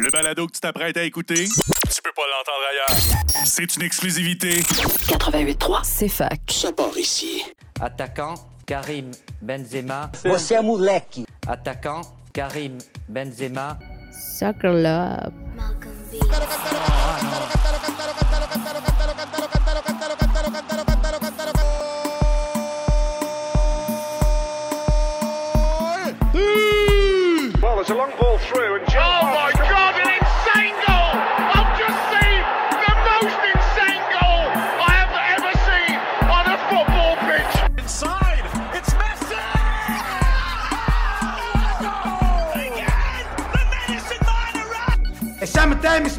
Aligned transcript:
Le 0.00 0.10
balado 0.10 0.46
que 0.46 0.52
tu 0.52 0.60
t'apprêtes 0.60 0.96
à 0.96 1.02
écouter, 1.02 1.44
tu 1.44 2.02
peux 2.02 2.12
pas 2.14 2.22
l'entendre 2.30 2.64
ailleurs. 2.70 2.96
C'est 3.44 3.76
une 3.76 3.82
exclusivité. 3.82 4.60
88.3, 4.60 5.80
c'est 5.84 6.08
fac. 6.08 6.40
Ça 6.48 6.72
part 6.72 6.96
ici. 6.96 7.44
Attaquant, 7.80 8.34
Karim 8.66 9.10
Benzema. 9.40 10.10
Você 10.24 10.54
é 10.54 10.62
moleque. 10.62 11.24
Attaquant, 11.46 12.00
Karim 12.32 12.78
Benzema. 13.08 13.78
Soccer 14.38 14.72
Love. 14.72 15.32
Well, 15.56 15.74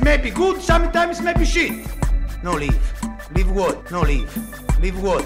Sometimes 0.04 0.18
maybe 0.24 0.36
good, 0.36 0.62
sometimes 0.62 1.22
maybe 1.22 1.46
shit. 1.46 1.72
No 2.44 2.52
leave. 2.56 2.78
Leave 3.34 3.50
what? 3.52 3.90
No 3.90 4.02
leave. 4.02 4.30
Leave 4.82 5.02
what? 5.02 5.24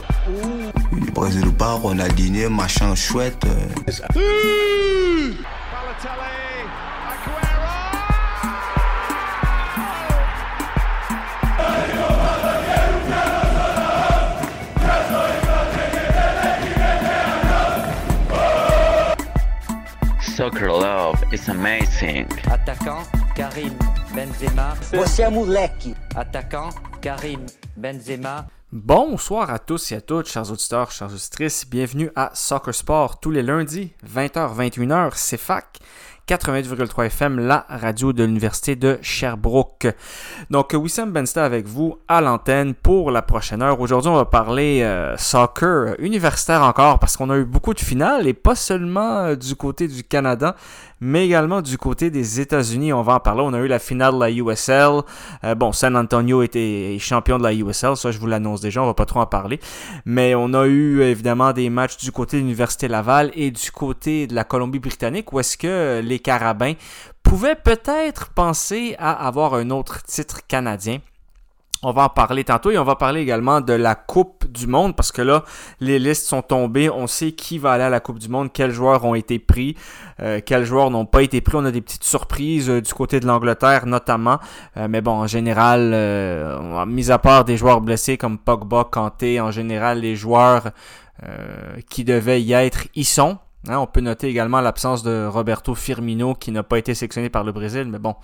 Brésil 1.15 1.51
pas, 1.57 1.79
Ronaldinho, 1.81 2.49
machin 2.51 2.93
chouette. 2.95 3.43
euh. 3.45 3.69
Balotelli, 5.71 6.29
Aguero. 7.09 7.73
Soccer 20.21 20.71
love 20.71 21.17
is 21.33 21.49
amazing. 21.49 22.27
Attaquant, 22.45 23.03
Karim 23.33 23.73
Benzema. 24.17 24.73
É 25.19 25.29
moleque. 25.29 25.95
Attaquant, 26.15 26.69
Karim 26.99 27.45
Benzema. 27.75 28.47
Bonsoir 28.71 29.51
à 29.51 29.59
tous 29.59 29.91
et 29.91 29.95
à 29.97 30.01
toutes, 30.01 30.27
chers 30.27 30.51
auditeurs, 30.51 30.89
chers 30.89 31.13
auditrices. 31.13 31.69
Bienvenue 31.69 32.09
à 32.15 32.31
Soccer 32.33 32.73
Sport 32.73 33.19
tous 33.19 33.29
les 33.29 33.43
lundis, 33.43 33.93
20h, 34.03 34.55
21h, 34.55 35.11
c'est 35.13 35.37
FAC. 35.37 35.81
88,3 36.27 37.05
FM, 37.05 37.39
la 37.39 37.65
radio 37.69 38.11
de 38.11 38.25
l'Université 38.25 38.75
de 38.75 38.99
Sherbrooke. 39.01 39.87
Donc, 40.49 40.73
Wissam 40.73 41.13
Bensta 41.13 41.45
avec 41.45 41.65
vous 41.65 41.99
à 42.09 42.19
l'antenne 42.19 42.73
pour 42.73 43.11
la 43.11 43.21
prochaine 43.21 43.61
heure. 43.61 43.79
Aujourd'hui, 43.79 44.11
on 44.11 44.15
va 44.15 44.25
parler 44.25 44.81
euh, 44.81 45.15
soccer 45.15 45.95
universitaire 45.99 46.63
encore 46.63 46.99
parce 46.99 47.15
qu'on 47.15 47.29
a 47.29 47.37
eu 47.37 47.45
beaucoup 47.45 47.73
de 47.73 47.79
finales 47.79 48.27
et 48.27 48.33
pas 48.33 48.55
seulement 48.55 49.19
euh, 49.19 49.35
du 49.35 49.55
côté 49.55 49.87
du 49.87 50.03
Canada, 50.03 50.57
mais 50.99 51.25
également 51.25 51.61
du 51.61 51.77
côté 51.77 52.09
des 52.09 52.39
États-Unis. 52.39 52.93
On 52.93 53.01
va 53.01 53.15
en 53.15 53.19
parler. 53.19 53.41
On 53.45 53.53
a 53.53 53.59
eu 53.59 53.67
la 53.67 53.79
finale 53.79 54.13
de 54.13 54.19
la 54.19 54.31
USL. 54.31 55.01
Euh, 55.43 55.55
bon, 55.55 55.71
San 55.71 55.95
Antonio 55.95 56.41
était 56.41 56.97
champion 56.99 57.37
de 57.37 57.43
la 57.43 57.53
USL, 57.53 57.95
ça 57.95 58.11
je 58.11 58.19
vous 58.19 58.27
l'annonce 58.27 58.61
déjà, 58.61 58.81
on 58.81 58.85
va 58.85 58.93
pas 58.93 59.05
trop 59.05 59.19
en 59.19 59.25
parler. 59.25 59.59
Mais 60.05 60.35
on 60.35 60.53
a 60.53 60.65
eu 60.67 61.01
évidemment 61.01 61.53
des 61.53 61.69
matchs 61.69 61.97
du 61.97 62.11
côté 62.11 62.37
de 62.37 62.41
l'Université 62.41 62.87
Laval 62.87 63.31
et 63.33 63.51
du 63.51 63.71
côté 63.71 64.27
de 64.27 64.35
la 64.35 64.43
Colombie-Britannique 64.43 65.31
où 65.33 65.39
est-ce 65.39 65.57
que 65.57 66.01
les 66.03 66.19
Carabins 66.19 66.73
pouvaient 67.23 67.55
peut-être 67.55 68.29
penser 68.29 68.95
à 68.99 69.27
avoir 69.27 69.53
un 69.53 69.69
autre 69.69 70.03
titre 70.03 70.41
canadien. 70.47 70.99
On 71.89 71.93
va 71.93 72.03
en 72.03 72.09
parler 72.09 72.43
tantôt 72.43 72.69
et 72.69 72.77
on 72.77 72.83
va 72.83 72.97
parler 72.97 73.21
également 73.21 73.61
de 73.61 73.71
la 73.71 73.95
Coupe 73.95 74.45
du 74.51 74.67
Monde 74.67 74.93
parce 74.93 75.13
que 75.13 75.21
là, 75.21 75.45
les 75.79 75.99
listes 75.99 76.25
sont 76.25 76.41
tombées. 76.41 76.89
On 76.89 77.07
sait 77.07 77.31
qui 77.31 77.59
va 77.59 77.71
aller 77.71 77.85
à 77.85 77.89
la 77.89 78.01
Coupe 78.01 78.19
du 78.19 78.27
Monde, 78.27 78.51
quels 78.51 78.71
joueurs 78.71 79.05
ont 79.05 79.15
été 79.15 79.39
pris, 79.39 79.77
euh, 80.19 80.41
quels 80.45 80.65
joueurs 80.65 80.91
n'ont 80.91 81.05
pas 81.05 81.23
été 81.23 81.39
pris. 81.39 81.55
On 81.55 81.63
a 81.63 81.71
des 81.71 81.79
petites 81.79 82.03
surprises 82.03 82.69
euh, 82.69 82.81
du 82.81 82.93
côté 82.93 83.21
de 83.21 83.25
l'Angleterre 83.25 83.85
notamment. 83.85 84.39
Euh, 84.75 84.89
mais 84.89 84.99
bon, 84.99 85.13
en 85.13 85.27
général, 85.27 85.95
mis 86.87 87.09
à 87.09 87.19
part 87.19 87.45
des 87.45 87.55
joueurs 87.55 87.79
blessés 87.79 88.17
comme 88.17 88.37
Pogba, 88.37 88.83
Kanté, 88.91 89.39
en 89.39 89.51
général, 89.51 90.01
les 90.01 90.17
joueurs 90.17 90.71
qui 91.89 92.03
devaient 92.03 92.41
y 92.41 92.51
être 92.51 92.87
y 92.95 93.05
sont. 93.05 93.37
Hein, 93.69 93.79
on 93.79 93.87
peut 93.87 94.01
noter 94.01 94.27
également 94.27 94.61
l'absence 94.61 95.03
de 95.03 95.25
Roberto 95.25 95.73
Firmino 95.73 96.35
qui 96.35 96.51
n'a 96.51 96.63
pas 96.63 96.77
été 96.77 96.93
sélectionné 96.93 97.29
par 97.29 97.43
le 97.43 97.51
Brésil, 97.51 97.87
mais 97.89 97.99
bon, 97.99 98.15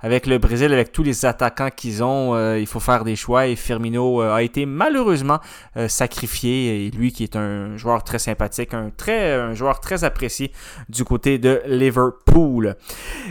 avec 0.00 0.26
le 0.26 0.38
Brésil, 0.38 0.72
avec 0.72 0.92
tous 0.92 1.02
les 1.02 1.24
attaquants 1.24 1.70
qu'ils 1.74 2.02
ont, 2.02 2.34
euh, 2.34 2.58
il 2.58 2.66
faut 2.66 2.80
faire 2.80 3.04
des 3.04 3.16
choix 3.16 3.46
et 3.46 3.56
Firmino 3.56 4.22
euh, 4.22 4.34
a 4.34 4.42
été 4.42 4.66
malheureusement 4.66 5.40
euh, 5.76 5.88
sacrifié. 5.88 6.86
Et 6.86 6.90
lui 6.90 7.12
qui 7.12 7.22
est 7.22 7.36
un 7.36 7.76
joueur 7.76 8.04
très 8.04 8.18
sympathique, 8.18 8.74
un, 8.74 8.90
très, 8.96 9.32
un 9.32 9.54
joueur 9.54 9.80
très 9.80 10.04
apprécié 10.04 10.52
du 10.88 11.04
côté 11.04 11.38
de 11.38 11.62
Liverpool. 11.66 12.76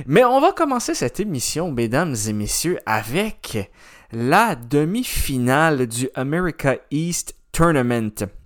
Mais 0.06 0.24
on 0.24 0.40
va 0.40 0.52
commencer 0.52 0.94
cette 0.94 1.20
émission, 1.20 1.72
mesdames 1.72 2.16
et 2.28 2.34
messieurs, 2.34 2.80
avec 2.86 3.72
la 4.12 4.56
demi-finale 4.56 5.88
du 5.88 6.09
America 6.16 6.78
East 6.92 7.36
Tournament. 7.52 8.44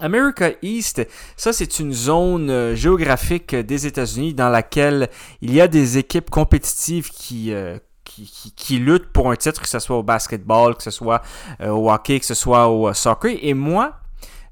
America 0.00 0.50
East, 0.62 1.06
ça 1.36 1.52
c'est 1.52 1.78
une 1.78 1.92
zone 1.92 2.50
euh, 2.50 2.74
géographique 2.74 3.54
des 3.54 3.86
États-Unis 3.86 4.34
dans 4.34 4.48
laquelle 4.48 5.08
il 5.40 5.52
y 5.52 5.60
a 5.60 5.68
des 5.68 5.98
équipes 5.98 6.30
compétitives 6.30 7.10
qui, 7.10 7.52
euh, 7.52 7.78
qui, 8.04 8.24
qui, 8.24 8.52
qui 8.52 8.78
luttent 8.78 9.12
pour 9.12 9.30
un 9.30 9.36
titre, 9.36 9.60
que 9.60 9.68
ce 9.68 9.78
soit 9.78 9.96
au 9.96 10.02
basketball, 10.02 10.76
que 10.76 10.82
ce 10.82 10.90
soit 10.90 11.22
euh, 11.60 11.70
au 11.70 11.90
hockey, 11.90 12.20
que 12.20 12.26
ce 12.26 12.34
soit 12.34 12.68
au 12.68 12.92
soccer. 12.94 13.36
Et 13.42 13.54
moi, 13.54 13.94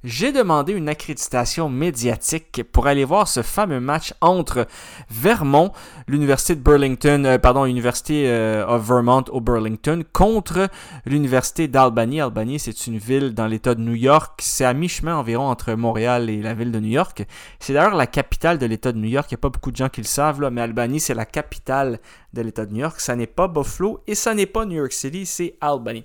j'ai 0.06 0.31
demandé 0.31 0.72
une 0.72 0.89
accréditation 0.89 1.69
médiatique 1.69 2.62
pour 2.71 2.87
aller 2.87 3.05
voir 3.05 3.27
ce 3.27 3.43
fameux 3.43 3.81
match 3.81 4.15
entre 4.21 4.69
Vermont, 5.11 5.72
l'université 6.06 6.55
de 6.55 6.61
Burlington, 6.61 7.25
euh, 7.27 7.39
pardon, 7.39 7.65
l'université 7.65 8.28
euh, 8.28 8.65
of 8.69 8.87
Vermont 8.87 9.25
au 9.31 9.41
Burlington, 9.41 10.05
contre 10.12 10.69
l'université 11.06 11.66
d'Albany. 11.66 12.21
Albany, 12.21 12.61
c'est 12.61 12.87
une 12.87 12.99
ville 12.99 13.34
dans 13.34 13.49
l'État 13.49 13.75
de 13.75 13.81
New 13.81 13.95
York. 13.95 14.39
C'est 14.41 14.65
à 14.65 14.75
mi-chemin 14.75 15.16
environ 15.16 15.49
entre 15.49 15.75
Montréal 15.75 16.31
et 16.31 16.41
la 16.41 16.55
ville 16.55 16.71
de 16.71 16.78
New 16.78 16.93
York. 16.93 17.25
C'est 17.59 17.72
d'ailleurs 17.72 17.97
la 17.97 18.06
capitale 18.06 18.59
de 18.59 18.66
l'État 18.66 18.93
de 18.93 18.99
New 18.99 19.09
York. 19.09 19.27
Il 19.33 19.34
n'y 19.34 19.41
a 19.41 19.43
pas 19.43 19.49
beaucoup 19.49 19.72
de 19.72 19.77
gens 19.77 19.89
qui 19.89 20.03
le 20.03 20.06
savent, 20.06 20.41
là, 20.41 20.50
mais 20.50 20.61
Albany, 20.61 21.00
c'est 21.00 21.15
la 21.15 21.27
capitale 21.27 21.99
de 22.33 22.43
l'État 22.43 22.65
de 22.65 22.72
New 22.72 22.81
York. 22.81 23.00
Ça 23.00 23.16
n'est 23.16 23.27
pas 23.27 23.49
Buffalo 23.49 24.00
et 24.06 24.15
ça 24.15 24.34
n'est 24.34 24.47
pas 24.47 24.65
New 24.66 24.77
York 24.77 24.93
City, 24.93 25.27
c'est 25.27 25.56
Albany. 25.61 26.05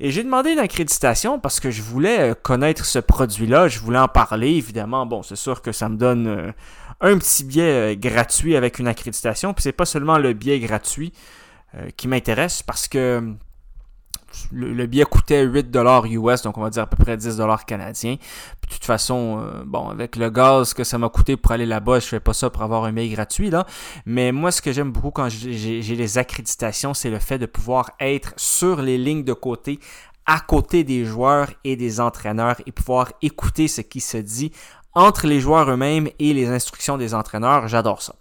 Et 0.00 0.10
j'ai 0.10 0.22
demandé 0.22 0.52
une 0.52 0.58
accréditation 0.58 1.38
parce 1.38 1.60
que 1.60 1.70
je 1.70 1.82
voulais 1.82 2.30
euh, 2.30 2.34
connaître 2.34 2.84
ce 2.84 2.98
produit-là, 2.98 3.68
je 3.68 3.78
voulais 3.78 3.98
en 3.98 4.08
parler, 4.08 4.50
évidemment. 4.50 5.06
Bon, 5.06 5.22
c'est 5.22 5.36
sûr 5.36 5.62
que 5.62 5.72
ça 5.72 5.88
me 5.88 5.96
donne 5.96 6.26
euh, 6.26 6.52
un 7.00 7.18
petit 7.18 7.44
billet 7.44 7.94
euh, 7.94 7.96
gratuit 7.96 8.56
avec 8.56 8.78
une 8.78 8.88
accréditation. 8.88 9.54
Puis 9.54 9.62
c'est 9.62 9.72
pas 9.72 9.86
seulement 9.86 10.18
le 10.18 10.32
billet 10.32 10.60
gratuit 10.60 11.12
qui 11.98 12.08
m'intéresse 12.08 12.62
parce 12.62 12.88
que 12.88 13.34
le, 14.52 14.72
le 14.72 14.86
billet 14.86 15.04
coûtait 15.04 15.46
8$ 15.46 16.06
US, 16.08 16.42
donc 16.42 16.58
on 16.58 16.60
va 16.60 16.70
dire 16.70 16.82
à 16.82 16.86
peu 16.86 16.96
près 16.96 17.16
10$ 17.16 17.64
canadiens. 17.64 18.16
Puis 18.60 18.68
de 18.68 18.74
toute 18.74 18.84
façon, 18.84 19.40
euh, 19.40 19.62
bon, 19.64 19.88
avec 19.88 20.16
le 20.16 20.30
gaz 20.30 20.74
que 20.74 20.84
ça 20.84 20.98
m'a 20.98 21.08
coûté 21.08 21.36
pour 21.36 21.52
aller 21.52 21.66
là-bas, 21.66 22.00
je 22.00 22.06
fais 22.06 22.20
pas 22.20 22.32
ça 22.32 22.50
pour 22.50 22.62
avoir 22.62 22.84
un 22.84 22.92
billet 22.92 23.08
gratuit, 23.08 23.50
là. 23.50 23.66
Mais 24.06 24.32
moi, 24.32 24.50
ce 24.50 24.62
que 24.62 24.72
j'aime 24.72 24.92
beaucoup 24.92 25.10
quand 25.10 25.28
j'ai 25.28 25.80
les 25.82 26.18
accréditations, 26.18 26.94
c'est 26.94 27.10
le 27.10 27.18
fait 27.18 27.38
de 27.38 27.46
pouvoir 27.46 27.90
être 28.00 28.32
sur 28.36 28.82
les 28.82 28.98
lignes 28.98 29.24
de 29.24 29.32
côté, 29.32 29.80
à 30.26 30.40
côté 30.40 30.84
des 30.84 31.06
joueurs 31.06 31.48
et 31.64 31.74
des 31.74 32.00
entraîneurs 32.00 32.56
et 32.66 32.72
pouvoir 32.72 33.12
écouter 33.22 33.66
ce 33.66 33.80
qui 33.80 34.00
se 34.00 34.18
dit 34.18 34.52
entre 34.98 35.28
les 35.28 35.40
joueurs 35.40 35.70
eux-mêmes 35.70 36.08
et 36.18 36.34
les 36.34 36.48
instructions 36.48 36.98
des 36.98 37.14
entraîneurs. 37.14 37.68
J'adore 37.68 38.02
ça. 38.02 38.16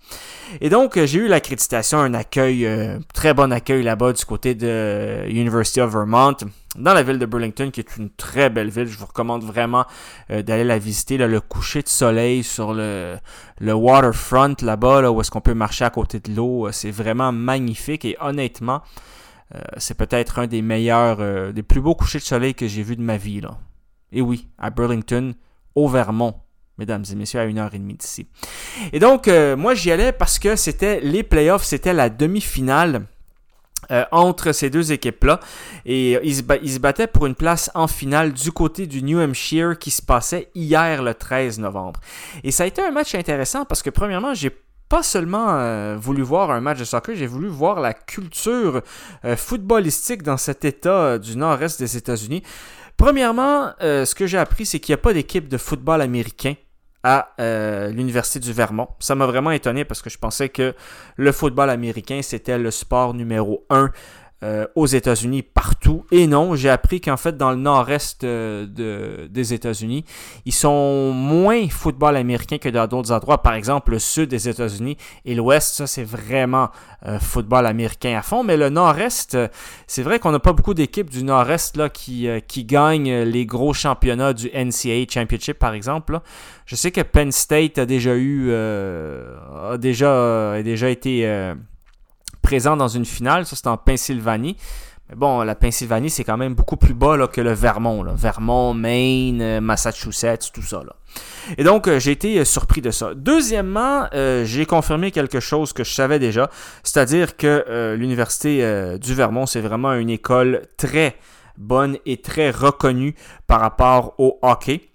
Et 0.61 0.69
donc, 0.69 0.95
euh, 0.95 1.07
j'ai 1.07 1.19
eu 1.19 1.27
l'accréditation, 1.27 1.97
un 1.97 2.13
accueil, 2.13 2.67
euh, 2.67 2.99
très 3.15 3.33
bon 3.33 3.51
accueil 3.51 3.81
là-bas 3.81 4.13
du 4.13 4.23
côté 4.25 4.53
de 4.53 5.23
University 5.27 5.81
of 5.81 5.91
Vermont, 5.91 6.35
dans 6.77 6.93
la 6.93 7.01
ville 7.01 7.17
de 7.17 7.25
Burlington, 7.25 7.71
qui 7.71 7.79
est 7.79 7.97
une 7.97 8.11
très 8.11 8.51
belle 8.51 8.69
ville. 8.69 8.85
Je 8.85 8.97
vous 8.97 9.07
recommande 9.07 9.43
vraiment 9.43 9.85
euh, 10.29 10.43
d'aller 10.43 10.63
la 10.63 10.77
visiter. 10.77 11.17
Le 11.17 11.41
coucher 11.41 11.81
de 11.81 11.89
soleil 11.89 12.43
sur 12.43 12.75
le, 12.75 13.17
le 13.59 13.73
waterfront 13.73 14.55
là-bas, 14.61 15.01
là, 15.01 15.11
où 15.11 15.19
est-ce 15.19 15.31
qu'on 15.31 15.41
peut 15.41 15.55
marcher 15.55 15.83
à 15.83 15.89
côté 15.89 16.19
de 16.19 16.31
l'eau, 16.31 16.67
euh, 16.67 16.71
c'est 16.71 16.91
vraiment 16.91 17.31
magnifique. 17.31 18.05
Et 18.05 18.15
honnêtement, 18.21 18.81
c'est 19.77 19.97
peut-être 19.97 20.39
un 20.39 20.47
des 20.47 20.61
meilleurs, 20.61 21.53
des 21.53 21.63
plus 21.63 21.79
beaux 21.79 21.95
couchers 21.95 22.19
de 22.19 22.23
soleil 22.25 22.53
que 22.53 22.67
j'ai 22.67 22.83
vu 22.83 22.97
de 22.97 23.01
ma 23.01 23.15
vie. 23.15 23.39
Et 24.11 24.21
oui, 24.21 24.49
à 24.57 24.71
Burlington, 24.71 25.35
au 25.73 25.87
Vermont 25.87 26.35
mesdames 26.77 27.03
et 27.11 27.15
messieurs, 27.15 27.39
à 27.39 27.45
une 27.45 27.57
heure 27.57 27.73
et 27.73 27.79
demie 27.79 27.95
d'ici. 27.95 28.27
Et 28.93 28.99
donc, 28.99 29.27
euh, 29.27 29.55
moi, 29.55 29.73
j'y 29.73 29.91
allais 29.91 30.11
parce 30.11 30.39
que 30.39 30.55
c'était 30.55 30.99
les 31.01 31.23
playoffs, 31.23 31.63
c'était 31.63 31.93
la 31.93 32.09
demi-finale. 32.09 33.03
euh, 33.91 34.03
entre 34.11 34.51
ces 34.51 34.69
deux 34.69 34.91
équipes-là. 34.91 35.39
Et 35.85 36.17
euh, 36.17 36.19
ils 36.23 36.35
se, 36.73 36.79
battaient 36.79 37.07
pour 37.07 37.25
une 37.25 37.35
place 37.35 37.69
en 37.73 37.87
finale 37.87 38.33
du 38.33 38.51
côté 38.51 38.85
du 38.85 39.01
New 39.03 39.19
Hampshire 39.19 39.77
qui 39.77 39.91
se 39.91 40.01
passait 40.01 40.49
hier 40.55 41.03
le 41.03 41.13
13 41.13 41.59
novembre. 41.59 42.01
Et 42.43 42.51
ça 42.51 42.63
a 42.63 42.65
été 42.65 42.81
un 42.81 42.91
match 42.91 43.15
intéressant 43.15 43.63
parce 43.65 43.83
que 43.83 43.91
premièrement, 43.91 44.33
j'ai 44.33 44.51
pas 44.89 45.03
seulement 45.03 45.95
voulu 45.95 46.21
voir 46.21 46.51
un 46.51 46.59
match 46.59 46.79
de 46.79 46.85
soccer, 46.85 47.15
j'ai 47.15 47.27
voulu 47.27 47.47
voir 47.47 47.79
la 47.79 47.93
culture 47.93 48.81
footballistique 49.35 50.23
dans 50.23 50.37
cet 50.37 50.65
état 50.65 51.17
du 51.19 51.37
nord-est 51.37 51.79
des 51.79 51.97
États-Unis. 51.97 52.41
Premièrement, 52.97 53.73
ce 53.79 54.15
que 54.15 54.27
j'ai 54.27 54.37
appris, 54.37 54.65
c'est 54.65 54.79
qu'il 54.79 54.93
n'y 54.93 54.99
a 54.99 55.01
pas 55.01 55.13
d'équipe 55.13 55.47
de 55.49 55.57
football 55.57 56.01
américain 56.01 56.55
à 57.03 57.33
l'Université 57.91 58.39
du 58.39 58.53
Vermont. 58.53 58.87
Ça 58.99 59.15
m'a 59.15 59.25
vraiment 59.25 59.51
étonné 59.51 59.85
parce 59.85 60.01
que 60.01 60.09
je 60.09 60.17
pensais 60.17 60.49
que 60.49 60.73
le 61.15 61.31
football 61.31 61.69
américain, 61.69 62.21
c'était 62.21 62.57
le 62.57 62.71
sport 62.71 63.13
numéro 63.13 63.65
un 63.69 63.91
euh, 64.43 64.67
aux 64.75 64.85
États-Unis 64.85 65.41
partout. 65.41 66.05
Et 66.11 66.27
non, 66.27 66.55
j'ai 66.55 66.69
appris 66.69 67.01
qu'en 67.01 67.17
fait, 67.17 67.37
dans 67.37 67.49
le 67.49 67.57
nord-est 67.57 68.23
euh, 68.23 68.67
de, 68.67 69.25
des 69.31 69.55
États-Unis, 69.55 70.05
ils 70.45 70.53
sont 70.53 71.11
moins 71.11 71.67
football 71.69 72.15
américain 72.15 72.59
que 72.59 72.69
dans 72.69 72.85
d'autres 72.85 73.11
endroits. 73.11 73.41
Par 73.41 73.55
exemple, 73.55 73.93
le 73.93 73.97
sud 73.97 74.29
des 74.29 74.47
États-Unis 74.47 74.95
et 75.25 75.33
l'ouest, 75.33 75.73
ça, 75.73 75.87
c'est 75.87 76.03
vraiment 76.03 76.69
euh, 77.07 77.17
football 77.17 77.65
américain 77.65 78.15
à 78.15 78.21
fond. 78.21 78.43
Mais 78.43 78.57
le 78.57 78.69
nord-est, 78.69 79.35
c'est 79.87 80.03
vrai 80.03 80.19
qu'on 80.19 80.31
n'a 80.31 80.39
pas 80.39 80.53
beaucoup 80.53 80.75
d'équipes 80.75 81.09
du 81.09 81.23
nord-est 81.23 81.75
là, 81.75 81.89
qui, 81.89 82.27
qui 82.47 82.63
gagnent 82.63 83.23
les 83.23 83.47
gros 83.47 83.73
championnats 83.73 84.33
du 84.33 84.51
NCAA 84.53 85.05
Championship, 85.09 85.57
par 85.57 85.73
exemple. 85.73 86.19
Je 86.67 86.75
sais 86.75 86.91
que 86.91 87.01
Penn 87.01 87.31
State 87.31 87.79
a 87.79 87.87
déjà 87.87 88.15
eu, 88.15 88.53
a 88.53 89.79
déjà, 89.79 90.53
a 90.53 90.61
déjà 90.61 90.91
été 90.91 91.25
présent 92.47 92.77
dans 92.77 92.87
une 92.87 93.03
finale. 93.03 93.45
Ça, 93.45 93.57
c'est 93.57 93.67
en 93.67 93.75
Pennsylvanie. 93.75 94.55
Mais 95.09 95.17
bon, 95.17 95.41
la 95.43 95.53
Pennsylvanie, 95.53 96.09
c'est 96.09 96.23
quand 96.23 96.37
même 96.37 96.55
beaucoup 96.55 96.77
plus 96.77 96.93
bas 96.93 97.17
là, 97.17 97.27
que 97.27 97.41
le 97.41 97.51
Vermont. 97.51 98.05
Vermont, 98.15 98.73
Maine, 98.73 99.41
euh, 99.41 99.59
Massachusetts, 99.59 100.53
tout 100.53 100.61
ça. 100.61 100.77
Là. 100.77 100.95
Et 101.57 101.65
donc, 101.65 101.89
euh, 101.89 101.99
j'ai 101.99 102.11
été 102.11 102.39
euh, 102.39 102.45
surpris 102.45 102.79
de 102.79 102.89
ça. 102.89 103.13
Deuxièmement, 103.15 104.07
j'ai 104.13 104.65
confirmé 104.65 105.11
quelque 105.11 105.41
chose 105.41 105.73
que 105.73 105.83
je 105.83 105.91
savais 105.93 106.19
déjà, 106.19 106.49
c'est-à-dire 106.83 107.35
que 107.35 107.95
l'Université 107.97 108.97
du 108.97 109.13
Vermont, 109.13 109.45
c'est 109.45 109.61
vraiment 109.61 109.93
une 109.93 110.09
école 110.09 110.61
très 110.77 111.17
bonne 111.57 111.97
et 112.05 112.21
très 112.21 112.49
reconnue 112.49 113.15
par 113.45 113.59
rapport 113.59 114.13
au 114.17 114.39
hockey. 114.41 114.89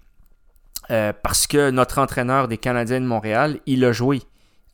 parce 0.87 1.45
que 1.47 1.69
notre 1.69 1.99
entraîneur 1.99 2.47
des 2.47 2.57
Canadiens 2.57 3.01
de 3.01 3.05
Montréal, 3.05 3.59
il 3.65 3.85
a 3.85 3.91
joué 3.91 4.21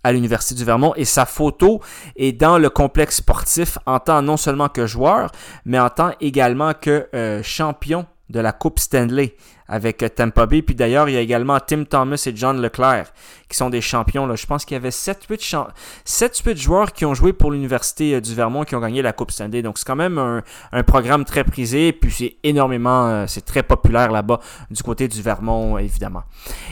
à 0.03 0.11
l'Université 0.11 0.55
du 0.55 0.63
Vermont 0.63 0.93
et 0.95 1.05
sa 1.05 1.25
photo 1.25 1.81
est 2.15 2.31
dans 2.31 2.57
le 2.57 2.69
complexe 2.69 3.17
sportif 3.17 3.77
en 3.85 3.99
tant 3.99 4.21
non 4.21 4.37
seulement 4.37 4.69
que 4.69 4.85
joueur, 4.87 5.31
mais 5.65 5.79
en 5.79 5.89
tant 5.89 6.11
également 6.21 6.73
que 6.73 7.07
euh, 7.13 7.43
champion 7.43 8.05
de 8.29 8.39
la 8.39 8.51
Coupe 8.51 8.79
Stanley 8.79 9.35
avec 9.69 10.01
euh, 10.03 10.09
Tampa 10.09 10.45
Bay. 10.45 10.61
Puis 10.61 10.75
d'ailleurs, 10.75 11.07
il 11.09 11.13
y 11.13 11.17
a 11.17 11.21
également 11.21 11.59
Tim 11.59 11.83
Thomas 11.83 12.21
et 12.25 12.35
John 12.35 12.61
Leclerc 12.61 13.13
qui 13.47 13.57
sont 13.57 13.69
des 13.69 13.81
champions. 13.81 14.25
Là. 14.25 14.35
Je 14.35 14.45
pense 14.45 14.65
qu'il 14.65 14.75
y 14.75 14.77
avait 14.77 14.89
7-8 14.89 16.57
joueurs 16.57 16.91
qui 16.91 17.05
ont 17.05 17.13
joué 17.13 17.33
pour 17.33 17.51
l'Université 17.51 18.15
euh, 18.15 18.21
du 18.21 18.35
Vermont 18.35 18.63
qui 18.63 18.75
ont 18.75 18.81
gagné 18.81 19.01
la 19.01 19.13
Coupe 19.13 19.31
Stanley. 19.31 19.61
Donc 19.61 19.77
c'est 19.77 19.85
quand 19.85 19.95
même 19.95 20.17
un, 20.17 20.83
programme 20.83 21.23
très 21.23 21.43
prisé. 21.43 21.93
Puis 21.93 22.11
c'est 22.11 22.35
énormément, 22.43 23.07
euh, 23.07 23.25
c'est 23.27 23.45
très 23.45 23.63
populaire 23.63 24.11
là-bas 24.11 24.39
du 24.69 24.81
côté 24.83 25.07
du 25.07 25.21
Vermont, 25.21 25.77
évidemment. 25.77 26.23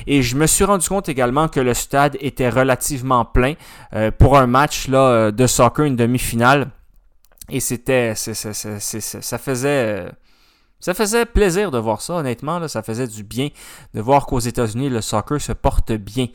Et 0.05 0.21
je 0.21 0.35
me 0.35 0.47
suis 0.47 0.63
rendu 0.63 0.87
compte 0.87 1.09
également 1.09 1.47
que 1.47 1.59
le 1.59 1.73
stade 1.73 2.17
était 2.19 2.49
relativement 2.49 3.25
plein 3.25 3.53
pour 4.17 4.37
un 4.37 4.47
match 4.47 4.87
là, 4.87 5.31
de 5.31 5.47
soccer, 5.47 5.85
une 5.85 5.95
demi-finale. 5.95 6.69
Et 7.49 7.59
c'était, 7.59 8.13
ça 8.15 9.37
faisait 9.37 10.07
ça 10.79 10.93
faisait 10.93 11.25
plaisir 11.25 11.71
de 11.71 11.77
voir 11.77 12.01
ça, 12.01 12.15
honnêtement. 12.15 12.59
Là, 12.59 12.67
ça 12.67 12.83
faisait 12.83 13.07
du 13.07 13.23
bien 13.23 13.49
de 13.93 14.01
voir 14.01 14.25
qu'aux 14.25 14.39
États-Unis, 14.39 14.89
le 14.89 15.01
soccer 15.01 15.41
se 15.41 15.51
porte 15.51 15.91
bien. 15.91 16.27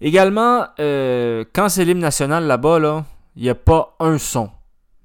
Également, 0.00 0.66
euh, 0.80 1.44
quand 1.52 1.68
c'est 1.68 1.84
l'hymne 1.84 1.98
national 1.98 2.44
là-bas, 2.44 3.04
il 3.36 3.42
n'y 3.42 3.50
a 3.50 3.54
pas 3.54 3.94
un 4.00 4.18
son. 4.18 4.50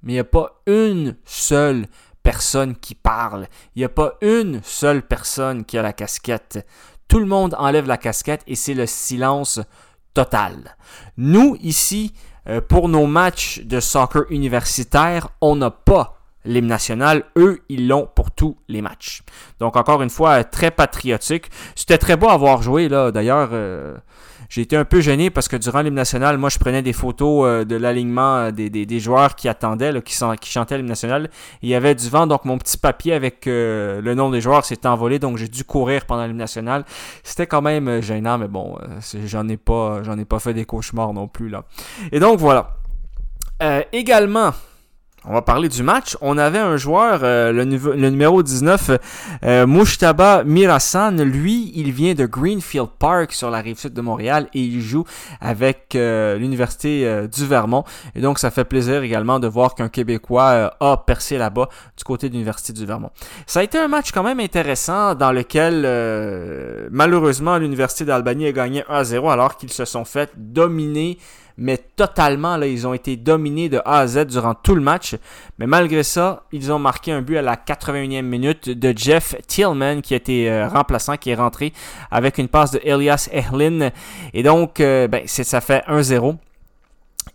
Mais 0.04 0.14
il 0.14 0.16
n'y 0.16 0.22
a 0.22 0.24
pas 0.24 0.62
une 0.68 1.16
seule 1.26 1.88
personne 2.24 2.76
qui 2.76 2.96
parle. 2.96 3.48
Il 3.76 3.80
n'y 3.80 3.86
a 3.86 3.90
pas 3.90 4.14
une 4.22 4.62
seule 4.64 5.02
personne 5.02 5.66
qui 5.66 5.78
a 5.78 5.82
la 5.82 5.94
casquette. 5.94 6.66
Tout 7.08 7.20
le 7.20 7.26
monde 7.26 7.56
enlève 7.58 7.88
la 7.88 7.98
casquette 7.98 8.44
et 8.48 8.56
c'est 8.56 8.74
le 8.74 8.86
silence 8.86 9.60
total. 10.14 10.76
Nous, 11.18 11.58
ici, 11.62 12.14
euh, 12.48 12.62
pour 12.62 12.90
nos 12.90 13.06
matchs 13.06 13.62
de 13.62 13.80
soccer 13.80 14.24
universitaire, 14.30 15.30
on 15.42 15.56
n'a 15.56 15.72
pas 15.72 16.17
l'hymne 16.48 16.68
national. 16.68 17.24
Eux, 17.38 17.62
ils 17.70 17.88
l'ont 17.88 18.08
pour 18.16 18.32
tous 18.32 18.58
les 18.68 18.82
matchs. 18.82 19.22
Donc, 19.60 19.76
encore 19.76 20.02
une 20.02 20.10
fois, 20.10 20.44
très 20.44 20.72
patriotique. 20.72 21.50
C'était 21.76 21.98
très 21.98 22.16
beau 22.16 22.30
à 22.30 22.38
voir 22.38 22.62
jouer, 22.62 22.90
là. 22.90 23.12
D'ailleurs, 23.12 23.50
euh, 23.52 23.96
j'ai 24.50 24.62
été 24.62 24.78
un 24.78 24.86
peu 24.86 25.02
gêné 25.02 25.30
parce 25.30 25.48
que 25.48 25.58
durant 25.58 25.82
l'hymne 25.82 25.96
national, 25.96 26.38
moi, 26.38 26.50
je 26.50 26.58
prenais 26.58 26.82
des 26.82 26.94
photos 26.94 27.46
euh, 27.46 27.66
de 27.66 27.76
l'alignement 27.76 28.38
euh, 28.38 28.52
des, 28.52 29.00
joueurs 29.00 29.36
qui 29.36 29.50
attendaient, 29.50 30.02
qui, 30.02 30.18
qui 30.40 30.52
chantaient 30.52 30.78
l'hymne 30.78 30.88
national. 30.88 31.30
Il 31.62 31.70
y 31.70 31.76
avait 31.76 31.96
du 31.96 32.10
vent, 32.10 32.26
donc 32.26 32.46
mon 32.46 32.58
petit 32.58 32.78
papier 32.78 33.14
avec 33.14 33.46
le 33.46 34.14
nom 34.14 34.30
des 34.30 34.42
joueurs 34.42 34.66
s'est 34.66 34.88
envolé, 34.88 35.20
donc 35.20 35.38
j'ai 35.38 35.50
dû 35.50 35.64
courir 35.64 36.06
pendant 36.06 36.26
l'hymne 36.26 36.38
national. 36.38 36.86
C'était 37.24 37.48
quand 37.48 37.62
même 37.62 38.02
gênant, 38.02 38.38
mais 38.38 38.48
bon, 38.48 38.78
j'en 39.26 39.48
ai 39.48 39.58
pas 39.58 40.40
fait 40.40 40.54
des 40.54 40.66
cauchemars 40.66 41.14
non 41.14 41.28
plus, 41.28 41.50
là. 41.50 41.64
Et 42.12 42.20
donc, 42.20 42.40
voilà. 42.40 42.78
également, 43.92 44.54
on 45.28 45.34
va 45.34 45.42
parler 45.42 45.68
du 45.68 45.84
match. 45.84 46.18
On 46.22 46.38
avait 46.38 46.60
un 46.60 46.78
joueur, 46.78 47.20
euh, 47.24 47.52
le, 47.52 47.66
numéro 48.10 48.44
19, 48.44 48.92
euh, 49.44 49.68
Mushtaba 49.68 50.44
Mirasan. 50.46 51.18
Lui, 51.18 51.72
il 51.76 51.92
vient 51.92 52.14
de 52.14 52.26
Greenfield 52.26 52.90
Park 52.98 53.34
sur 53.34 53.50
la 53.50 53.60
rive 53.60 53.78
sud 53.78 53.94
de 53.94 54.02
Montréal 54.02 54.48
et 54.54 54.62
il 54.62 54.82
joue 54.82 55.04
avec 55.42 55.96
euh, 55.96 56.38
l'Université 56.38 57.28
du 57.28 57.46
Vermont. 57.46 57.84
Et 58.16 58.22
donc, 58.22 58.40
ça 58.40 58.52
fait 58.52 58.64
plaisir 58.64 59.04
également 59.04 59.40
de 59.40 59.48
voir 59.48 59.76
qu'un 59.76 59.90
Québécois 59.90 60.74
a 60.80 60.98
percé 61.06 61.38
là-bas 61.38 61.68
du 61.98 62.04
côté 62.04 62.30
de 62.30 62.34
l'Université 62.34 62.72
du 62.72 62.86
Vermont. 62.86 63.12
Ça 63.46 63.60
a 63.60 63.64
été 63.64 63.78
un 63.78 63.88
match 63.88 64.12
quand 64.12 64.24
même 64.24 64.40
intéressant 64.40 65.14
dans 65.16 65.32
lequel, 65.32 65.82
malheureusement, 66.92 67.58
l'Université 67.58 68.06
d'Albany 68.06 68.48
a 68.48 68.52
gagné 68.54 68.84
1 68.88 69.04
0 69.04 69.30
alors 69.30 69.58
qu'ils 69.58 69.74
se 69.74 69.86
sont 69.86 70.06
fait 70.06 70.32
dominer 70.38 71.18
mais 71.58 71.78
totalement, 71.78 72.56
là, 72.56 72.68
ils 72.68 72.86
ont 72.86 72.94
été 72.94 73.18
dominés 73.18 73.68
de 73.68 73.82
A 73.84 74.00
à 74.00 74.08
Z 74.08 74.28
durant 74.28 74.54
tout 74.54 74.76
le 74.76 74.82
match. 74.82 75.16
Mais 75.58 75.66
malgré 75.66 76.04
ça, 76.04 76.44
ils 76.52 76.72
ont 76.72 76.78
marqué 76.78 77.12
un 77.12 77.24
but 77.24 77.38
à 77.38 77.42
la 77.42 77.56
81e 77.56 78.22
minute 78.22 78.70
de 78.70 78.94
Jeff 78.96 79.36
Tillman, 79.48 80.02
qui 80.02 80.14
été 80.14 80.52
euh, 80.52 80.68
remplaçant, 80.68 81.18
qui 81.18 81.32
est 81.32 81.36
rentré 81.36 81.74
avec 82.12 82.38
une 82.38 82.48
passe 82.48 82.72
de 82.72 82.82
Elias 82.84 83.28
Ehlin. 83.32 83.90
Et 84.34 84.44
donc, 84.44 84.80
euh, 84.80 85.08
ben, 85.08 85.24
ça 85.26 85.60
fait 85.60 85.84
1-0. 85.88 86.36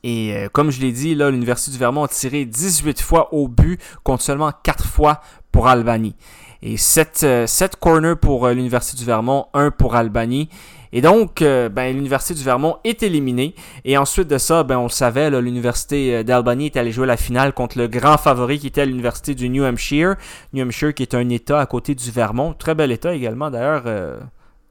Et 0.04 0.36
euh, 0.36 0.48
comme 0.52 0.70
je 0.70 0.80
l'ai 0.80 0.92
dit, 0.92 1.16
là, 1.16 1.28
l'Université 1.28 1.72
du 1.72 1.78
Vermont 1.78 2.04
a 2.04 2.08
tiré 2.08 2.44
18 2.44 3.02
fois 3.02 3.34
au 3.34 3.48
but 3.48 3.80
contre 4.04 4.22
seulement 4.22 4.52
4 4.62 4.86
fois 4.86 5.20
pour 5.50 5.66
Albany. 5.66 6.14
Et 6.62 6.76
7, 6.76 7.46
7 7.46 7.74
corners 7.74 8.14
pour 8.14 8.46
l'Université 8.46 8.96
du 8.96 9.04
Vermont, 9.04 9.46
1 9.52 9.72
pour 9.72 9.96
Albany. 9.96 10.48
Et 10.92 11.00
donc, 11.00 11.40
euh, 11.40 11.68
ben, 11.68 11.94
l'Université 11.94 12.34
du 12.34 12.44
Vermont 12.44 12.76
est 12.84 13.02
éliminée. 13.02 13.54
Et 13.84 13.96
ensuite 13.96 14.28
de 14.28 14.38
ça, 14.38 14.62
ben, 14.62 14.78
on 14.78 14.84
le 14.84 14.88
savait, 14.90 15.30
l'Université 15.30 16.16
euh, 16.16 16.22
d'Albany 16.22 16.66
est 16.66 16.76
allée 16.76 16.92
jouer 16.92 17.06
la 17.06 17.16
finale 17.16 17.52
contre 17.52 17.78
le 17.78 17.88
grand 17.88 18.18
favori 18.18 18.58
qui 18.58 18.66
était 18.66 18.84
l'Université 18.84 19.34
du 19.34 19.48
New 19.48 19.64
Hampshire. 19.64 20.16
New 20.52 20.64
Hampshire 20.64 20.92
qui 20.92 21.02
est 21.02 21.14
un 21.14 21.28
État 21.30 21.60
à 21.60 21.66
côté 21.66 21.94
du 21.94 22.10
Vermont. 22.10 22.52
Très 22.52 22.74
bel 22.74 22.92
État 22.92 23.14
également, 23.14 23.50
d'ailleurs. 23.50 23.84
Euh, 23.86 24.18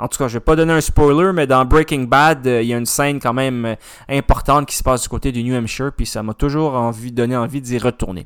en 0.02 0.08
tout 0.08 0.18
cas, 0.18 0.28
je 0.28 0.34
vais 0.34 0.40
pas 0.40 0.56
donner 0.56 0.74
un 0.74 0.82
spoiler, 0.82 1.32
mais 1.32 1.46
dans 1.46 1.64
Breaking 1.64 2.04
Bad, 2.04 2.48
euh, 2.48 2.64
il 2.64 2.70
y 2.70 2.74
a 2.74 2.78
une 2.78 2.88
scène 2.88 3.20
quand 3.20 3.34
même 3.34 3.66
euh, 3.66 3.76
importante 4.10 4.68
qui 4.68 4.76
se 4.76 4.82
passe 4.82 5.04
du 5.04 5.10
côté 5.10 5.32
du 5.32 5.44
New 5.44 5.56
Hampshire, 5.56 5.92
puis 5.96 6.08
ça 6.08 6.24
m'a 6.24 6.34
toujours 6.34 6.74
envie, 6.74 7.12
donné 7.12 7.36
envie 7.36 7.62
d'y 7.62 7.78
retourner. 7.78 8.26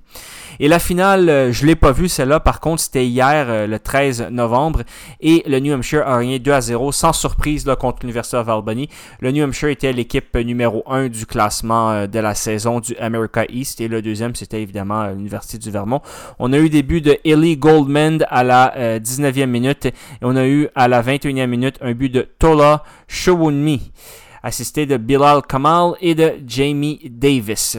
Et 0.62 0.70
la 0.70 0.80
finale, 0.80 1.28
euh, 1.28 1.52
je 1.52 1.66
l'ai 1.66 1.76
pas 1.76 1.92
vue 1.92 2.08
celle-là, 2.08 2.40
par 2.40 2.62
contre, 2.62 2.82
c'était 2.82 3.06
hier, 3.06 3.68
le 3.68 3.78
13 3.78 4.30
novembre, 4.32 4.84
et 5.20 5.44
le 5.48 5.60
New 5.60 5.74
Hampshire 5.74 6.08
a 6.08 6.22
gagné 6.22 6.40
2 6.40 6.52
à 6.54 6.62
0, 6.62 6.94
sans 6.94 7.12
surprise 7.12 7.66
là, 7.66 7.76
contre 7.76 8.00
l'Université 8.04 8.38
of 8.38 8.48
Albany. 8.48 8.88
Le 9.20 9.32
New 9.32 9.44
Hampshire 9.44 9.70
était 9.70 9.92
l'équipe 9.92 10.34
numéro 10.38 10.82
1 10.88 11.10
du 11.10 11.26
classement 11.26 12.08
de 12.08 12.20
la 12.20 12.36
saison 12.36 12.80
du 12.80 12.96
America 12.98 13.44
East, 13.50 13.82
et 13.82 13.90
le 13.90 14.02
deuxième, 14.02 14.34
c'était 14.34 14.62
évidemment 14.62 15.08
l'Université 15.08 15.58
du 15.58 15.72
Vermont. 15.72 16.02
On 16.40 16.54
a 16.54 16.58
eu 16.58 16.70
des 16.70 16.84
buts 16.84 17.02
de 17.02 17.18
Ellie 17.26 17.58
Goldman 17.58 18.26
à 18.30 18.46
la 18.46 19.00
19e 19.00 19.48
minute, 19.48 19.88
et 19.88 19.94
on 20.22 20.38
a 20.38 20.48
eu 20.48 20.70
à 20.74 20.88
la 20.88 21.02
21e 21.02 21.48
minute 21.48 21.65
un 21.82 21.94
but 21.94 22.10
de 22.10 22.28
Tola 22.40 22.84
Showunmi, 23.08 23.92
assisté 24.44 24.86
de 24.86 24.98
Bilal 24.98 25.42
Kamal 25.42 25.94
et 26.02 26.16
de 26.16 26.34
Jamie 26.46 27.00
Davis. 27.10 27.78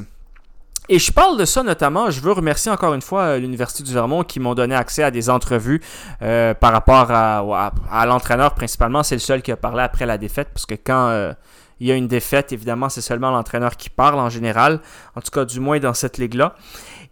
Et 0.88 1.00
je 1.00 1.10
parle 1.10 1.36
de 1.36 1.44
ça 1.44 1.64
notamment, 1.64 2.10
je 2.10 2.20
veux 2.20 2.30
remercier 2.30 2.70
encore 2.70 2.94
une 2.94 3.02
fois 3.02 3.22
euh, 3.22 3.38
l'Université 3.38 3.82
du 3.82 3.92
Vermont 3.92 4.22
qui 4.22 4.38
m'ont 4.38 4.54
donné 4.54 4.74
accès 4.74 5.02
à 5.02 5.10
des 5.10 5.28
entrevues 5.28 5.82
euh, 6.22 6.54
par 6.54 6.72
rapport 6.72 7.10
à, 7.10 8.06
l'entraîneur 8.06 8.54
principalement. 8.54 9.02
C'est 9.02 9.16
le 9.16 9.20
seul 9.20 9.42
qui 9.42 9.50
a 9.50 9.56
parlé 9.56 9.82
après 9.82 10.06
la 10.06 10.16
défaite 10.16 10.48
parce 10.52 10.64
que 10.64 10.74
quand 10.74 11.08
euh, 11.08 11.32
il 11.80 11.86
y 11.86 11.92
a 11.92 11.94
une 11.94 12.08
défaite, 12.08 12.52
évidemment, 12.52 12.88
c'est 12.88 13.00
seulement 13.00 13.30
l'entraîneur 13.30 13.76
qui 13.76 13.90
parle 13.90 14.18
en 14.18 14.30
général, 14.30 14.80
en 15.14 15.20
tout 15.20 15.30
cas 15.30 15.44
du 15.44 15.60
moins 15.60 15.78
dans 15.78 15.94
cette 15.94 16.18
ligue-là. 16.18 16.54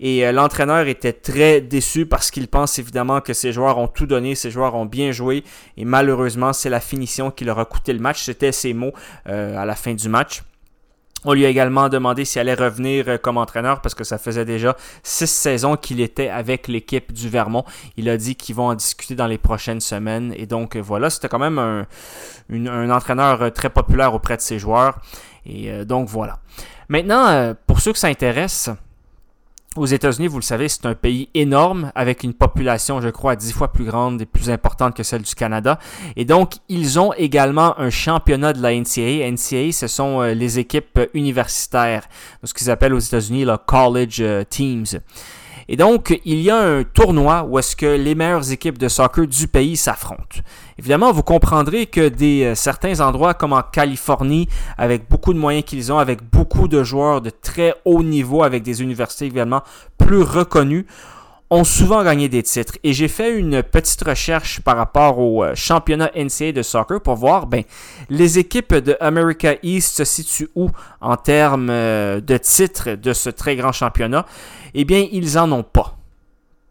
Et 0.00 0.26
euh, 0.26 0.32
l'entraîneur 0.32 0.86
était 0.86 1.12
très 1.12 1.60
déçu 1.60 2.06
parce 2.06 2.30
qu'il 2.30 2.48
pense 2.48 2.78
évidemment 2.78 3.20
que 3.20 3.32
ses 3.32 3.52
joueurs 3.52 3.78
ont 3.78 3.88
tout 3.88 4.06
donné, 4.06 4.34
ses 4.34 4.50
joueurs 4.50 4.74
ont 4.74 4.86
bien 4.86 5.12
joué. 5.12 5.44
Et 5.76 5.84
malheureusement, 5.84 6.52
c'est 6.52 6.70
la 6.70 6.80
finition 6.80 7.30
qui 7.30 7.44
leur 7.44 7.58
a 7.58 7.64
coûté 7.64 7.92
le 7.92 8.00
match. 8.00 8.22
C'était 8.22 8.52
ses 8.52 8.74
mots 8.74 8.92
euh, 9.28 9.56
à 9.56 9.64
la 9.64 9.74
fin 9.74 9.94
du 9.94 10.08
match. 10.08 10.42
On 11.24 11.32
lui 11.32 11.46
a 11.46 11.48
également 11.48 11.88
demandé 11.88 12.24
s'il 12.24 12.40
allait 12.40 12.54
revenir 12.54 13.08
euh, 13.08 13.18
comme 13.18 13.38
entraîneur 13.38 13.80
parce 13.80 13.94
que 13.94 14.04
ça 14.04 14.18
faisait 14.18 14.44
déjà 14.44 14.76
six 15.02 15.30
saisons 15.30 15.76
qu'il 15.76 16.00
était 16.00 16.28
avec 16.28 16.68
l'équipe 16.68 17.12
du 17.12 17.28
Vermont. 17.28 17.64
Il 17.96 18.08
a 18.08 18.16
dit 18.16 18.36
qu'ils 18.36 18.54
vont 18.54 18.68
en 18.68 18.74
discuter 18.74 19.14
dans 19.14 19.26
les 19.26 19.38
prochaines 19.38 19.80
semaines. 19.80 20.34
Et 20.36 20.46
donc 20.46 20.76
voilà, 20.76 21.10
c'était 21.10 21.28
quand 21.28 21.38
même 21.38 21.58
un, 21.58 21.86
un, 22.50 22.90
entraîneur 22.90 23.52
très 23.52 23.70
populaire 23.70 24.14
auprès 24.14 24.36
de 24.36 24.42
ses 24.42 24.58
joueurs. 24.58 24.98
Et 25.46 25.84
donc 25.84 26.08
voilà. 26.08 26.38
Maintenant, 26.88 27.54
pour 27.66 27.80
ceux 27.80 27.92
que 27.92 27.98
ça 27.98 28.08
intéresse, 28.08 28.70
aux 29.76 29.86
États-Unis, 29.86 30.28
vous 30.28 30.38
le 30.38 30.42
savez, 30.42 30.68
c'est 30.68 30.86
un 30.86 30.94
pays 30.94 31.28
énorme 31.34 31.92
avec 31.94 32.22
une 32.22 32.34
population, 32.34 33.00
je 33.00 33.08
crois, 33.08 33.36
dix 33.36 33.52
fois 33.52 33.72
plus 33.72 33.84
grande 33.84 34.20
et 34.22 34.26
plus 34.26 34.50
importante 34.50 34.94
que 34.94 35.02
celle 35.02 35.22
du 35.22 35.34
Canada. 35.34 35.78
Et 36.16 36.24
donc, 36.24 36.54
ils 36.68 36.98
ont 36.98 37.12
également 37.14 37.78
un 37.78 37.90
championnat 37.90 38.52
de 38.52 38.62
la 38.62 38.72
NCAA. 38.74 39.30
NCAA, 39.30 39.72
ce 39.72 39.86
sont 39.86 40.20
euh, 40.20 40.34
les 40.34 40.58
équipes 40.58 41.00
universitaires, 41.14 42.08
ce 42.42 42.54
qu'ils 42.54 42.70
appellent 42.70 42.94
aux 42.94 42.98
États-Unis 42.98 43.44
le 43.44 43.56
college 43.56 44.18
euh, 44.20 44.44
teams. 44.48 44.86
Et 45.68 45.76
donc, 45.76 46.20
il 46.24 46.40
y 46.40 46.50
a 46.50 46.58
un 46.58 46.84
tournoi 46.84 47.44
où 47.48 47.58
est-ce 47.58 47.74
que 47.76 47.86
les 47.86 48.14
meilleures 48.14 48.50
équipes 48.52 48.78
de 48.78 48.88
soccer 48.88 49.26
du 49.26 49.48
pays 49.48 49.76
s'affrontent. 49.76 50.40
Évidemment, 50.78 51.12
vous 51.12 51.22
comprendrez 51.22 51.86
que 51.86 52.08
des 52.08 52.44
euh, 52.44 52.54
certains 52.54 53.00
endroits 53.00 53.34
comme 53.34 53.52
en 53.52 53.62
Californie, 53.62 54.48
avec 54.76 55.08
beaucoup 55.08 55.32
de 55.32 55.38
moyens 55.38 55.64
qu'ils 55.64 55.92
ont, 55.92 55.98
avec 55.98 56.22
beaucoup 56.30 56.68
de 56.68 56.82
joueurs 56.82 57.20
de 57.20 57.30
très 57.30 57.74
haut 57.84 58.02
niveau, 58.02 58.42
avec 58.42 58.62
des 58.62 58.82
universités 58.82 59.26
évidemment 59.26 59.62
plus 59.98 60.22
reconnues, 60.22 60.86
ont 61.54 61.64
souvent 61.64 62.02
gagné 62.02 62.28
des 62.28 62.42
titres. 62.42 62.74
Et 62.82 62.92
j'ai 62.92 63.08
fait 63.08 63.32
une 63.38 63.62
petite 63.62 64.02
recherche 64.02 64.60
par 64.60 64.76
rapport 64.76 65.18
au 65.18 65.44
euh, 65.44 65.54
championnat 65.54 66.10
NCAA 66.16 66.52
de 66.52 66.62
soccer 66.62 67.00
pour 67.00 67.14
voir, 67.14 67.46
ben, 67.46 67.62
les 68.10 68.38
équipes 68.38 68.74
de 68.74 68.96
America 69.00 69.54
East 69.62 69.96
se 69.96 70.04
situent 70.04 70.50
où 70.56 70.70
en 71.00 71.16
termes 71.16 71.70
euh, 71.70 72.20
de 72.20 72.36
titres 72.36 72.90
de 72.90 73.12
ce 73.12 73.30
très 73.30 73.54
grand 73.54 73.72
championnat? 73.72 74.26
Eh 74.74 74.84
bien, 74.84 75.06
ils 75.12 75.38
en 75.38 75.52
ont 75.52 75.62
pas 75.62 75.96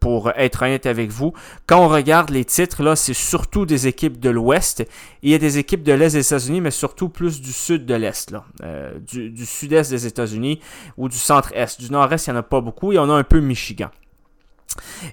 pour 0.00 0.32
être 0.36 0.62
honnête 0.62 0.84
avec 0.84 1.10
vous. 1.10 1.32
Quand 1.66 1.82
on 1.82 1.88
regarde 1.88 2.28
les 2.28 2.44
titres, 2.44 2.82
là, 2.82 2.94
c'est 2.94 3.14
surtout 3.14 3.64
des 3.64 3.86
équipes 3.86 4.20
de 4.20 4.28
l'Ouest. 4.28 4.86
Il 5.22 5.30
y 5.30 5.34
a 5.34 5.38
des 5.38 5.56
équipes 5.56 5.82
de 5.82 5.94
l'Est 5.94 6.12
des 6.12 6.26
États-Unis, 6.26 6.60
mais 6.60 6.70
surtout 6.70 7.08
plus 7.08 7.40
du 7.40 7.52
sud 7.54 7.86
de 7.86 7.94
l'Est. 7.94 8.34
Euh, 8.62 8.98
du, 8.98 9.30
du 9.30 9.46
sud-est 9.46 9.90
des 9.90 10.06
États-Unis 10.06 10.60
ou 10.98 11.08
du 11.08 11.16
centre-est. 11.16 11.80
Du 11.80 11.90
nord-est, 11.90 12.26
il 12.26 12.32
n'y 12.32 12.36
en 12.36 12.40
a 12.40 12.42
pas 12.42 12.60
beaucoup. 12.60 12.92
Il 12.92 12.96
y 12.96 12.98
en 12.98 13.08
a 13.08 13.14
un 13.14 13.24
peu 13.24 13.40
Michigan. 13.40 13.88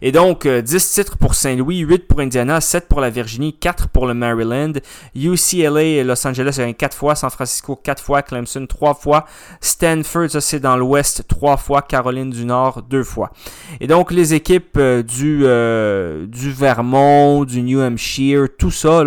Et 0.01 0.11
donc, 0.11 0.47
10 0.47 0.47
euh, 0.47 1.03
titres 1.03 1.17
pour 1.17 1.35
Saint-Louis, 1.35 1.79
8 1.79 2.07
pour 2.07 2.19
Indiana, 2.19 2.61
7 2.61 2.87
pour 2.87 3.01
la 3.01 3.09
Virginie, 3.09 3.53
4 3.53 3.89
pour 3.89 4.07
le 4.07 4.13
Maryland, 4.13 4.73
UCLA, 5.15 6.03
Los 6.03 6.25
Angeles, 6.25 6.59
a 6.59 6.73
4 6.73 6.97
fois, 6.97 7.15
San 7.15 7.29
Francisco 7.29 7.75
4 7.75 8.03
fois, 8.03 8.21
Clemson 8.21 8.65
3 8.65 8.93
fois, 8.95 9.25
Stanford, 9.59 10.29
ça 10.29 10.41
c'est 10.41 10.59
dans 10.59 10.77
l'Ouest 10.77 11.25
3 11.27 11.57
fois, 11.57 11.81
Caroline 11.81 12.29
du 12.29 12.45
Nord 12.45 12.83
2 12.83 13.03
fois. 13.03 13.31
Et 13.79 13.87
donc, 13.87 14.11
les 14.11 14.33
équipes 14.33 14.77
euh, 14.77 15.03
du, 15.03 15.41
euh, 15.43 16.25
Vermont, 16.31 17.43
du 17.43 17.61
New 17.61 17.81
Hampshire, 17.81 18.47
tout 18.57 18.71
ça, 18.71 19.03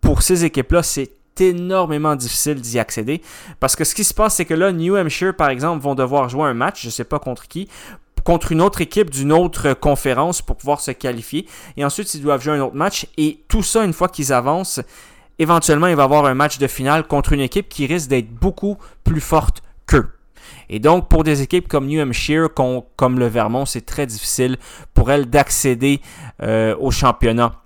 pour 0.00 0.22
ces 0.22 0.44
équipes-là, 0.44 0.82
c'est 0.82 1.10
énormément 1.40 2.14
difficile 2.14 2.60
d'y 2.60 2.78
accéder. 2.78 3.20
Parce 3.58 3.74
que 3.74 3.84
ce 3.84 3.94
qui 3.94 4.04
se 4.04 4.14
passe, 4.14 4.36
c'est 4.36 4.44
que 4.44 4.54
là, 4.54 4.70
New 4.72 4.96
Hampshire, 4.96 5.34
par 5.34 5.48
exemple, 5.48 5.82
vont 5.82 5.94
devoir 5.94 6.28
jouer 6.28 6.44
un 6.44 6.54
match, 6.54 6.82
je 6.82 6.88
ne 6.88 6.92
sais 6.92 7.04
pas 7.04 7.18
contre 7.18 7.48
qui, 7.48 7.68
contre 8.24 8.52
une 8.52 8.60
autre 8.60 8.80
équipe 8.80 9.10
d'une 9.10 9.32
autre 9.32 9.74
conférence 9.74 10.42
pour 10.42 10.56
pouvoir 10.56 10.80
se 10.80 10.90
qualifier. 10.90 11.46
Et 11.76 11.84
ensuite, 11.84 12.12
ils 12.14 12.22
doivent 12.22 12.42
jouer 12.42 12.54
un 12.54 12.60
autre 12.60 12.74
match. 12.74 13.06
Et 13.16 13.40
tout 13.48 13.62
ça, 13.62 13.84
une 13.84 13.92
fois 13.92 14.08
qu'ils 14.08 14.32
avancent, 14.32 14.80
éventuellement, 15.38 15.86
il 15.86 15.96
va 15.96 16.02
y 16.02 16.04
avoir 16.04 16.24
un 16.26 16.34
match 16.34 16.58
de 16.58 16.66
finale 16.66 17.06
contre 17.06 17.32
une 17.32 17.40
équipe 17.40 17.68
qui 17.68 17.86
risque 17.86 18.08
d'être 18.08 18.30
beaucoup 18.30 18.78
plus 19.04 19.20
forte 19.20 19.62
qu'eux. 19.86 20.08
Et 20.68 20.78
donc, 20.78 21.08
pour 21.08 21.24
des 21.24 21.42
équipes 21.42 21.68
comme 21.68 21.86
New 21.86 22.00
Hampshire, 22.00 22.48
comme 22.54 23.18
le 23.18 23.26
Vermont, 23.26 23.66
c'est 23.66 23.84
très 23.84 24.06
difficile 24.06 24.56
pour 24.94 25.10
elles 25.10 25.28
d'accéder 25.28 26.00
euh, 26.42 26.74
au 26.78 26.90
championnat 26.90 27.60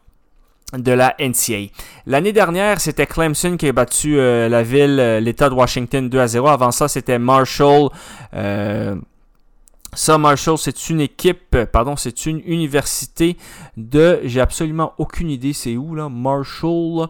de 0.76 0.92
la 0.92 1.14
NCA. 1.18 1.72
L'année 2.06 2.32
dernière, 2.32 2.80
c'était 2.80 3.06
Clemson 3.06 3.56
qui 3.56 3.68
a 3.68 3.72
battu 3.72 4.18
euh, 4.18 4.48
la 4.48 4.62
ville, 4.62 4.98
euh, 5.00 5.20
l'État 5.20 5.48
de 5.48 5.54
Washington 5.54 6.08
2 6.08 6.18
à 6.18 6.26
0. 6.26 6.48
Avant 6.48 6.70
ça, 6.72 6.88
c'était 6.88 7.18
Marshall. 7.18 7.88
Ça, 9.94 10.18
Marshall, 10.18 10.58
c'est 10.58 10.90
une 10.90 11.00
équipe, 11.00 11.56
pardon, 11.72 11.96
c'est 11.96 12.26
une 12.26 12.40
université 12.44 13.36
de, 13.76 14.20
j'ai 14.24 14.40
absolument 14.40 14.92
aucune 14.98 15.30
idée 15.30 15.52
c'est 15.52 15.76
où 15.76 15.94
là, 15.94 16.08
Marshall. 16.08 17.08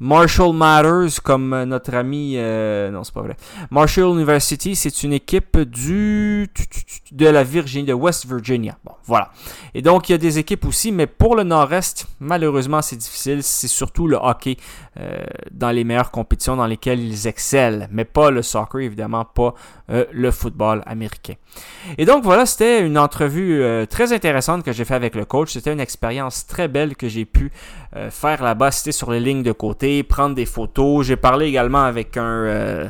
Marshall 0.00 0.54
Matters, 0.54 1.20
comme 1.24 1.64
notre 1.64 1.92
ami, 1.94 2.34
euh, 2.36 2.88
non 2.90 3.02
c'est 3.02 3.12
pas 3.12 3.22
vrai. 3.22 3.36
Marshall 3.70 4.14
University, 4.14 4.76
c'est 4.76 5.02
une 5.02 5.12
équipe 5.12 5.58
de 5.58 6.46
la 7.26 7.42
Virginie, 7.42 7.84
de 7.84 7.92
West 7.92 8.26
Virginia. 8.26 8.78
Bon, 8.84 8.92
voilà. 9.04 9.32
Et 9.74 9.82
donc 9.82 10.08
il 10.08 10.12
y 10.12 10.14
a 10.14 10.18
des 10.18 10.38
équipes 10.38 10.66
aussi, 10.66 10.92
mais 10.92 11.08
pour 11.08 11.34
le 11.34 11.42
Nord-Est, 11.42 12.06
malheureusement 12.20 12.80
c'est 12.80 12.94
difficile. 12.96 13.42
C'est 13.42 13.66
surtout 13.66 14.06
le 14.06 14.16
hockey 14.16 14.56
euh, 14.98 15.24
dans 15.50 15.70
les 15.70 15.84
meilleures 15.84 16.10
compétitions 16.10 16.56
dans 16.56 16.66
lesquelles 16.66 17.00
ils 17.00 17.26
excellent, 17.26 17.86
mais 17.90 18.04
pas 18.04 18.30
le 18.30 18.42
soccer 18.42 18.80
évidemment, 18.80 19.24
pas 19.24 19.54
euh, 19.90 20.04
le 20.12 20.30
football 20.30 20.82
américain. 20.86 21.34
Et 21.96 22.04
donc 22.04 22.24
voilà, 22.24 22.46
c'était 22.46 22.84
une 22.84 22.98
entrevue 22.98 23.62
très 23.88 24.12
intéressante 24.12 24.62
que 24.64 24.72
j'ai 24.72 24.84
fait 24.84 24.94
avec 24.94 25.14
le 25.14 25.24
coach. 25.24 25.52
C'était 25.52 25.72
une 25.72 25.80
expérience 25.80 26.46
très 26.46 26.68
belle 26.68 26.94
que 26.94 27.08
j'ai 27.08 27.24
pu 27.24 27.50
faire 28.10 28.42
là-bas. 28.42 28.70
C'était 28.70 28.92
sur 28.92 29.10
les 29.10 29.18
lignes 29.18 29.42
de 29.42 29.52
côté 29.52 30.02
prendre 30.02 30.34
des 30.34 30.46
photos. 30.46 31.06
J'ai 31.06 31.16
parlé 31.16 31.46
également 31.46 31.82
avec 31.82 32.16
un, 32.16 32.24
euh, 32.24 32.88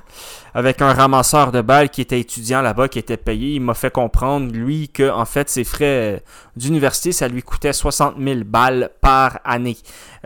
avec 0.59 0.83
un 0.83 0.93
ramasseur 0.93 1.53
de 1.53 1.61
balles 1.61 1.89
qui 1.89 2.01
était 2.01 2.19
étudiant 2.19 2.63
là-bas, 2.63 2.89
qui 2.89 2.99
était 2.99 3.17
payé. 3.17 3.55
Il 3.55 3.61
m'a 3.61 3.75
fait 3.75 3.93
comprendre, 3.93 4.53
lui, 4.53 4.89
que 4.89 5.09
en 5.09 5.25
fait, 5.25 5.49
ses 5.49 5.63
frais 5.63 6.17
euh, 6.17 6.19
d'université, 6.57 7.13
ça 7.13 7.29
lui 7.29 7.45
coûtait 7.45 7.73
60 7.73 8.17
000 8.19 8.41
balles 8.45 8.91
par 9.01 9.39
année. 9.45 9.77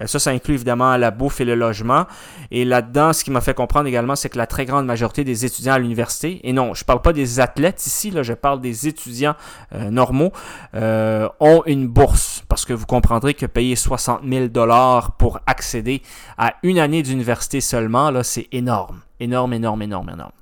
Euh, 0.01 0.07
ça, 0.07 0.19
ça 0.19 0.31
inclut 0.31 0.55
évidemment 0.55 0.97
la 0.97 1.11
bouffe 1.11 1.43
et 1.43 1.45
le 1.45 1.55
logement. 1.55 2.07
Et 2.51 2.65
là-dedans, 2.65 3.13
ce 3.13 3.25
qui 3.25 3.31
m'a 3.31 3.43
fait 3.43 3.53
comprendre 3.53 3.87
également, 3.87 4.17
c'est 4.17 4.31
que 4.31 4.39
la 4.39 4.47
très 4.47 4.65
grande 4.65 4.87
majorité 4.87 5.23
des 5.23 5.45
étudiants 5.45 5.75
à 5.75 5.79
l'université, 5.79 6.41
et 6.45 6.55
non, 6.55 6.73
je 6.73 6.87
parle 6.87 7.03
pas 7.03 7.13
des 7.13 7.39
athlètes 7.39 7.87
ici, 7.87 8.11
là, 8.11 8.23
je 8.23 8.33
parle 8.33 8.63
des 8.63 8.89
étudiants 8.89 9.35
normaux, 9.73 10.33
ont 10.73 11.63
une 11.67 11.89
bourse. 11.89 12.43
Parce 12.49 12.65
que 12.65 12.73
vous 12.73 12.87
comprendrez 12.87 13.35
que 13.35 13.45
payer 13.45 13.77
60 13.77 14.23
000 14.27 14.49
dollars 14.49 15.13
pour 15.19 15.41
accéder 15.47 16.01
à 16.39 16.55
une 16.63 16.79
année 16.79 17.03
d'université 17.03 17.61
seulement, 17.61 18.11
là, 18.11 18.23
c'est 18.23 18.49
énorme. 18.51 19.03
Énorme, 19.21 19.55
énorme, 19.55 19.83
énorme, 19.83 20.11
énorme. 20.11 20.33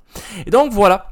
Et 0.46 0.50
donc 0.50 0.72
voilà. 0.72 1.06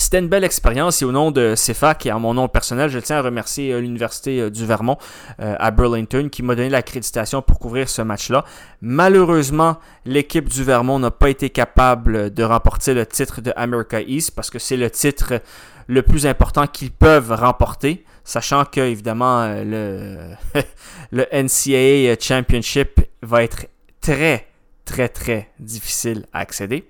C'était 0.00 0.18
une 0.18 0.28
belle 0.28 0.44
expérience 0.44 1.02
et 1.02 1.04
au 1.04 1.12
nom 1.12 1.30
de 1.30 1.54
CEFAC 1.54 2.06
et 2.06 2.12
en 2.12 2.20
mon 2.20 2.32
nom 2.32 2.48
personnel, 2.48 2.88
je 2.88 2.98
tiens 2.98 3.18
à 3.18 3.22
remercier 3.22 3.72
euh, 3.72 3.80
l'Université 3.80 4.40
euh, 4.40 4.50
du 4.50 4.64
Vermont 4.64 4.96
euh, 5.40 5.56
à 5.58 5.70
Burlington 5.70 6.28
qui 6.30 6.42
m'a 6.42 6.54
donné 6.54 6.70
l'accréditation 6.70 7.42
pour 7.42 7.58
couvrir 7.58 7.88
ce 7.88 8.00
match-là. 8.00 8.46
Malheureusement, 8.80 9.76
l'équipe 10.06 10.48
du 10.48 10.64
Vermont 10.64 10.98
n'a 10.98 11.10
pas 11.10 11.28
été 11.28 11.50
capable 11.50 12.32
de 12.32 12.42
remporter 12.42 12.94
le 12.94 13.04
titre 13.04 13.42
de 13.42 13.52
America 13.56 14.00
East 14.00 14.34
parce 14.34 14.48
que 14.48 14.58
c'est 14.58 14.78
le 14.78 14.90
titre 14.90 15.42
le 15.86 16.02
plus 16.02 16.26
important 16.26 16.66
qu'ils 16.66 16.92
peuvent 16.92 17.32
remporter, 17.32 18.04
sachant 18.24 18.64
que 18.64 18.80
évidemment 18.80 19.48
le, 19.48 20.30
le 21.10 21.26
NCAA 21.30 22.16
Championship 22.18 23.00
va 23.22 23.42
être 23.42 23.66
très 24.00 24.46
très 24.90 25.08
très 25.08 25.50
difficile 25.60 26.26
à 26.32 26.40
accéder. 26.40 26.84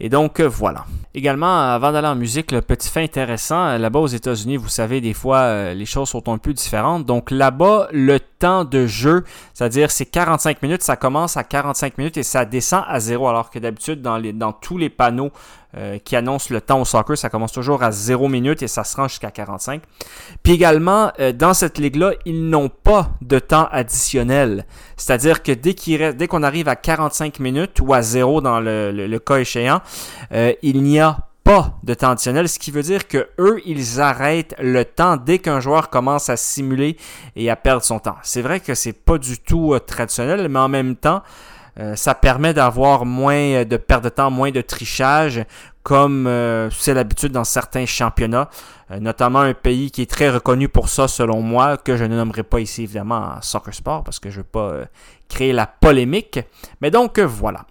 Et 0.00 0.08
donc 0.08 0.40
euh, 0.40 0.48
voilà. 0.48 0.86
Également, 1.14 1.60
avant 1.60 1.92
d'aller 1.92 2.08
en 2.08 2.16
musique, 2.16 2.50
le 2.50 2.60
petit 2.60 2.88
fait 2.88 3.02
intéressant, 3.02 3.66
euh, 3.66 3.78
là-bas 3.78 4.00
aux 4.00 4.06
États-Unis, 4.08 4.56
vous 4.56 4.68
savez, 4.68 5.00
des 5.00 5.14
fois, 5.14 5.38
euh, 5.38 5.74
les 5.74 5.86
choses 5.86 6.08
sont 6.08 6.28
un 6.28 6.38
peu 6.38 6.52
différentes. 6.52 7.06
Donc 7.06 7.30
là-bas, 7.30 7.88
le 7.92 8.18
temps 8.18 8.64
de 8.64 8.86
jeu, 8.86 9.24
c'est-à-dire 9.52 9.90
c'est 9.90 10.06
45 10.06 10.62
minutes, 10.62 10.82
ça 10.82 10.96
commence 10.96 11.36
à 11.36 11.44
45 11.44 11.98
minutes 11.98 12.16
et 12.16 12.24
ça 12.24 12.44
descend 12.44 12.84
à 12.88 12.98
zéro, 12.98 13.28
alors 13.28 13.50
que 13.50 13.58
d'habitude, 13.58 14.02
dans, 14.02 14.20
dans 14.20 14.52
tous 14.52 14.78
les 14.78 14.90
panneaux 14.90 15.30
euh, 15.76 15.98
qui 15.98 16.14
annonce 16.14 16.50
le 16.50 16.60
temps 16.60 16.80
au 16.80 16.84
soccer. 16.84 17.18
Ça 17.18 17.28
commence 17.28 17.50
toujours 17.50 17.82
à 17.82 17.90
0 17.90 18.28
minutes 18.28 18.62
et 18.62 18.68
ça 18.68 18.84
se 18.84 18.96
rend 18.96 19.08
jusqu'à 19.08 19.32
45. 19.32 19.82
Puis 20.44 20.52
également, 20.52 21.10
euh, 21.18 21.32
dans 21.32 21.52
cette 21.52 21.78
ligue-là, 21.78 22.12
ils 22.24 22.48
n'ont 22.48 22.68
pas 22.68 23.10
de 23.22 23.40
temps 23.40 23.66
additionnel. 23.72 24.66
C'est-à-dire 24.96 25.42
que 25.42 25.50
dès 25.50 26.28
qu'on 26.28 26.44
arrive 26.44 26.68
à 26.68 26.76
45 26.76 27.40
minutes 27.40 27.80
ou 27.80 27.92
à 27.92 28.02
0 28.02 28.40
dans 28.40 28.60
le, 28.60 29.18
cas 29.18 29.38
échéant, 29.38 29.80
euh, 30.30 30.52
il 30.62 30.80
n'y 30.84 31.00
a 31.00 31.18
pas 31.42 31.74
de 31.82 31.92
temps 31.94 32.10
additionnel, 32.10 32.48
ce 32.48 32.60
qui 32.60 32.70
veut 32.70 32.82
dire 32.82 33.08
que 33.08 33.28
eux, 33.40 33.60
ils 33.66 34.00
arrêtent 34.00 34.54
le 34.60 34.84
temps 34.84 35.16
dès 35.16 35.40
qu'un 35.40 35.58
joueur 35.58 35.90
commence 35.90 36.28
à 36.28 36.36
simuler 36.36 36.96
et 37.34 37.50
à 37.50 37.56
perdre 37.56 37.82
son 37.82 37.98
temps. 37.98 38.16
C'est 38.22 38.42
vrai 38.42 38.60
que 38.60 38.76
c'est 38.76 38.92
pas 38.92 39.18
du 39.18 39.40
tout 39.40 39.76
traditionnel, 39.84 40.48
mais 40.48 40.60
en 40.60 40.68
même 40.68 40.94
temps, 40.94 41.22
euh, 41.78 41.96
ça 41.96 42.14
permet 42.14 42.54
d'avoir 42.54 43.04
moins 43.04 43.64
de 43.64 43.76
perte 43.76 44.04
de 44.04 44.08
temps, 44.08 44.30
moins 44.30 44.50
de 44.50 44.60
trichage, 44.60 45.44
comme 45.82 46.26
euh, 46.26 46.70
c'est 46.70 46.94
l'habitude 46.94 47.32
dans 47.32 47.44
certains 47.44 47.84
championnats, 47.84 48.48
euh, 48.90 49.00
notamment 49.00 49.40
un 49.40 49.54
pays 49.54 49.90
qui 49.90 50.02
est 50.02 50.10
très 50.10 50.30
reconnu 50.30 50.68
pour 50.68 50.88
ça 50.88 51.08
selon 51.08 51.42
moi, 51.42 51.76
que 51.76 51.96
je 51.96 52.04
ne 52.04 52.16
nommerai 52.16 52.42
pas 52.42 52.60
ici 52.60 52.84
évidemment 52.84 53.36
Soccer 53.40 53.74
Sport 53.74 54.04
parce 54.04 54.20
que 54.20 54.30
je 54.30 54.36
ne 54.36 54.42
veux 54.42 54.48
pas 54.48 54.84
créer 55.28 55.52
la 55.52 55.66
polémique. 55.66 56.40
Mais 56.80 56.90
donc 56.90 57.18
voilà. 57.18 57.66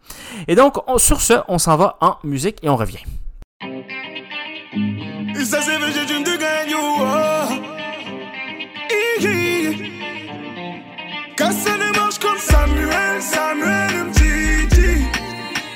Et 0.48 0.56
donc 0.56 0.76
sur 0.98 1.22
ce, 1.22 1.34
on 1.48 1.58
s'en 1.58 1.78
va 1.78 1.98
en 2.02 2.18
musique 2.24 2.60
et 2.62 2.70
on 2.70 2.76
revient. 2.76 3.04
Oh. 7.00 7.64
Comme 12.24 12.38
Samuel, 12.38 13.22
Samuel. 13.22 13.93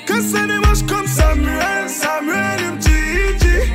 Casse 0.08 0.32
les 0.32 0.58
manches 0.58 0.86
comme 0.88 1.06
Samuel, 1.06 1.86
Samuel 1.86 2.72
Mtiti. 2.72 3.70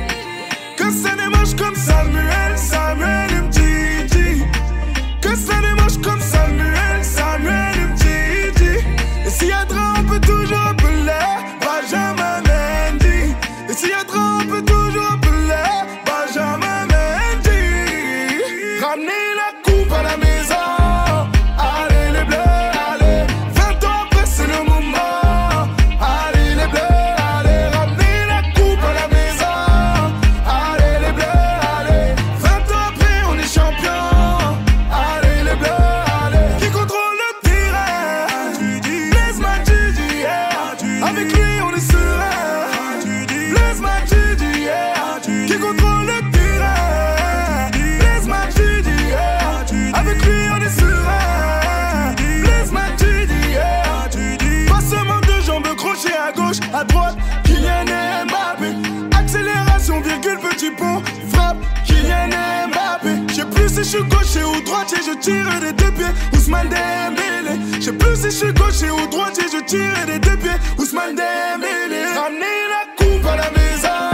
Casse 0.76 1.04
les 1.16 1.28
manches 1.28 1.54
comme 1.56 1.76
Samuel, 1.76 1.94
Samuel 1.94 2.43
je 63.84 63.90
suis 63.90 64.04
gaucher 64.04 64.44
ou 64.44 64.60
droitier, 64.62 64.98
je 65.06 65.18
tire 65.18 65.60
des 65.60 65.72
deux 65.72 65.92
pieds. 65.92 66.14
Ousmane 66.32 66.68
Dembélé. 66.68 67.60
Je 67.78 67.84
sais 67.84 67.92
plus 67.92 68.16
si 68.16 68.24
je 68.24 68.30
suis 68.30 68.52
gaucher 68.52 68.90
ou 68.90 69.06
droitier, 69.08 69.44
je 69.52 69.62
tire 69.64 70.06
des 70.06 70.18
deux 70.18 70.36
pieds. 70.36 70.58
Ousmane 70.78 71.14
Dembélé. 71.14 72.04
Ramenez 72.16 72.60
la 72.72 73.04
coupe 73.04 73.26
à 73.26 73.36
la 73.36 73.50
maison. 73.50 74.13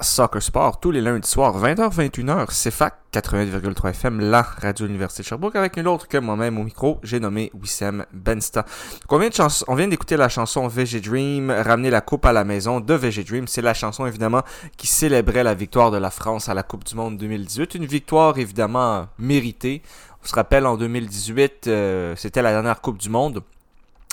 Soccer 0.00 0.42
Sport 0.42 0.80
tous 0.80 0.90
les 0.90 1.00
lundis 1.00 1.28
soirs, 1.28 1.58
20h-21h, 1.58 2.46
CFAC 2.46 2.94
88,3 3.12 3.90
FM, 3.90 4.20
la 4.20 4.42
radio 4.42 4.84
de 4.84 4.88
l'Université 4.88 5.22
de 5.22 5.28
Sherbrooke, 5.28 5.56
avec 5.56 5.76
une 5.76 5.88
autre 5.88 6.06
que 6.06 6.18
moi-même 6.18 6.58
au 6.58 6.64
micro, 6.64 6.98
j'ai 7.02 7.18
nommé 7.18 7.50
Wissem 7.54 8.04
Bensta. 8.12 8.64
On 9.08 9.20
on 9.68 9.74
vient 9.74 9.88
d'écouter 9.88 10.16
la 10.16 10.28
chanson 10.28 10.68
VG 10.68 11.00
Dream, 11.00 11.50
Ramener 11.50 11.90
la 11.90 12.00
coupe 12.00 12.26
à 12.26 12.32
la 12.32 12.44
maison 12.44 12.80
de 12.80 12.94
VG 12.94 13.24
Dream. 13.24 13.48
C'est 13.48 13.62
la 13.62 13.74
chanson 13.74 14.06
évidemment 14.06 14.42
qui 14.76 14.86
célébrait 14.86 15.44
la 15.44 15.54
victoire 15.54 15.90
de 15.90 15.98
la 15.98 16.10
France 16.10 16.48
à 16.48 16.54
la 16.54 16.62
Coupe 16.62 16.84
du 16.84 16.94
Monde 16.94 17.16
2018. 17.16 17.76
Une 17.76 17.86
victoire 17.86 18.38
évidemment 18.38 19.06
méritée. 19.18 19.82
On 20.22 20.26
se 20.26 20.34
rappelle 20.34 20.66
en 20.66 20.76
2018, 20.76 21.68
euh, 21.68 22.14
c'était 22.16 22.42
la 22.42 22.50
dernière 22.52 22.80
Coupe 22.80 22.98
du 22.98 23.08
Monde. 23.08 23.42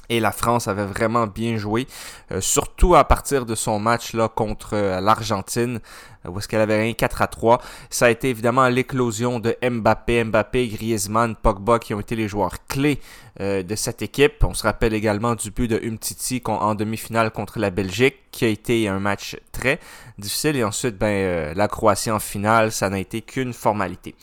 Et 0.09 0.19
la 0.19 0.31
France 0.31 0.67
avait 0.67 0.85
vraiment 0.85 1.27
bien 1.27 1.57
joué, 1.57 1.87
euh, 2.31 2.41
surtout 2.41 2.95
à 2.95 3.05
partir 3.05 3.45
de 3.45 3.55
son 3.55 3.79
match 3.79 4.13
là 4.13 4.27
contre 4.27 4.71
euh, 4.73 4.99
l'Argentine, 4.99 5.79
où 6.27 6.37
est-ce 6.37 6.47
qu'elle 6.47 6.61
avait 6.61 6.77
gagné 6.77 6.93
4 6.93 7.21
à 7.21 7.27
3. 7.27 7.61
Ça 7.89 8.05
a 8.05 8.09
été 8.09 8.29
évidemment 8.29 8.67
l'éclosion 8.67 9.39
de 9.39 9.55
Mbappé, 9.61 10.23
Mbappé, 10.23 10.67
Griezmann, 10.67 11.35
Pogba 11.35 11.79
qui 11.79 11.93
ont 11.93 11.99
été 11.99 12.15
les 12.15 12.27
joueurs 12.27 12.65
clés 12.67 12.99
euh, 13.41 13.63
de 13.63 13.75
cette 13.75 14.03
équipe. 14.03 14.43
On 14.43 14.53
se 14.53 14.61
rappelle 14.61 14.93
également 14.93 15.33
du 15.33 15.49
but 15.49 15.67
de 15.67 15.79
Umtiti 15.83 16.41
en 16.45 16.75
demi-finale 16.75 17.31
contre 17.31 17.57
la 17.57 17.71
Belgique, 17.71 18.17
qui 18.31 18.45
a 18.45 18.47
été 18.47 18.87
un 18.87 18.99
match 18.99 19.37
très 19.51 19.79
difficile. 20.19 20.55
Et 20.55 20.63
ensuite, 20.63 20.99
ben, 20.99 21.07
euh, 21.07 21.53
la 21.55 21.67
Croatie 21.67 22.11
en 22.11 22.19
finale, 22.19 22.71
ça 22.71 22.91
n'a 22.91 22.99
été 22.99 23.21
qu'une 23.21 23.51
formalité. 23.51 24.13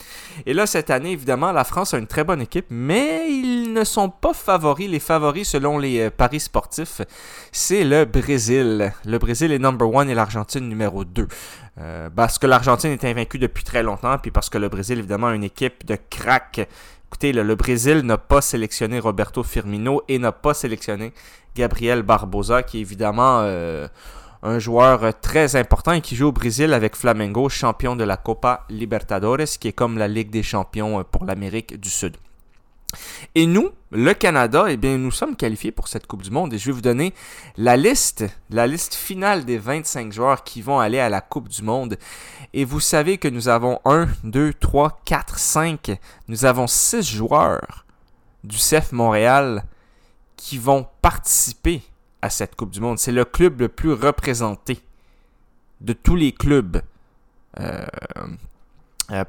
Et 0.47 0.55
là, 0.55 0.65
cette 0.67 0.91
année, 0.91 1.11
évidemment, 1.11 1.51
la 1.51 1.65
France 1.65 1.93
a 1.93 1.99
une 1.99 2.07
très 2.07 2.23
bonne 2.23 2.41
équipe, 2.41 2.67
mais 2.71 3.29
ils 3.29 3.73
ne 3.73 3.83
sont 3.83 4.11
pas 4.11 4.33
favoris. 4.33 4.89
Les 4.89 5.01
favoris, 5.01 5.49
selon 5.49 5.79
les 5.79 6.03
euh, 6.03 6.11
paris 6.11 6.39
sportifs, 6.39 7.01
c'est 7.51 7.83
le 7.83 8.05
Brésil. 8.05 8.93
Le 9.05 9.19
Brésil 9.19 9.51
est 9.51 9.59
number 9.59 9.93
one 9.93 10.09
et 10.09 10.15
l'Argentine 10.15 10.69
numéro 10.69 11.05
2. 11.05 11.27
Euh, 11.79 12.11
parce 12.15 12.39
que 12.39 12.47
l'Argentine 12.47 12.91
est 12.91 13.05
invaincue 13.05 13.39
depuis 13.39 13.65
très 13.65 13.83
longtemps, 13.83 14.19
puis 14.19 14.31
parce 14.31 14.51
que 14.51 14.59
le 14.59 14.69
Brésil, 14.69 14.99
évidemment, 14.99 15.29
a 15.29 15.35
une 15.35 15.45
équipe 15.45 15.87
de 15.87 15.97
crack. 16.11 16.69
Écoutez, 17.09 17.33
le, 17.33 17.55
Brésil 17.55 18.01
n'a 18.01 18.19
pas 18.19 18.41
sélectionné 18.41 18.99
Roberto 18.99 19.43
Firmino 19.43 20.03
et 20.09 20.19
n'a 20.19 20.33
pas 20.33 20.55
sélectionné 20.55 21.13
Gabriel 21.55 22.03
Barbosa, 22.03 22.63
qui 22.63 22.79
est 22.79 22.81
évidemment 22.81 23.41
euh, 23.43 23.89
un 24.43 24.59
joueur 24.59 25.19
très 25.21 25.57
important 25.57 25.93
et 25.93 26.01
qui 26.01 26.17
joue 26.17 26.29
au 26.29 26.33
Brésil 26.33 26.73
avec 26.73 26.97
Flamengo, 26.97 27.49
champion 27.49 27.97
de 27.97 28.05
la 28.05 28.17
Copa 28.17 28.65
Libertadores, 28.69 29.59
qui 29.59 29.69
est 29.69 29.73
comme 29.73 29.99
la 29.99 30.09
Ligue 30.09 30.31
des 30.31 30.43
champions 30.43 31.05
pour 31.05 31.25
l'Amérique 31.25 31.79
du 31.81 31.91
Sud. 31.91 32.17
Et 33.35 33.47
nous, 33.47 33.71
le 33.91 34.15
Canada, 34.15 34.67
eh 34.69 34.77
bien, 34.77 34.99
nous 34.99 35.11
sommes 35.11 35.37
qualifiés 35.37 35.73
pour 35.73 35.89
cette 35.89 36.07
Coupe 36.07 36.23
du 36.23 36.31
Monde 36.31 36.53
et 36.53 36.59
je 36.59 36.67
vais 36.67 36.73
vous 36.73 36.81
donner 36.81 37.15
la 37.57 37.77
liste, 37.77 38.25
la 38.51 38.67
liste 38.67 38.95
finale 38.95 39.45
des 39.45 39.59
25 39.59 40.13
joueurs 40.13 40.45
qui 40.45 40.63
vont 40.63 40.79
aller 40.79 40.99
à 40.99 41.09
la 41.09 41.21
Coupe 41.21 41.49
du 41.49 41.63
Monde. 41.63 41.97
Et 42.53 42.65
vous 42.65 42.81
savez 42.81 43.19
que 43.19 43.29
nous 43.29 43.49
avons 43.49 43.79
1, 43.85 44.09
2, 44.25 44.55
3, 44.55 45.01
4, 45.05 45.39
5, 45.39 45.99
nous 46.29 46.45
avons 46.45 46.67
6 46.67 47.03
joueurs 47.03 47.85
du 48.45 48.57
CF 48.57 48.93
Montréal 48.93 49.65
qui 50.37 50.59
vont 50.59 50.87
participer 51.03 51.83
à 52.23 52.31
cette 52.31 52.57
Coupe 52.57 52.71
du 52.71 52.81
Monde. 52.81 52.99
C'est 52.99 53.13
le 53.13 53.25
club 53.25 53.61
le 53.61 53.69
plus 53.69 53.93
représenté 53.93 54.81
de 55.81 55.93
tous 55.93 56.17
les 56.17 56.33
clubs 56.33 56.83
euh, 57.59 57.87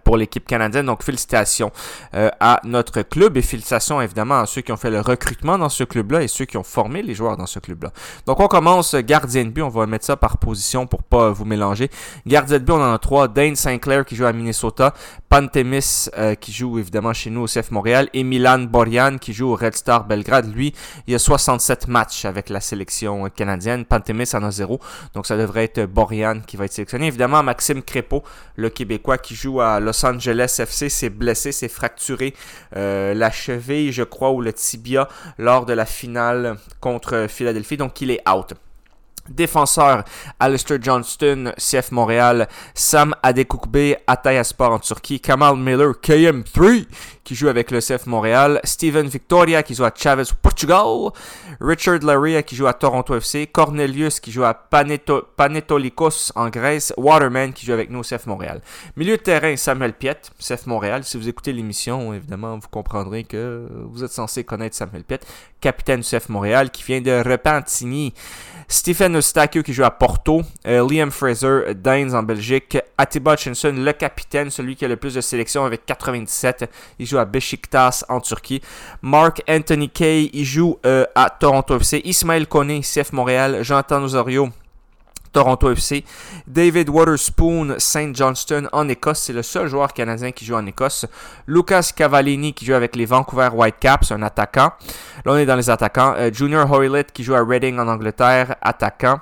pour 0.04 0.18
l'équipe 0.18 0.46
canadienne. 0.46 0.86
Donc, 0.86 1.04
félicitations 1.04 1.72
euh, 2.14 2.30
à 2.40 2.60
notre 2.64 3.02
club 3.02 3.38
et 3.38 3.42
félicitations 3.42 4.02
évidemment 4.02 4.40
à 4.40 4.46
ceux 4.46 4.62
qui 4.62 4.72
ont 4.72 4.78
fait 4.78 4.90
le 4.90 5.02
recrutement 5.02 5.58
dans 5.58 5.70
ce 5.70 5.84
club-là 5.84 6.24
et 6.24 6.28
ceux 6.28 6.46
qui 6.46 6.58
ont 6.58 6.64
formé 6.64 7.02
les 7.02 7.16
joueurs 7.16 7.38
dans 7.38 7.46
ce 7.46 7.60
club-là. 7.60 7.92
Donc, 8.26 8.40
on 8.40 8.48
commence 8.48 8.96
gardien 8.96 9.46
de 9.46 9.50
but. 9.50 9.62
On 9.62 9.70
va 9.70 9.86
mettre 9.86 10.06
ça 10.06 10.18
par 10.18 10.38
position 10.38 10.88
pour 10.88 11.04
pas 11.04 11.32
vous 11.32 11.46
mélanger. 11.46 11.90
Gardien 12.26 12.60
de 12.60 12.64
but, 12.64 12.74
on 12.74 12.82
en 12.82 12.94
a 12.94 13.00
trois. 13.00 13.28
Dane 13.28 13.56
Sinclair 13.56 14.06
qui 14.06 14.16
joue 14.16 14.26
à 14.26 14.34
Minnesota. 14.34 14.94
Pantemis 15.32 16.10
euh, 16.18 16.36
qui 16.36 16.52
joue 16.52 16.78
évidemment 16.78 17.14
chez 17.14 17.30
nous 17.30 17.44
au 17.44 17.46
CF 17.46 17.72
Montréal. 17.72 18.10
Et 18.14 18.22
Milan 18.22 18.60
Borjan 18.60 19.18
qui 19.18 19.32
joue 19.32 19.48
au 19.48 19.56
Red 19.56 19.76
Star 19.76 20.04
Belgrade. 20.04 20.54
Lui, 20.54 20.74
il 21.08 21.16
a 21.16 21.20
67 21.20 21.88
matchs 21.88 22.26
avec 22.26 22.50
la 22.50 22.60
sélection 22.60 23.30
canadienne. 23.30 23.86
Pantemis 23.86 24.30
en 24.36 24.44
a 24.44 24.52
zéro. 24.52 24.82
Donc, 25.14 25.26
ça 25.26 25.38
devrait 25.38 25.64
être 25.64 25.86
Borjan 25.86 26.42
qui 26.46 26.58
va 26.58 26.66
être 26.66 26.74
sélectionné. 26.74 27.08
Évidemment, 27.08 27.42
Maxime 27.44 27.82
Crépeau, 27.82 28.24
le 28.58 28.68
Québécois 28.68 29.18
qui 29.18 29.34
joue 29.34 29.62
à 29.62 29.80
Los 29.80 30.06
Angeles 30.06 30.54
FC 30.60 30.90
s'est 30.90 31.10
blessé, 31.10 31.54
s'est 31.54 31.70
fracturé 31.70 32.34
euh, 32.76 33.14
la 33.14 33.32
cheville, 33.32 33.94
je 33.94 34.04
crois, 34.04 34.32
ou 34.32 34.42
le 34.42 34.52
tibia 34.52 35.08
lors 35.38 35.66
de 35.66 35.72
la 35.72 35.86
finale 35.86 36.58
contre 36.82 37.28
Philadelphie. 37.30 37.78
Donc, 37.78 38.02
il 38.02 38.12
est 38.12 38.30
out. 38.30 38.54
Défenseur, 39.30 40.04
Alistair 40.40 40.80
Johnston, 40.82 41.54
CF 41.58 41.92
Montréal, 41.92 42.48
Sam 42.74 43.14
Adekukbe, 43.24 43.98
Atayaspor 44.08 44.72
en 44.72 44.80
Turquie, 44.80 45.20
Kamal 45.20 45.56
Miller, 45.56 45.94
KM3, 45.94 46.86
qui 47.24 47.36
joue 47.36 47.48
avec 47.48 47.72
le 47.72 47.80
CF 47.80 48.08
Montréal, 48.08 48.60
Steven 48.64 49.08
Victoria, 49.08 49.64
qui 49.64 49.76
joue 49.76 49.84
à 49.84 49.92
Chavez, 49.96 50.24
Portugal, 50.42 51.12
Richard 51.60 52.00
Laria, 52.04 52.44
qui 52.44 52.56
joue 52.56 52.68
à 52.68 52.74
Toronto 52.74 53.16
FC, 53.16 53.48
Cornelius, 53.48 54.20
qui 54.20 54.32
joue 54.32 54.44
à 54.44 54.54
Paneto, 54.54 55.28
Panetolikos 55.36 56.32
en 56.36 56.50
Grèce, 56.50 56.94
Waterman, 56.98 57.54
qui 57.54 57.66
joue 57.66 57.74
avec 57.74 57.90
nous 57.90 58.00
au 58.00 58.04
CF 58.04 58.26
Montréal. 58.26 58.62
Milieu 58.96 59.18
de 59.18 59.22
terrain, 59.22 59.56
Samuel 59.56 59.94
Piet, 59.94 60.22
CF 60.40 60.66
Montréal. 60.66 61.04
Si 61.04 61.18
vous 61.18 61.30
écoutez 61.30 61.54
l'émission, 61.54 62.14
évidemment, 62.14 62.58
vous 62.58 62.70
comprendrez 62.70 63.24
que 63.24 63.68
vous 63.86 64.04
êtes 64.04 64.12
censé 64.12 64.44
connaître 64.44 64.76
Samuel 64.76 65.04
Piet, 65.04 65.20
capitaine 65.60 66.02
du 66.02 66.08
CF 66.08 66.30
Montréal, 66.30 66.72
qui 66.72 66.84
vient 66.84 67.02
de 67.02 67.12
Repentigny. 67.12 68.14
Stephen 68.72 69.18
Eustachio 69.18 69.64
qui 69.64 69.74
joue 69.74 69.84
à 69.84 69.92
Porto, 69.92 70.44
euh, 70.66 70.88
Liam 70.90 71.12
Fraser, 71.12 71.76
Daines 71.76 72.16
en 72.16 72.24
Belgique, 72.24 72.78
Atiba 72.98 73.34
Hutchinson, 73.34 73.74
le 73.76 73.92
capitaine, 73.92 74.50
celui 74.50 74.78
qui 74.78 74.86
a 74.86 74.88
le 74.88 74.96
plus 74.96 75.14
de 75.14 75.20
sélections 75.20 75.66
avec 75.66 75.86
97, 75.86 76.72
il 76.98 77.06
joue 77.12 77.20
à 77.20 77.26
Besiktas 77.26 78.04
en 78.10 78.20
Turquie. 78.20 78.62
Mark 79.02 79.42
Anthony 79.48 79.90
Kay, 79.90 80.30
il 80.34 80.46
joue 80.46 80.80
euh, 80.86 81.06
à 81.16 81.30
Toronto 81.30 81.78
FC. 81.78 82.02
Ismaël 82.06 82.48
Kone, 82.48 82.82
CF 82.82 83.12
Montréal, 83.14 83.64
Jonathan 83.64 84.02
Osorio, 84.04 84.50
Toronto 85.32 85.72
FC. 85.72 86.04
David 86.48 86.90
Waterspoon, 86.90 87.76
St. 87.78 88.16
Johnston 88.16 88.68
en 88.72 88.88
Écosse. 88.90 89.20
C'est 89.20 89.34
le 89.34 89.44
seul 89.44 89.68
joueur 89.68 89.94
canadien 89.94 90.32
qui 90.32 90.46
joue 90.46 90.56
en 90.56 90.66
Écosse. 90.66 91.06
Lucas 91.48 91.92
Cavallini 91.96 92.54
qui 92.54 92.66
joue 92.66 92.74
avec 92.74 92.96
les 92.96 93.06
Vancouver 93.06 93.50
Whitecaps, 93.54 94.12
un 94.12 94.22
attaquant. 94.22 94.72
Là, 95.26 95.34
on 95.34 95.38
est 95.38 95.46
dans 95.46 95.56
les 95.56 95.70
attaquants. 95.70 96.14
Euh, 96.18 96.32
Junior 96.34 96.70
Hoylett 96.70 97.12
qui 97.12 97.24
joue 97.24 97.36
à 97.36 97.44
Reading 97.44 97.78
en 97.80 97.88
Angleterre, 97.88 98.56
attaquant. 98.62 99.20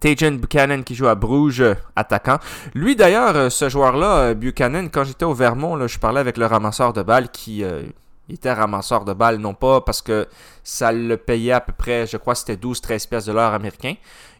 Tajan 0.00 0.32
Buchanan 0.32 0.82
qui 0.82 0.94
joue 0.94 1.06
à 1.08 1.14
Bruges, 1.14 1.64
attaquant. 1.96 2.38
Lui 2.74 2.96
d'ailleurs, 2.96 3.36
euh, 3.36 3.50
ce 3.50 3.68
joueur-là, 3.68 4.18
euh, 4.18 4.34
Buchanan, 4.34 4.88
quand 4.90 5.04
j'étais 5.04 5.24
au 5.24 5.34
Vermont, 5.34 5.76
là, 5.76 5.86
je 5.86 5.98
parlais 5.98 6.20
avec 6.20 6.36
le 6.36 6.46
ramasseur 6.46 6.92
de 6.92 7.02
balles 7.02 7.30
qui 7.30 7.64
était 8.34 8.52
ramasseur 8.52 9.04
de 9.04 9.12
balles, 9.12 9.38
non 9.38 9.54
pas 9.54 9.80
parce 9.80 10.02
que 10.02 10.28
ça 10.62 10.92
le 10.92 11.16
payait 11.16 11.52
à 11.52 11.60
peu 11.60 11.72
près, 11.72 12.06
je 12.06 12.16
crois 12.16 12.34
c'était 12.34 12.56
12-13 12.56 13.08
pièces 13.08 13.24
de 13.26 13.32
l'heure 13.32 13.54
américain, 13.54 13.94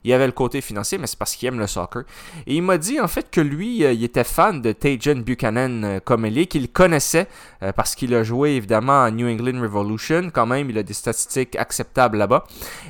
il 0.05 0.13
avait 0.13 0.27
le 0.27 0.33
côté 0.33 0.61
financier, 0.61 0.99
mais 0.99 1.07
c'est 1.07 1.19
parce 1.19 1.35
qu'il 1.35 1.49
aime 1.49 1.59
le 1.59 1.67
soccer. 1.67 2.05
Et 2.47 2.57
il 2.57 2.63
m'a 2.63 2.79
dit 2.79 3.01
en 3.01 3.09
fait 3.09 3.31
que 3.31 3.41
lui, 3.41 3.85
euh, 3.85 3.93
il 3.93 4.05
était 4.05 4.25
fan 4.25 4.61
de 4.63 4.73
Tajan 4.73 5.17
Buchanan 5.17 5.85
euh, 5.85 6.01
comme 6.03 6.25
ailier, 6.25 6.47
qu'il 6.47 6.69
connaissait 6.71 7.29
euh, 7.63 7.73
parce 7.73 7.95
qu'il 7.95 8.15
a 8.15 8.23
joué 8.23 8.53
évidemment 8.53 9.03
à 9.03 9.11
New 9.11 9.29
England 9.29 9.61
Revolution. 9.61 10.31
Quand 10.33 10.47
même, 10.47 10.71
il 10.71 10.79
a 10.79 10.83
des 10.83 10.95
statistiques 10.95 11.57
acceptables 11.57 12.17
là-bas. 12.17 12.45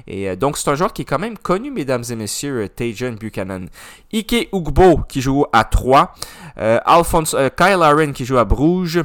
Et 0.06 0.36
donc 0.36 0.58
c'est 0.58 0.70
un 0.70 0.74
joueur 0.74 0.92
qui 0.92 1.02
est 1.02 1.06
quand 1.06 1.18
même 1.18 1.38
connu, 1.38 1.70
mesdames 1.70 2.04
et 2.08 2.16
messieurs, 2.16 2.68
Tajan 2.68 3.12
Buchanan. 3.12 3.66
Ike 4.12 4.50
Ugbo 4.52 5.00
qui 5.08 5.20
joue 5.20 5.44
à 5.52 5.64
3. 5.64 6.14
Alphonse, 6.56 7.36
Kyle 7.56 7.82
Aaron 7.82 8.12
qui 8.12 8.24
joue 8.24 8.38
à 8.38 8.44
Bruges 8.44 9.02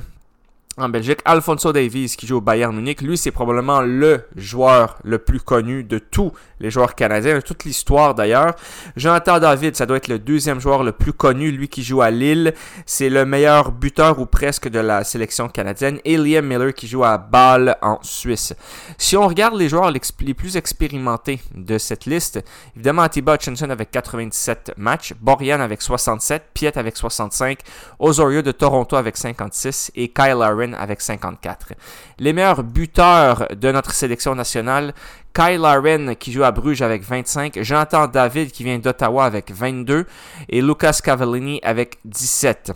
en 0.78 0.90
Belgique. 0.90 1.20
Alfonso 1.26 1.72
Davies 1.72 2.16
qui 2.18 2.26
joue 2.26 2.38
au 2.38 2.42
Bayern 2.42 2.76
Munich. 2.76 3.02
Lui, 3.02 3.18
c'est 3.18 3.32
probablement 3.32 3.82
le 3.82 4.24
joueur 4.36 4.98
le 5.04 5.20
plus 5.20 5.40
connu 5.40 5.84
de 5.84 6.00
tous 6.00 6.32
les 6.60 6.72
joueurs 6.72 6.96
canadiens, 6.96 7.36
de 7.36 7.42
toute 7.42 7.64
l'histoire 7.64 8.16
d'ailleurs. 8.16 8.56
Jonathan 8.96 9.40
David, 9.40 9.76
ça 9.76 9.86
doit 9.86 9.98
être 9.98 10.08
le 10.08 10.18
deuxième 10.18 10.60
joueur 10.60 10.84
le 10.84 10.92
plus 10.92 11.14
connu, 11.14 11.52
lui 11.52 11.68
qui 11.68 11.84
joue 11.84 12.02
à 12.02 12.10
Lille. 12.10 12.54
C'est 12.86 13.10
le 13.10 13.26
meilleur 13.26 13.72
buteur 13.72 14.20
ou 14.20 14.26
presque 14.26 14.68
de 14.70 14.80
la 14.80 15.04
sélection 15.04 15.48
canadienne. 15.48 16.00
Et 16.06 16.18
Liam 16.18 16.46
Miller 16.46 16.74
qui 16.74 16.88
joue 16.88 17.04
à 17.04 17.18
Bâle 17.18 17.78
en 17.82 18.00
Suisse. 18.02 18.56
Si 18.98 19.16
on 19.16 19.28
regarde 19.28 19.56
les 19.56 19.70
joueurs 19.70 19.92
les 19.92 20.34
plus 20.34 20.58
expérimentés 20.58 21.42
de 21.54 21.78
cette 21.78 22.06
liste, 22.06 22.44
évidemment 22.76 23.04
Atiba 23.04 23.36
Hutchinson 23.36 23.70
avec 23.70 23.92
97 23.92 24.74
matchs, 24.78 25.14
Borian 25.20 25.60
avec 25.60 25.82
67, 25.82 26.44
Piet 26.54 26.78
avec 26.78 26.98
65, 26.98 27.60
Osorio 28.00 28.42
de 28.42 28.52
Toronto 28.52 28.96
avec 28.96 29.18
56 29.18 29.92
et 29.96 30.08
Kyle 30.10 30.42
Avec 30.78 31.02
54. 31.02 31.74
Les 32.20 32.32
meilleurs 32.32 32.64
buteurs 32.64 33.48
de 33.56 33.72
notre 33.72 33.92
sélection 33.92 34.36
nationale, 34.36 34.94
Kyle 35.34 35.66
Aaron 35.66 36.16
qui 36.18 36.32
joue 36.32 36.44
à 36.44 36.52
Bruges 36.52 36.82
avec 36.82 37.04
25, 37.04 37.62
Jonathan 37.62 38.08
David 38.08 38.52
qui 38.52 38.64
vient 38.64 38.80
d'Ottawa 38.80 39.26
avec 39.26 39.52
22 39.52 40.06
et 40.50 40.62
Lucas 40.62 41.00
Cavallini 41.04 41.60
avec 41.64 41.98
17. 42.06 42.72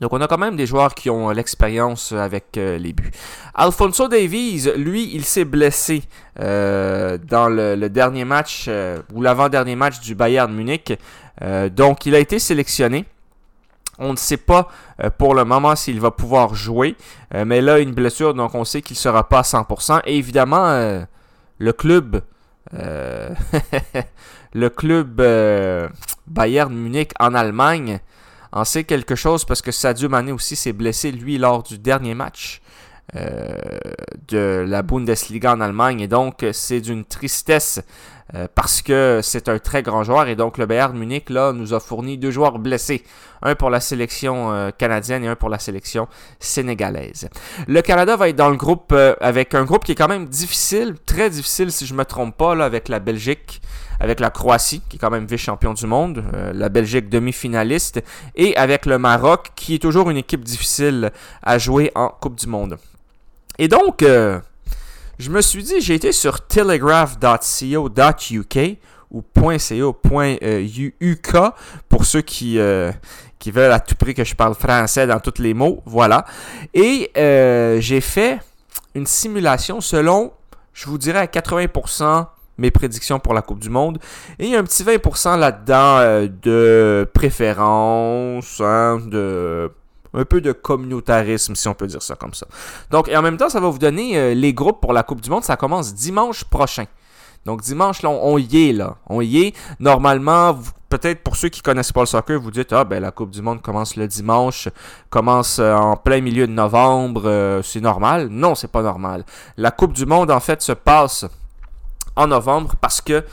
Donc 0.00 0.12
on 0.12 0.20
a 0.20 0.26
quand 0.26 0.38
même 0.38 0.56
des 0.56 0.66
joueurs 0.66 0.94
qui 0.94 1.08
ont 1.08 1.30
l'expérience 1.30 2.12
avec 2.12 2.56
euh, 2.56 2.78
les 2.78 2.92
buts. 2.92 3.12
Alfonso 3.54 4.08
Davies, 4.08 4.72
lui, 4.76 5.10
il 5.14 5.24
s'est 5.24 5.44
blessé 5.44 6.02
euh, 6.40 7.16
dans 7.18 7.48
le, 7.48 7.88
dernier 7.88 8.24
match 8.24 8.66
euh, 8.68 8.98
ou 9.12 9.22
l'avant-dernier 9.22 9.76
match 9.76 10.00
du 10.00 10.14
Bayern 10.14 10.52
Munich. 10.52 10.92
donc 11.70 12.06
il 12.06 12.14
a 12.14 12.18
été 12.18 12.38
sélectionné. 12.38 13.04
On 13.98 14.12
ne 14.12 14.16
sait 14.16 14.36
pas 14.36 14.68
pour 15.18 15.34
le 15.34 15.44
moment 15.44 15.76
s'il 15.76 16.00
va 16.00 16.10
pouvoir 16.10 16.54
jouer, 16.54 16.96
mais 17.32 17.60
là 17.60 17.78
une 17.78 17.92
blessure, 17.92 18.34
donc 18.34 18.54
on 18.54 18.64
sait 18.64 18.82
qu'il 18.82 18.94
ne 18.94 18.98
sera 18.98 19.28
pas 19.28 19.38
à 19.38 19.42
100%. 19.42 20.00
Et 20.06 20.16
évidemment, 20.16 21.04
le 21.58 21.72
club, 21.72 22.22
euh, 22.74 23.34
le 24.54 24.68
club 24.68 25.20
euh, 25.20 25.88
Bayern 26.26 26.74
Munich 26.74 27.12
en 27.20 27.34
Allemagne 27.34 28.00
en 28.52 28.64
sait 28.64 28.84
quelque 28.84 29.14
chose 29.14 29.44
parce 29.44 29.62
que 29.62 29.72
Sadio 29.72 30.08
Mané 30.08 30.32
aussi 30.32 30.56
s'est 30.56 30.72
blessé 30.72 31.12
lui 31.12 31.38
lors 31.38 31.62
du 31.62 31.78
dernier 31.78 32.14
match 32.14 32.60
euh, 33.16 33.58
de 34.28 34.64
la 34.66 34.82
Bundesliga 34.82 35.52
en 35.52 35.60
Allemagne 35.60 36.00
et 36.00 36.08
donc 36.08 36.44
c'est 36.52 36.80
d'une 36.80 37.04
tristesse 37.04 37.80
euh, 38.32 38.48
parce 38.54 38.80
que 38.80 39.20
c'est 39.22 39.50
un 39.50 39.58
très 39.58 39.82
grand 39.82 40.02
joueur 40.02 40.28
et 40.28 40.34
donc 40.34 40.56
le 40.56 40.64
Bayern 40.64 40.96
Munich 40.96 41.28
là 41.28 41.52
nous 41.52 41.74
a 41.74 41.80
fourni 41.80 42.16
deux 42.16 42.30
joueurs 42.30 42.58
blessés, 42.58 43.04
un 43.42 43.54
pour 43.54 43.68
la 43.68 43.80
sélection 43.80 44.50
euh, 44.50 44.70
canadienne 44.70 45.24
et 45.24 45.28
un 45.28 45.36
pour 45.36 45.50
la 45.50 45.58
sélection 45.58 46.08
sénégalaise. 46.40 47.28
Le 47.68 47.82
Canada 47.82 48.16
va 48.16 48.30
être 48.30 48.36
dans 48.36 48.48
le 48.48 48.56
groupe 48.56 48.92
euh, 48.92 49.14
avec 49.20 49.54
un 49.54 49.64
groupe 49.64 49.84
qui 49.84 49.92
est 49.92 49.94
quand 49.94 50.08
même 50.08 50.26
difficile, 50.26 50.94
très 51.04 51.28
difficile 51.28 51.70
si 51.70 51.84
je 51.84 51.92
me 51.92 52.04
trompe 52.06 52.34
pas 52.34 52.52
avec 52.64 52.88
la 52.88 52.98
Belgique, 52.98 53.60
avec 54.00 54.20
la 54.20 54.30
Croatie 54.30 54.80
qui 54.88 54.96
est 54.96 54.98
quand 54.98 55.10
même 55.10 55.26
vice-champion 55.26 55.74
du 55.74 55.86
monde, 55.86 56.24
la 56.54 56.70
Belgique 56.70 57.10
demi-finaliste 57.10 58.02
et 58.36 58.56
avec 58.56 58.86
le 58.86 58.98
Maroc 58.98 59.50
qui 59.54 59.74
est 59.74 59.78
toujours 59.78 60.08
une 60.08 60.16
équipe 60.16 60.44
difficile 60.44 61.12
à 61.42 61.58
jouer 61.58 61.92
en 61.94 62.08
Coupe 62.08 62.36
du 62.36 62.46
monde. 62.46 62.78
Et 63.58 63.68
donc 63.68 64.02
je 65.18 65.30
me 65.30 65.40
suis 65.40 65.62
dit, 65.62 65.80
j'ai 65.80 65.94
été 65.94 66.12
sur 66.12 66.46
telegraph.co.uk 66.46 68.78
ou 69.10 69.22
.ca.uk 69.58 71.36
pour 71.88 72.04
ceux 72.04 72.22
qui, 72.22 72.58
euh, 72.58 72.92
qui 73.38 73.50
veulent 73.50 73.72
à 73.72 73.80
tout 73.80 73.94
prix 73.94 74.14
que 74.14 74.24
je 74.24 74.34
parle 74.34 74.54
français 74.54 75.06
dans 75.06 75.20
tous 75.20 75.40
les 75.40 75.54
mots. 75.54 75.82
Voilà. 75.86 76.24
Et 76.74 77.10
euh, 77.16 77.80
j'ai 77.80 78.00
fait 78.00 78.40
une 78.94 79.06
simulation 79.06 79.80
selon, 79.80 80.32
je 80.72 80.86
vous 80.86 80.98
dirais 80.98 81.20
à 81.20 81.26
80% 81.26 82.26
mes 82.58 82.70
prédictions 82.70 83.18
pour 83.18 83.34
la 83.34 83.42
Coupe 83.42 83.58
du 83.58 83.70
Monde. 83.70 83.98
Et 84.38 84.46
il 84.46 84.50
y 84.50 84.56
a 84.56 84.58
un 84.58 84.64
petit 84.64 84.84
20% 84.84 85.38
là-dedans 85.38 85.98
euh, 85.98 86.28
de 86.42 87.08
préférence, 87.12 88.60
hein, 88.60 89.00
de 89.06 89.70
un 90.14 90.24
peu 90.24 90.40
de 90.40 90.52
communautarisme, 90.52 91.54
si 91.54 91.68
on 91.68 91.74
peut 91.74 91.86
dire 91.86 92.02
ça 92.02 92.14
comme 92.14 92.34
ça. 92.34 92.46
Donc, 92.90 93.08
et 93.08 93.16
en 93.16 93.22
même 93.22 93.36
temps, 93.36 93.48
ça 93.48 93.60
va 93.60 93.68
vous 93.68 93.78
donner 93.78 94.16
euh, 94.16 94.34
les 94.34 94.52
groupes 94.54 94.80
pour 94.80 94.92
la 94.92 95.02
Coupe 95.02 95.20
du 95.20 95.30
Monde. 95.30 95.44
Ça 95.44 95.56
commence 95.56 95.94
dimanche 95.94 96.44
prochain. 96.44 96.84
Donc, 97.44 97.60
dimanche, 97.60 98.02
là, 98.02 98.08
on, 98.08 98.38
y 98.38 98.70
est, 98.70 98.72
là. 98.72 98.96
On 99.06 99.20
y 99.20 99.42
est. 99.42 99.56
Normalement, 99.78 100.58
peut-être 100.88 101.22
pour 101.22 101.36
ceux 101.36 101.50
qui 101.50 101.60
connaissent 101.60 101.92
pas 101.92 102.00
le 102.00 102.06
soccer, 102.06 102.40
vous 102.40 102.50
dites, 102.50 102.72
ah, 102.72 102.84
ben, 102.84 103.00
la 103.00 103.10
Coupe 103.10 103.30
du 103.30 103.42
Monde 103.42 103.60
commence 103.60 103.96
le 103.96 104.08
dimanche, 104.08 104.68
commence 105.10 105.58
euh, 105.58 105.74
en 105.74 105.96
plein 105.96 106.20
milieu 106.22 106.46
de 106.46 106.52
novembre, 106.52 107.60
c'est 107.62 107.82
normal. 107.82 108.28
Non, 108.28 108.54
c'est 108.54 108.70
pas 108.70 108.82
normal. 108.82 109.24
La 109.58 109.70
Coupe 109.70 109.92
du 109.92 110.06
Monde, 110.06 110.30
en 110.30 110.40
fait, 110.40 110.62
se 110.62 110.72
passe 110.72 111.26
en 112.16 112.28
novembre 112.28 112.74
parce 112.80 113.00
que 113.00 113.24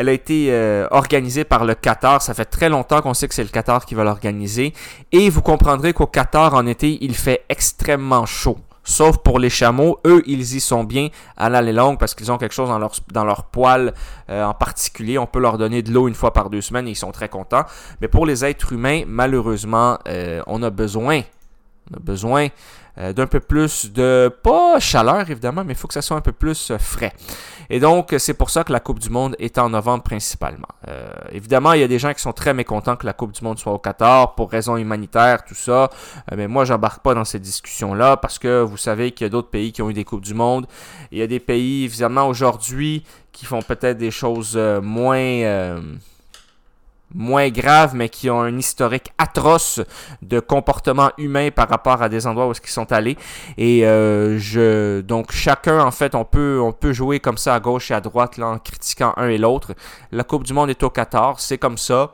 elle 0.00 0.08
a 0.08 0.12
été 0.12 0.46
euh, 0.48 0.88
organisée 0.92 1.44
par 1.44 1.66
le 1.66 1.74
Qatar. 1.74 2.22
Ça 2.22 2.32
fait 2.32 2.46
très 2.46 2.70
longtemps 2.70 3.02
qu'on 3.02 3.12
sait 3.12 3.28
que 3.28 3.34
c'est 3.34 3.42
le 3.42 3.50
Qatar 3.50 3.84
qui 3.84 3.94
va 3.94 4.02
l'organiser. 4.02 4.72
Et 5.12 5.28
vous 5.28 5.42
comprendrez 5.42 5.92
qu'au 5.92 6.06
Qatar, 6.06 6.54
en 6.54 6.66
été, 6.66 6.96
il 7.04 7.14
fait 7.14 7.44
extrêmement 7.50 8.24
chaud. 8.24 8.56
Sauf 8.82 9.18
pour 9.18 9.38
les 9.38 9.50
chameaux, 9.50 9.98
eux, 10.06 10.22
ils 10.26 10.56
y 10.56 10.60
sont 10.60 10.84
bien 10.84 11.08
à 11.36 11.50
l'année 11.50 11.74
longue 11.74 11.98
parce 11.98 12.14
qu'ils 12.14 12.32
ont 12.32 12.38
quelque 12.38 12.54
chose 12.54 12.70
dans 12.70 12.78
leur, 12.78 12.92
dans 13.12 13.26
poil 13.52 13.92
euh, 14.30 14.42
en 14.42 14.54
particulier. 14.54 15.18
On 15.18 15.26
peut 15.26 15.38
leur 15.38 15.58
donner 15.58 15.82
de 15.82 15.92
l'eau 15.92 16.08
une 16.08 16.14
fois 16.14 16.32
par 16.32 16.48
deux 16.48 16.62
semaines 16.62 16.88
et 16.88 16.92
ils 16.92 16.96
sont 16.96 17.12
très 17.12 17.28
contents. 17.28 17.64
Mais 18.00 18.08
pour 18.08 18.24
les 18.24 18.42
êtres 18.42 18.72
humains, 18.72 19.02
malheureusement, 19.06 19.98
euh, 20.08 20.42
on 20.46 20.62
a 20.62 20.70
besoin, 20.70 21.20
on 21.90 21.98
a 21.98 22.00
besoin 22.00 22.48
d'un 23.14 23.26
peu 23.26 23.40
plus 23.40 23.92
de, 23.92 24.30
pas 24.42 24.78
chaleur 24.78 25.30
évidemment, 25.30 25.64
mais 25.64 25.72
il 25.72 25.76
faut 25.76 25.88
que 25.88 25.94
ça 25.94 26.02
soit 26.02 26.16
un 26.16 26.20
peu 26.20 26.32
plus 26.32 26.72
frais. 26.78 27.12
Et 27.72 27.78
donc, 27.78 28.12
c'est 28.18 28.34
pour 28.34 28.50
ça 28.50 28.64
que 28.64 28.72
la 28.72 28.80
Coupe 28.80 28.98
du 28.98 29.10
Monde 29.10 29.36
est 29.38 29.56
en 29.56 29.70
novembre 29.70 30.02
principalement. 30.02 30.66
Euh, 30.88 31.08
évidemment, 31.30 31.72
il 31.72 31.80
y 31.80 31.84
a 31.84 31.88
des 31.88 32.00
gens 32.00 32.12
qui 32.12 32.20
sont 32.20 32.32
très 32.32 32.52
mécontents 32.52 32.96
que 32.96 33.06
la 33.06 33.12
Coupe 33.12 33.30
du 33.30 33.44
Monde 33.44 33.60
soit 33.60 33.72
au 33.72 33.78
Qatar 33.78 34.34
pour 34.34 34.50
raisons 34.50 34.76
humanitaires, 34.76 35.44
tout 35.44 35.54
ça. 35.54 35.84
Euh, 36.32 36.36
mais 36.36 36.48
moi, 36.48 36.64
j'embarque 36.64 37.00
pas 37.00 37.14
dans 37.14 37.24
ces 37.24 37.38
discussions-là 37.38 38.16
parce 38.16 38.40
que 38.40 38.60
vous 38.62 38.76
savez 38.76 39.12
qu'il 39.12 39.24
y 39.24 39.28
a 39.28 39.30
d'autres 39.30 39.50
pays 39.50 39.70
qui 39.70 39.82
ont 39.82 39.90
eu 39.90 39.94
des 39.94 40.04
Coupes 40.04 40.24
du 40.24 40.34
Monde. 40.34 40.66
Il 41.12 41.18
y 41.18 41.22
a 41.22 41.28
des 41.28 41.38
pays, 41.38 41.84
évidemment, 41.84 42.26
aujourd'hui, 42.26 43.04
qui 43.30 43.46
font 43.46 43.62
peut-être 43.62 43.98
des 43.98 44.10
choses 44.10 44.54
euh, 44.56 44.80
moins 44.80 45.78
moins 47.14 47.48
graves, 47.48 47.94
mais 47.94 48.08
qui 48.08 48.30
ont 48.30 48.40
un 48.40 48.56
historique 48.56 49.12
atroce 49.18 49.80
de 50.22 50.40
comportement 50.40 51.10
humain 51.18 51.50
par 51.50 51.68
rapport 51.68 52.02
à 52.02 52.08
des 52.08 52.26
endroits 52.26 52.48
où 52.48 52.52
ils 52.52 52.70
sont 52.70 52.90
allés. 52.92 53.16
Et 53.58 53.86
euh, 53.86 54.38
je, 54.38 55.00
donc 55.00 55.32
chacun, 55.32 55.80
en 55.80 55.90
fait, 55.90 56.14
on 56.14 56.24
peut, 56.24 56.60
on 56.60 56.72
peut 56.72 56.92
jouer 56.92 57.20
comme 57.20 57.38
ça 57.38 57.54
à 57.54 57.60
gauche 57.60 57.90
et 57.90 57.94
à 57.94 58.00
droite 58.00 58.36
là, 58.36 58.48
en 58.48 58.58
critiquant 58.58 59.12
un 59.16 59.28
et 59.28 59.38
l'autre. 59.38 59.74
La 60.12 60.24
Coupe 60.24 60.44
du 60.44 60.52
Monde 60.52 60.70
est 60.70 60.82
au 60.82 60.90
Qatar, 60.90 61.40
c'est 61.40 61.58
comme 61.58 61.78
ça. 61.78 62.12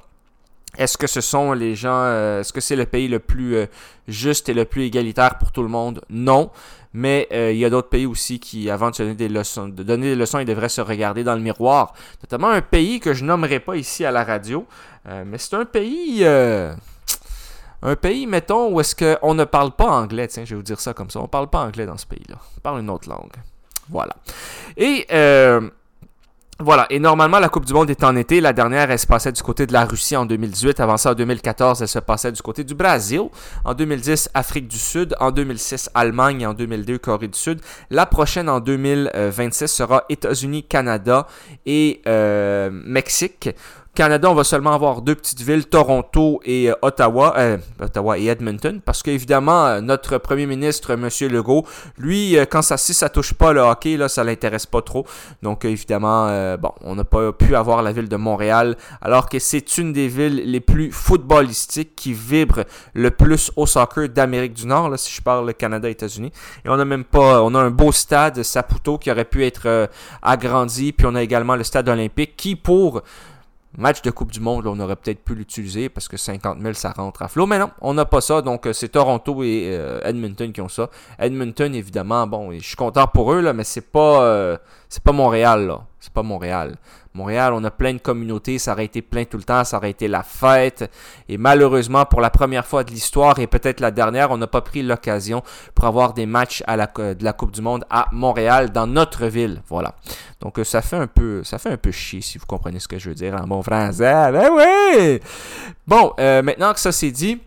Est-ce 0.79 0.99
que 0.99 1.07
ce 1.07 1.23
sont 1.23 1.53
les 1.53 1.75
gens, 1.75 2.03
euh, 2.03 2.41
est-ce 2.41 2.53
que 2.53 2.61
c'est 2.61 2.77
le 2.77 2.85
pays 2.85 3.09
le 3.09 3.19
plus 3.19 3.57
euh, 3.57 3.67
juste 4.09 4.49
et 4.51 4.55
le 4.55 4.67
plus 4.67 4.85
égalitaire 4.85 5.39
pour 5.39 5.51
tout 5.51 5.63
le 5.63 5.69
monde? 5.69 6.03
Non. 6.11 6.51
Mais 6.99 7.29
euh, 7.31 7.53
il 7.53 7.59
y 7.59 7.65
a 7.67 7.69
d'autres 7.69 7.91
pays 7.91 8.07
aussi 8.07 8.41
qui, 8.41 8.71
avant 8.71 8.91
de 8.91 8.97
donner 8.97 9.15
des 9.15 9.29
leçons, 9.29 10.39
ils 10.39 10.47
devraient 10.47 10.71
se 10.71 10.81
regarder 10.81 11.25
dans 11.25 11.35
le 11.35 11.43
miroir. 11.43 11.93
Notamment 12.23 12.49
un 12.49 12.63
pays 12.63 13.01
que 13.01 13.13
je 13.13 13.23
nommerai 13.23 13.61
pas 13.61 13.77
ici 13.77 14.07
à 14.07 14.11
la 14.11 14.25
radio. 14.25 14.67
mais 15.05 15.37
c'est 15.37 15.55
un 15.55 15.67
pays. 15.67 16.25
un 16.25 17.97
pays, 18.01 18.27
mettons, 18.27 18.73
où 18.73 18.81
est-ce 18.81 18.97
qu'on 18.97 19.35
ne 19.35 19.45
parle 19.45 19.73
pas 19.73 19.91
anglais. 19.91 20.27
Tiens, 20.29 20.47
je 20.47 20.51
vais 20.51 20.57
vous 20.57 20.63
dire 20.63 20.81
ça 20.81 20.95
comme 20.95 21.11
ça. 21.11 21.19
On 21.19 21.25
ne 21.25 21.29
parle 21.29 21.51
pas 21.51 21.61
anglais 21.61 21.85
dans 21.85 21.99
ce 21.99 22.07
pays-là. 22.07 22.37
On 22.57 22.61
parle 22.61 22.81
une 22.81 22.89
autre 22.89 23.11
langue. 23.11 23.37
Voilà. 23.91 24.17
Et 24.79 25.07
voilà, 26.59 26.87
et 26.89 26.99
normalement, 26.99 27.39
la 27.39 27.51
Coupe 27.51 27.67
du 27.67 27.75
Monde 27.75 27.91
est 27.91 28.03
en 28.03 28.17
été. 28.17 28.41
La 28.41 28.55
dernière, 28.55 28.91
elle 28.91 28.99
se 28.99 29.07
passait 29.07 29.31
du 29.31 29.43
côté 29.43 29.67
de 29.67 29.75
la 29.75 29.85
Russie 29.85 30.17
en 30.17 30.25
2018. 30.25 30.81
Avant 30.81 30.97
ça, 30.97 31.11
en 31.11 31.15
2014, 31.15 31.83
elle 31.83 31.89
se 31.89 31.99
passait 31.99 32.33
du 32.33 32.41
côté 32.41 32.65
du 32.65 32.75
Brésil. 32.75 33.21
En 33.63 33.75
2010, 33.75 34.31
Afrique 34.33 34.67
du 34.67 34.79
Sud. 34.79 35.15
En 35.21 35.33
2006, 35.33 35.91
Allemagne. 35.95 36.47
En 36.47 36.55
2002, 36.55 36.97
Corée 36.97 37.29
du 37.29 37.39
Sud. 37.39 37.61
La 37.91 38.07
prochaine, 38.07 38.49
en 38.49 38.61
2026, 38.61 39.67
sera 39.67 40.05
États-Unis, 40.09 40.63
Canada 40.63 41.27
et 41.67 42.01
euh, 42.07 42.71
Mexique. 42.73 43.51
Canada, 43.97 44.31
on 44.31 44.35
va 44.35 44.45
seulement 44.45 44.75
avoir 44.75 45.01
deux 45.01 45.15
petites 45.15 45.41
villes, 45.41 45.65
Toronto 45.65 46.43
et 46.45 46.71
euh, 46.71 46.75
Ottawa, 46.83 47.33
euh, 47.39 47.57
Ottawa 47.81 48.19
et 48.19 48.27
Edmonton, 48.27 48.83
parce 48.85 49.03
qu'évidemment, 49.03 49.65
euh, 49.65 49.81
notre 49.81 50.19
premier 50.19 50.45
ministre, 50.45 50.91
M. 50.93 51.09
Legault, 51.33 51.65
lui, 51.97 52.37
quand 52.51 52.61
ça, 52.61 52.77
si 52.77 52.93
ça 52.93 53.09
touche 53.09 53.33
pas 53.33 53.55
le 53.55 53.63
hockey, 53.63 53.97
là, 53.97 54.11
ça 54.11 54.23
l'intéresse 54.23 54.67
pas 54.67 54.83
trop. 54.83 55.07
Donc, 55.43 55.65
évidemment, 55.65 56.27
bon, 56.59 56.73
on 56.83 56.95
n'a 56.95 57.05
pas 57.05 57.33
pu 57.33 57.57
avoir 57.57 57.83
la 57.83 57.93
ville 57.93 58.09
de 58.11 58.17
Montréal, 58.17 58.77
alors 59.01 59.31
que 59.31 59.39
c'est 59.39 59.79
une 59.79 59.95
des 59.95 60.09
villes 60.09 60.43
les 60.45 60.61
plus 60.61 60.93
footballistiques 60.93 61.97
qui 61.97 62.13
vibre 62.13 62.65
le 62.93 63.11
plus 63.11 63.51
au 63.57 63.65
soccer 63.65 64.11
d'Amérique 64.11 64.53
du 64.53 64.67
Nord, 64.67 64.91
là, 64.91 64.99
si 64.99 65.11
je 65.11 65.23
parle 65.23 65.55
Canada, 65.55 65.89
États-Unis. 65.89 66.33
Et 66.67 66.69
on 66.69 66.79
a 66.79 66.85
même 66.85 67.05
pas, 67.05 67.43
on 67.43 67.55
a 67.55 67.61
un 67.61 67.71
beau 67.71 67.93
stade, 67.93 68.43
Saputo, 68.43 68.99
qui 68.99 69.11
aurait 69.11 69.25
pu 69.25 69.47
être 69.47 69.89
agrandi, 70.21 70.93
puis 70.93 71.07
on 71.07 71.15
a 71.15 71.23
également 71.23 71.57
le 71.57 71.65
stade 71.65 71.89
olympique, 71.89 72.37
qui 72.37 72.57
pour 72.57 73.03
Match 73.79 74.01
de 74.01 74.11
Coupe 74.11 74.33
du 74.33 74.41
Monde, 74.41 74.67
on 74.67 74.81
aurait 74.81 74.97
peut-être 74.97 75.23
pu 75.23 75.35
l'utiliser 75.35 75.91
parce 75.91 76.09
que 76.09 76.17
50 76.17 76.61
000, 76.61 76.73
ça 76.73 76.93
rentre 76.93 77.23
à 77.23 77.29
flot. 77.29 77.47
Mais 77.47 77.59
non, 77.59 77.71
on 77.83 77.93
n'a 77.93 78.07
pas 78.07 78.23
ça. 78.23 78.41
Donc, 78.41 78.67
euh, 78.67 78.73
c'est 78.73 78.89
Toronto 78.89 79.43
et 79.43 79.69
euh, 79.73 80.01
Edmonton 80.03 80.51
qui 80.51 80.61
ont 80.63 80.69
ça. 80.69 80.89
Edmonton, 81.19 81.75
évidemment, 81.75 82.27
bon, 82.27 82.53
je 82.53 82.67
suis 82.67 82.77
content 82.77 83.07
pour 83.07 83.33
eux, 83.35 83.41
là, 83.41 83.53
mais 83.53 83.65
c'est 83.65 83.93
pas, 83.93 84.23
euh, 84.23 84.57
c'est 84.89 85.03
pas 85.03 85.13
Montréal, 85.13 85.67
là. 85.67 85.81
C'est 86.07 86.13
pas 86.13 86.23
Montréal. 86.23 86.77
Montréal, 87.15 87.53
on 87.53 87.65
a 87.65 87.71
plein 87.73 87.93
de 87.93 87.99
communautés, 87.99 88.61
ça 88.61 88.75
aurait 88.75 88.85
été 88.85 89.03
plein 89.03 89.25
tout 89.25 89.39
le 89.39 89.43
temps, 89.43 89.65
ça 89.65 89.79
aurait 89.79 89.91
été 89.91 90.07
la 90.07 90.23
fête. 90.23 90.89
Et 91.29 91.37
malheureusement, 91.37 92.05
pour 92.05 92.21
la 92.21 92.31
première 92.31 92.65
fois 92.65 92.85
de 92.85 92.93
l'histoire 92.93 93.41
et 93.41 93.49
peut-être 93.49 93.81
la 93.81 93.91
dernière, 93.91 94.31
on 94.31 94.37
n'a 94.37 94.47
pas 94.47 94.61
pris 94.61 94.85
l'occasion 94.85 95.43
pour 95.75 95.87
avoir 95.87 96.15
des 96.15 96.25
matchs 96.25 96.63
de 96.69 97.25
la 97.25 97.33
Coupe 97.33 97.51
du 97.51 97.61
Monde 97.61 97.85
à 97.91 98.07
Montréal, 98.13 98.71
dans 98.71 98.87
notre 98.87 99.27
ville. 99.27 99.63
Voilà. 99.69 99.97
Donc 100.41 100.61
euh, 100.61 100.65
ça 100.65 100.81
fait 100.81 100.97
un 100.97 101.09
peu, 101.09 101.43
ça 101.43 101.59
fait 101.59 101.71
un 101.71 101.77
peu 101.77 101.91
chier 101.91 102.21
si 102.21 102.39
vous 102.39 102.47
comprenez 102.47 102.79
ce 102.79 102.87
que 102.87 103.01
je 103.01 103.09
veux 103.09 103.17
dire 103.17 103.35
en 103.35 103.49
bon 103.49 103.63
français. 103.63 104.31
Ben 104.31 104.49
oui. 104.53 105.21
Bon, 105.89 106.13
euh, 106.21 106.41
maintenant 106.41 106.73
que 106.73 106.79
ça 106.79 106.93
c'est 106.93 107.11
dit. 107.11 107.41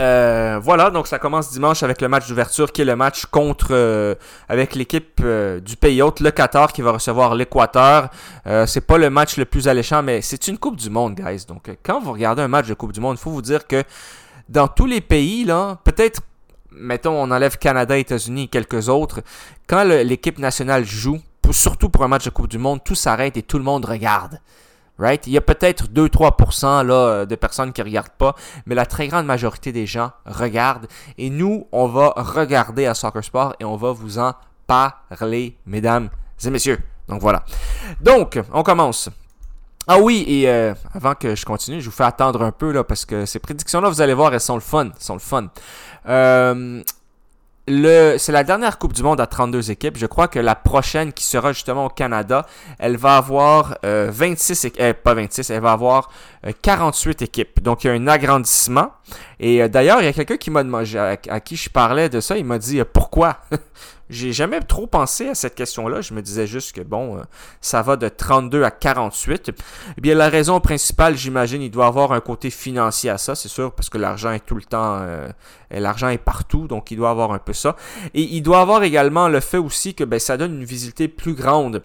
Euh, 0.00 0.58
voilà, 0.62 0.88
donc 0.88 1.06
ça 1.06 1.18
commence 1.18 1.52
dimanche 1.52 1.82
avec 1.82 2.00
le 2.00 2.08
match 2.08 2.26
d'ouverture 2.26 2.72
qui 2.72 2.80
est 2.80 2.86
le 2.86 2.96
match 2.96 3.26
contre 3.26 3.68
euh, 3.72 4.14
avec 4.48 4.74
l'équipe 4.74 5.20
euh, 5.22 5.60
du 5.60 5.76
pays 5.76 6.00
hôte, 6.00 6.20
le 6.20 6.30
Qatar 6.30 6.72
qui 6.72 6.80
va 6.80 6.92
recevoir 6.92 7.34
l'Équateur. 7.34 8.08
c'est 8.66 8.80
pas 8.80 8.96
le 8.96 9.10
match 9.10 9.36
le 9.36 9.44
plus 9.44 9.68
alléchant, 9.68 10.02
mais 10.02 10.22
c'est 10.22 10.48
une 10.48 10.56
Coupe 10.56 10.76
du 10.76 10.88
Monde, 10.88 11.16
guys. 11.16 11.44
Donc 11.46 11.70
quand 11.82 12.00
vous 12.00 12.12
regardez 12.12 12.40
un 12.40 12.48
match 12.48 12.66
de 12.66 12.74
Coupe 12.74 12.92
du 12.92 13.00
Monde, 13.00 13.18
il 13.18 13.22
faut 13.22 13.30
vous 13.30 13.42
dire 13.42 13.66
que 13.66 13.84
dans 14.48 14.68
tous 14.68 14.86
les 14.86 15.02
pays, 15.02 15.44
là, 15.44 15.78
peut-être, 15.84 16.22
mettons, 16.72 17.12
on 17.12 17.30
enlève 17.30 17.58
Canada, 17.58 17.98
États-Unis 17.98 18.44
et 18.44 18.48
quelques 18.48 18.88
autres, 18.88 19.20
quand 19.66 19.84
l'équipe 19.84 20.38
nationale 20.38 20.84
joue, 20.84 21.20
surtout 21.52 21.90
pour 21.90 22.04
un 22.04 22.08
match 22.08 22.24
de 22.24 22.30
Coupe 22.30 22.48
du 22.48 22.58
Monde, 22.58 22.82
tout 22.82 22.94
s'arrête 22.94 23.36
et 23.36 23.42
tout 23.42 23.58
le 23.58 23.64
monde 23.64 23.84
regarde. 23.84 24.40
Il 25.26 25.32
y 25.32 25.38
a 25.38 25.40
peut-être 25.40 25.86
2-3% 25.88 26.86
là, 26.86 27.26
de 27.26 27.34
personnes 27.34 27.72
qui 27.72 27.82
regardent 27.82 28.10
pas, 28.18 28.34
mais 28.66 28.74
la 28.74 28.86
très 28.86 29.08
grande 29.08 29.26
majorité 29.26 29.72
des 29.72 29.86
gens 29.86 30.12
regardent. 30.26 30.86
Et 31.18 31.30
nous, 31.30 31.66
on 31.72 31.86
va 31.86 32.12
regarder 32.16 32.86
à 32.86 32.94
Soccer 32.94 33.24
Sport 33.24 33.54
et 33.60 33.64
on 33.64 33.76
va 33.76 33.92
vous 33.92 34.18
en 34.18 34.34
parler, 34.66 35.56
mesdames 35.66 36.10
et 36.44 36.50
messieurs. 36.50 36.78
Donc 37.08 37.20
voilà. 37.20 37.44
Donc, 38.00 38.38
on 38.52 38.62
commence. 38.62 39.10
Ah 39.86 39.98
oui, 39.98 40.24
et 40.28 40.48
euh, 40.48 40.74
avant 40.94 41.14
que 41.14 41.34
je 41.34 41.44
continue, 41.44 41.80
je 41.80 41.86
vous 41.86 41.96
fais 41.96 42.04
attendre 42.04 42.42
un 42.42 42.52
peu 42.52 42.70
là, 42.70 42.84
parce 42.84 43.04
que 43.04 43.26
ces 43.26 43.40
prédictions-là, 43.40 43.88
vous 43.88 44.00
allez 44.00 44.14
voir, 44.14 44.32
elles 44.32 44.40
sont 44.40 44.54
le 44.54 44.60
fun. 44.60 44.86
Elles 44.86 45.02
sont 45.02 45.14
le 45.14 45.20
fun. 45.20 45.48
Euh, 46.08 46.82
c'est 48.18 48.32
la 48.32 48.44
dernière 48.44 48.78
Coupe 48.78 48.92
du 48.92 49.02
Monde 49.02 49.20
à 49.20 49.26
32 49.26 49.70
équipes. 49.70 49.96
Je 49.96 50.06
crois 50.06 50.28
que 50.28 50.38
la 50.38 50.54
prochaine 50.54 51.12
qui 51.12 51.24
sera 51.24 51.52
justement 51.52 51.86
au 51.86 51.88
Canada, 51.88 52.46
elle 52.78 52.96
va 52.96 53.16
avoir 53.16 53.78
26 53.82 54.64
équipes, 54.64 54.80
euh, 54.80 54.92
pas 54.94 55.14
26, 55.14 55.50
elle 55.50 55.60
va 55.60 55.72
avoir 55.72 56.10
48 56.62 57.22
euh, 57.22 57.24
équipes. 57.24 57.62
Donc 57.62 57.84
il 57.84 57.88
y 57.88 57.90
a 57.90 57.92
un 57.94 58.06
agrandissement. 58.06 58.92
Et 59.38 59.62
euh, 59.62 59.68
d'ailleurs, 59.68 60.00
il 60.00 60.04
y 60.04 60.08
a 60.08 60.12
quelqu'un 60.12 60.36
qui 60.36 60.50
m'a 60.50 60.62
demandé, 60.62 60.96
à, 60.96 61.40
qui 61.40 61.56
je 61.56 61.70
parlais 61.70 62.08
de 62.08 62.20
ça, 62.20 62.36
il 62.36 62.44
m'a 62.44 62.58
dit 62.58 62.80
pourquoi? 62.92 63.38
J'ai 64.10 64.32
jamais 64.32 64.60
trop 64.60 64.88
pensé 64.88 65.28
à 65.28 65.34
cette 65.36 65.54
question-là. 65.54 66.00
Je 66.00 66.14
me 66.14 66.20
disais 66.20 66.48
juste 66.48 66.72
que 66.74 66.80
bon, 66.80 67.18
euh, 67.18 67.22
ça 67.60 67.80
va 67.80 67.96
de 67.96 68.08
32 68.08 68.64
à 68.64 68.72
48. 68.72 69.52
Eh 69.96 70.00
bien, 70.00 70.16
la 70.16 70.28
raison 70.28 70.60
principale, 70.60 71.16
j'imagine, 71.16 71.62
il 71.62 71.70
doit 71.70 71.86
avoir 71.86 72.10
un 72.10 72.20
côté 72.20 72.50
financier 72.50 73.08
à 73.08 73.18
ça, 73.18 73.36
c'est 73.36 73.48
sûr, 73.48 73.72
parce 73.72 73.88
que 73.88 73.98
l'argent 73.98 74.32
est 74.32 74.44
tout 74.44 74.56
le 74.56 74.64
temps, 74.64 74.98
euh, 75.00 75.28
l'argent 75.70 76.08
est 76.08 76.18
partout, 76.18 76.66
donc 76.66 76.90
il 76.90 76.96
doit 76.96 77.10
avoir 77.10 77.32
un 77.32 77.38
peu 77.38 77.52
ça. 77.52 77.76
Et 78.12 78.22
il 78.22 78.42
doit 78.42 78.60
avoir 78.60 78.82
également 78.82 79.28
le 79.28 79.38
fait 79.38 79.58
aussi 79.58 79.94
que 79.94 80.02
ben, 80.02 80.18
ça 80.18 80.36
donne 80.36 80.56
une 80.56 80.64
visibilité 80.64 81.06
plus 81.06 81.34
grande 81.34 81.82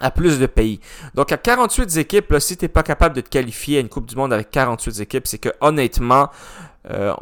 à 0.00 0.10
plus 0.10 0.40
de 0.40 0.46
pays. 0.46 0.80
Donc 1.14 1.30
à 1.30 1.36
48 1.36 1.96
équipes, 1.98 2.32
là, 2.32 2.40
si 2.40 2.56
tu 2.56 2.68
pas 2.68 2.82
capable 2.82 3.14
de 3.14 3.20
te 3.20 3.28
qualifier 3.28 3.78
à 3.78 3.80
une 3.80 3.88
Coupe 3.88 4.06
du 4.06 4.16
Monde 4.16 4.32
avec 4.32 4.50
48 4.50 5.00
équipes, 5.00 5.26
c'est 5.26 5.38
que 5.38 5.50
honnêtement, 5.60 6.30
euh, 6.90 7.14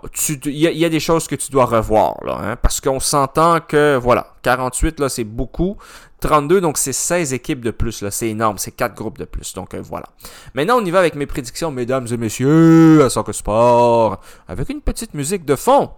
il 0.47 0.57
y, 0.57 0.85
a 0.85 0.89
des 0.89 0.99
choses 0.99 1.29
que 1.29 1.37
tu 1.37 1.53
dois 1.53 1.67
revoir, 1.67 2.17
là, 2.25 2.39
hein, 2.43 2.57
parce 2.57 2.81
qu'on 2.81 2.99
s'entend 2.99 3.61
que, 3.61 3.97
voilà, 3.97 4.35
48, 4.43 4.99
là, 4.99 5.09
c'est 5.09 5.25
beaucoup. 5.25 5.77
32, 6.21 6.61
donc 6.61 6.79
c'est 6.79 6.93
16 6.93 7.33
équipes 7.33 7.61
de 7.61 7.71
plus, 7.71 8.03
là, 8.03 8.11
c'est 8.11 8.29
énorme, 8.29 8.59
c'est 8.59 8.73
4 8.73 8.95
groupes 8.95 9.19
de 9.19 9.25
plus, 9.25 9.55
donc 9.55 9.75
euh, 9.75 9.83
voilà. 9.83 10.07
Maintenant, 10.55 10.79
on 10.79 10.85
y 10.85 10.91
va 10.91 10.99
avec 10.99 11.15
mes 11.15 11.27
prédictions, 11.27 11.71
mesdames 11.71 12.09
et 12.11 12.17
messieurs, 12.17 13.05
à 13.05 13.11
Soccer 13.11 13.35
Sport, 13.35 14.21
avec 14.49 14.69
une 14.69 14.81
petite 14.81 15.15
musique 15.15 15.45
de 15.45 15.55
fond. 15.55 15.91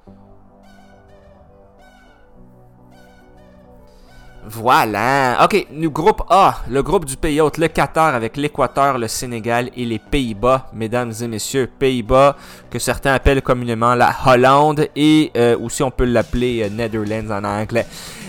Voilà. 4.46 5.42
OK, 5.44 5.66
nous 5.72 5.90
groupe 5.90 6.22
A, 6.28 6.62
le 6.68 6.82
groupe 6.82 7.06
du 7.06 7.16
pays 7.16 7.40
hôte, 7.40 7.56
le 7.56 7.68
Qatar 7.68 8.14
avec 8.14 8.36
l'Équateur, 8.36 8.98
le 8.98 9.08
Sénégal 9.08 9.70
et 9.74 9.84
les 9.86 9.98
Pays-Bas, 9.98 10.68
mesdames 10.74 11.12
et 11.22 11.28
messieurs, 11.28 11.70
Pays-Bas 11.78 12.36
que 12.70 12.78
certains 12.78 13.14
appellent 13.14 13.42
communément 13.42 13.94
la 13.94 14.14
Hollande 14.26 14.88
et 14.94 15.30
euh, 15.36 15.56
aussi 15.58 15.82
on 15.82 15.90
peut 15.90 16.04
l'appeler 16.04 16.62
euh, 16.62 16.68
Netherlands 16.68 17.30
en 17.30 17.44
anglais. 17.44 17.86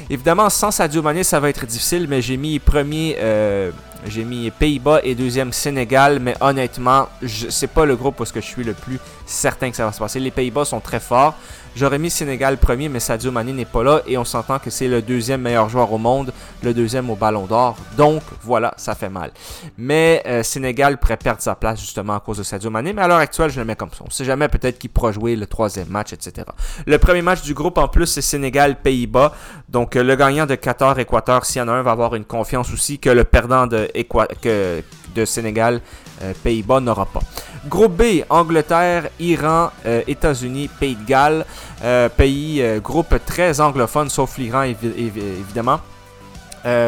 Évidemment, 0.10 0.50
sans 0.50 0.72
Sadio 0.72 1.02
Mané, 1.02 1.24
ça 1.24 1.40
va 1.40 1.50
être 1.50 1.66
difficile, 1.66 2.06
mais 2.08 2.22
j'ai 2.22 2.38
mis 2.38 2.60
premier 2.60 3.18
euh, 3.20 3.72
j'ai 4.08 4.24
mis 4.24 4.52
Pays-Bas 4.52 5.00
et 5.04 5.16
deuxième 5.16 5.52
Sénégal, 5.52 6.20
mais 6.20 6.36
honnêtement, 6.40 7.10
c'est 7.50 7.72
pas 7.72 7.86
le 7.86 7.96
groupe 7.96 8.20
où 8.20 8.26
je 8.26 8.40
suis 8.40 8.64
le 8.64 8.74
plus 8.74 9.00
certain 9.26 9.70
que 9.72 9.76
ça 9.76 9.86
va 9.86 9.92
se 9.92 10.00
passer. 10.00 10.20
Les 10.20 10.32
Pays-Bas 10.32 10.66
sont 10.66 10.80
très 10.80 11.00
forts. 11.00 11.36
J'aurais 11.76 12.00
mis 12.00 12.10
Sénégal 12.10 12.58
premier, 12.58 12.88
mais 12.88 13.02
Sadio 13.02 13.32
Mané 13.32 13.52
n'est 13.52 13.66
pas 13.66 13.84
là 13.84 14.02
et 14.08 14.18
on 14.18 14.24
s'entend 14.24 14.60
que 14.60 14.70
c'est 14.70 14.88
le 14.88 15.02
deuxième 15.02 15.42
meilleur 15.42 15.68
joueur 15.68 15.92
au 15.92 15.98
monde, 15.98 16.32
le 16.64 16.74
deuxième 16.74 17.10
au 17.10 17.18
Ballon 17.18 17.48
d'Or. 17.48 17.76
Donc 17.98 18.22
voilà, 18.44 18.74
ça 18.78 18.96
fait 18.96 19.10
mal. 19.10 19.32
Mais 19.78 20.24
euh, 20.26 20.42
Sénégal 20.42 20.98
pourrait 20.98 21.18
perdre 21.18 21.42
sa 21.42 21.54
place 21.56 21.82
justement 21.82 22.16
à 22.16 22.22
cause 22.22 22.38
de 22.38 22.44
Sadio 22.44 22.70
Mané, 22.70 22.94
mais 22.94 23.02
à 23.02 23.10
l'heure 23.10 23.18
actuelle, 23.18 23.50
je 23.50 23.60
le 23.60 23.66
mets 23.66 23.76
comme 23.76 23.90
ça. 23.90 24.06
On 24.08 24.10
sait 24.10 24.24
jamais 24.24 24.48
peut-être 24.48 24.80
qu'il 24.80 24.90
pourra 24.90 25.12
jouer 25.12 25.36
le 25.36 25.48
troisième 25.48 25.90
match, 25.90 26.14
etc. 26.14 26.48
Le 26.86 26.98
premier 26.98 27.22
match 27.22 27.42
du 27.42 27.54
groupe 27.54 27.78
en 27.78 27.90
plus, 27.90 28.06
c'est 28.06 28.22
Sénégal-Pays-Bas. 28.22 29.34
Donc 29.68 29.98
euh, 29.98 30.04
le 30.04 30.16
gagnant 30.16 30.46
de 30.46 30.56
Qatar-Équateur, 30.56 31.46
s'il 31.46 31.60
y 31.60 31.62
en 31.62 31.68
a 31.68 31.74
un, 31.74 31.82
va 31.82 31.92
avoir 31.92 32.16
une 32.16 32.24
confiance 32.24 32.72
aussi 32.72 33.00
que 33.00 33.10
le 33.10 33.26
perdant 33.26 33.68
de, 33.68 33.90
de 35.14 35.26
Sénégal, 35.26 35.82
euh, 36.22 36.80
n'aura 36.80 37.06
pas. 37.06 37.20
Groupe 37.68 37.96
B, 37.98 38.24
Angleterre, 38.30 39.10
Iran, 39.20 39.72
euh, 39.86 40.02
États-Unis, 40.08 40.70
Pays 40.80 40.96
de 40.96 41.06
Galles. 41.06 41.46
Euh, 41.84 42.10
pays, 42.10 42.64
groupe 42.82 43.16
très 43.26 43.60
anglophone, 43.60 44.10
sauf 44.10 44.38
l'Iran 44.38 44.64
évidemment. 44.64 45.80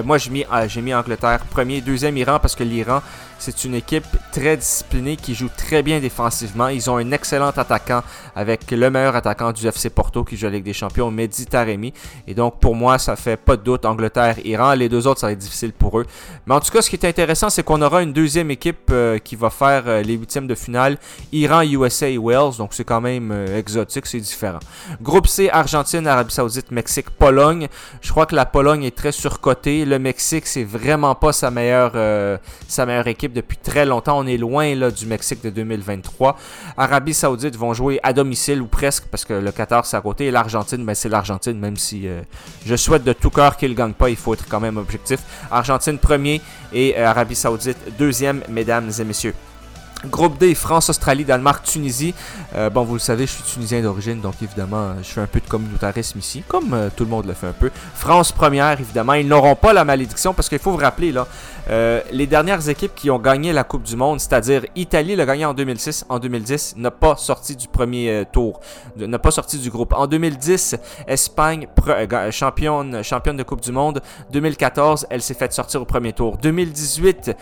moi, 0.04 0.18
j'ai 0.18 0.30
mis, 0.30 0.46
mis 0.82 0.94
Angleterre 0.94 1.40
premier, 1.50 1.82
deuxième 1.82 2.18
Iran 2.18 2.40
parce 2.40 2.56
que 2.56 2.64
l'Iran 2.64 3.02
c'est 3.40 3.66
une 3.66 3.76
équipe 3.76 4.06
très 4.32 4.58
disciplinée 4.58 5.16
qui 5.16 5.36
joue 5.36 5.50
très 5.56 5.84
bien 5.84 6.00
défensivement. 6.00 6.68
Ils 6.68 6.90
ont 6.90 6.98
un 6.98 7.12
excellent 7.12 7.50
attaquant 7.50 8.02
avec 8.36 8.72
le 8.72 8.90
meilleur 8.90 9.16
attaquant 9.16 9.52
du 9.52 9.68
FC 9.68 9.90
Porto 9.90 10.24
qui 10.24 10.38
joue 10.38 10.48
avec 10.48 10.64
des 10.64 10.74
champions, 10.74 11.12
Mehdi 11.12 11.46
Taremi. 11.46 11.94
Et 12.28 12.34
donc, 12.34 12.60
pour 12.60 12.76
moi, 12.76 12.98
ça 12.98 13.16
fait 13.16 13.38
pas 13.38 13.56
de 13.56 13.62
doute 13.62 13.86
Angleterre, 13.86 14.38
Iran. 14.46 14.74
Les 14.74 14.90
deux 14.90 15.08
autres, 15.08 15.20
ça 15.20 15.28
va 15.28 15.34
être 15.34 15.40
difficile 15.40 15.74
pour 15.74 16.00
eux. 16.00 16.06
Mais 16.46 16.56
en 16.56 16.60
tout 16.60 16.72
cas, 16.72 16.82
ce 16.82 16.90
qui 16.90 16.96
est 16.96 17.06
intéressant, 17.06 17.50
c'est 17.50 17.64
qu'on 17.64 17.82
aura 17.82 18.02
une 18.02 18.14
deuxième 18.14 18.52
équipe 18.52 18.90
euh, 18.92 19.20
qui 19.20 19.36
va 19.36 19.50
faire 19.50 19.84
euh, 19.88 20.02
les 20.02 20.14
huitièmes 20.14 20.48
de 20.48 20.56
finale. 20.56 20.98
Iran, 21.32 21.62
USA 21.62 22.10
et 22.10 22.18
Wales. 22.18 22.58
Donc, 22.58 22.74
c'est 22.74 22.84
quand 22.84 23.02
même 23.02 23.32
euh, 23.32 23.58
exotique, 23.58 24.06
c'est 24.06 24.20
différent. 24.20 24.60
Groupe 25.02 25.28
C, 25.28 25.50
Argentine, 25.52 26.08
Arabie 26.08 26.34
Saoudite, 26.34 26.72
Mexique, 26.72 27.10
Pologne. 27.12 27.68
Je 28.02 28.12
crois 28.12 28.26
que 28.26 28.36
la 28.36 28.46
Pologne 28.46 28.84
est 28.84 28.96
très 28.96 29.12
surcotée. 29.12 29.86
Le 29.86 30.00
Mexique, 30.00 30.48
c'est 30.48 30.64
vraiment 30.64 31.16
pas 31.16 31.34
sa 31.34 31.52
meilleure, 31.52 32.40
sa 32.68 32.86
meilleure 32.86 33.08
équipe 33.08 33.27
depuis 33.34 33.58
très 33.58 33.86
longtemps. 33.86 34.20
On 34.20 34.28
est 34.28 34.38
loin 34.38 34.76
là, 34.76 34.92
du 34.92 35.06
Mexique 35.06 35.44
de 35.44 35.50
2023. 35.50 36.38
Arabie 36.78 37.14
Saoudite 37.14 37.56
vont 37.56 37.74
jouer 37.74 38.00
à 38.04 38.14
domicile 38.14 38.62
ou 38.62 38.68
presque 38.68 39.06
parce 39.12 39.26
que 39.26 39.34
le 39.34 39.52
Qatar 39.52 39.86
c'est 39.86 39.98
à 39.98 40.02
côté 40.02 40.26
et 40.26 40.32
l'Argentine, 40.32 40.86
ben, 40.86 40.96
c'est 40.96 41.10
l'Argentine, 41.10 41.60
même 41.60 41.78
si 41.78 42.08
euh, 42.08 42.22
je 42.66 42.76
souhaite 42.76 43.04
de 43.04 43.14
tout 43.14 43.30
cœur 43.30 43.58
qu'ils 43.58 43.72
ne 43.72 43.76
gagnent 43.76 43.94
pas, 43.94 44.10
il 44.10 44.16
faut 44.16 44.34
être 44.34 44.48
quand 44.48 44.60
même 44.60 44.78
objectif. 44.78 45.20
Argentine 45.52 45.98
premier 45.98 46.42
et 46.74 46.98
euh, 46.98 47.08
Arabie 47.08 47.36
Saoudite 47.36 47.78
deuxième, 47.98 48.44
mesdames 48.50 48.92
et 49.00 49.04
messieurs. 49.04 49.34
Groupe 50.06 50.38
D, 50.38 50.54
France, 50.54 50.90
Australie, 50.90 51.26
Danemark, 51.26 51.66
Tunisie. 51.66 52.14
Euh, 52.56 52.70
bon, 52.70 52.84
vous 52.84 52.94
le 52.94 53.00
savez, 53.00 53.26
je 53.26 53.32
suis 53.32 53.44
tunisien 53.44 53.82
d'origine, 53.82 54.22
donc 54.22 54.36
évidemment, 54.44 54.94
je 55.02 55.08
fais 55.08 55.22
un 55.22 55.28
peu 55.28 55.40
de 55.40 55.48
communautarisme 55.48 56.20
ici, 56.20 56.44
comme 56.48 56.74
euh, 56.74 56.90
tout 56.96 57.04
le 57.04 57.10
monde 57.10 57.26
le 57.26 57.34
fait 57.34 57.48
un 57.48 57.54
peu. 57.54 57.72
France 57.96 58.32
première, 58.32 58.80
évidemment, 58.80 59.14
ils 59.14 59.28
n'auront 59.28 59.56
pas 59.56 59.74
la 59.74 59.84
malédiction 59.84 60.36
parce 60.36 60.50
qu'il 60.50 60.60
faut 60.60 60.72
vous 60.72 60.78
rappeler, 60.78 61.12
là, 61.12 61.28
euh, 61.70 62.02
les 62.12 62.28
dernières 62.28 62.70
équipes 62.70 62.94
qui 62.96 63.10
ont 63.10 63.18
gagné 63.18 63.52
la 63.54 63.64
Coupe 63.64 63.84
du 63.84 63.96
Monde, 63.96 64.20
c'est-à-dire 64.20 64.66
Italie 64.76 65.16
l'a 65.16 65.26
gagné 65.26 65.46
en 65.46 65.56
2006, 65.56 66.06
en 66.10 66.20
2010, 66.20 66.76
n'a 66.78 66.92
pas 66.92 67.18
sorti 67.18 67.56
du 67.56 67.68
premier 67.68 68.24
tour, 68.32 68.60
n'a 68.98 69.20
pas 69.20 69.32
sorti 69.32 69.58
du 69.58 69.72
groupe. 69.72 69.94
En 69.94 70.06
2010, 70.06 70.76
Espagne, 71.08 71.68
championne, 72.30 73.04
championne 73.04 73.38
de 73.38 73.44
Coupe 73.44 73.62
du 73.62 73.72
Monde. 73.72 74.02
2014, 74.32 75.08
elle 75.10 75.22
s'est 75.22 75.34
faite 75.34 75.54
sortir 75.54 75.82
au 75.82 75.86
premier 75.86 76.14
tour. 76.14 76.38
2018, 76.38 77.36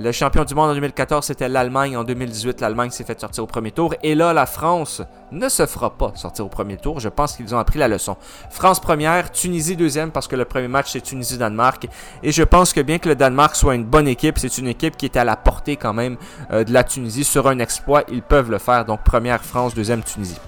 le 0.00 0.12
champion 0.12 0.44
du 0.44 0.54
monde 0.54 0.70
en 0.70 0.74
2014, 0.74 1.26
c'était 1.26 1.48
l'Allemagne. 1.48 1.96
En 1.96 2.04
2018, 2.04 2.60
l'Allemagne 2.60 2.90
s'est 2.90 3.02
fait 3.02 3.18
sortir 3.20 3.42
au 3.42 3.48
premier 3.48 3.72
tour. 3.72 3.94
Et 4.04 4.14
là, 4.14 4.32
la 4.32 4.46
France 4.46 5.02
ne 5.32 5.48
se 5.48 5.66
fera 5.66 5.90
pas 5.90 6.12
sortir 6.14 6.46
au 6.46 6.48
premier 6.48 6.76
tour. 6.76 7.00
Je 7.00 7.08
pense 7.08 7.36
qu'ils 7.36 7.52
ont 7.52 7.58
appris 7.58 7.80
la 7.80 7.88
leçon. 7.88 8.16
France 8.48 8.78
première, 8.78 9.32
Tunisie 9.32 9.74
deuxième, 9.74 10.12
parce 10.12 10.28
que 10.28 10.36
le 10.36 10.44
premier 10.44 10.68
match, 10.68 10.92
c'est 10.92 11.00
Tunisie-Danemark. 11.00 11.88
Et 12.22 12.30
je 12.30 12.44
pense 12.44 12.72
que 12.72 12.80
bien 12.80 12.98
que 12.98 13.08
le 13.08 13.16
Danemark 13.16 13.56
soit 13.56 13.74
une 13.74 13.84
bonne 13.84 14.06
équipe, 14.06 14.38
c'est 14.38 14.56
une 14.58 14.68
équipe 14.68 14.96
qui 14.96 15.06
est 15.06 15.16
à 15.16 15.24
la 15.24 15.34
portée 15.34 15.74
quand 15.74 15.94
même 15.94 16.16
euh, 16.52 16.62
de 16.62 16.72
la 16.72 16.84
Tunisie. 16.84 17.24
Sur 17.24 17.48
un 17.48 17.58
exploit, 17.58 18.04
ils 18.08 18.22
peuvent 18.22 18.52
le 18.52 18.58
faire. 18.58 18.84
Donc 18.84 19.02
première 19.02 19.42
France, 19.42 19.74
deuxième 19.74 20.04
Tunisie. 20.04 20.38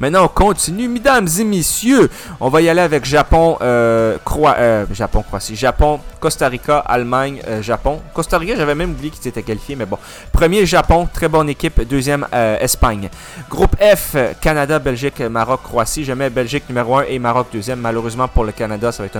Maintenant, 0.00 0.24
on 0.24 0.28
continue, 0.28 0.86
mesdames 0.86 1.26
et 1.38 1.44
messieurs. 1.44 2.08
On 2.40 2.48
va 2.48 2.62
y 2.62 2.68
aller 2.68 2.80
avec 2.80 3.04
Japon, 3.04 3.58
euh, 3.60 4.16
euh 4.36 4.86
Japon, 4.92 5.24
Croatie, 5.26 5.56
Japon, 5.56 5.98
Costa 6.20 6.48
Rica, 6.48 6.78
Allemagne, 6.78 7.40
euh, 7.48 7.62
Japon. 7.62 8.00
Costa 8.14 8.38
Rica, 8.38 8.54
j'avais 8.56 8.76
même 8.76 8.92
oublié 8.92 9.10
qu'ils 9.10 9.26
étaient 9.26 9.42
qualifiés, 9.42 9.74
mais 9.74 9.86
bon. 9.86 9.98
Premier, 10.32 10.66
Japon, 10.66 11.08
très 11.12 11.28
bonne 11.28 11.48
équipe. 11.48 11.80
Deuxième, 11.88 12.26
Espagne. 12.60 13.08
Groupe 13.50 13.76
F, 13.80 14.16
Canada, 14.40 14.78
Belgique, 14.78 15.20
Maroc, 15.20 15.62
Croatie. 15.64 16.04
Je 16.04 16.12
mets 16.12 16.30
Belgique 16.30 16.64
numéro 16.68 16.98
1 16.98 17.04
et 17.08 17.18
Maroc 17.18 17.48
deuxième. 17.52 17.80
Malheureusement 17.80 18.28
pour 18.28 18.44
le 18.44 18.52
Canada, 18.52 18.92
ça 18.92 19.02
va 19.02 19.06
être 19.06 19.16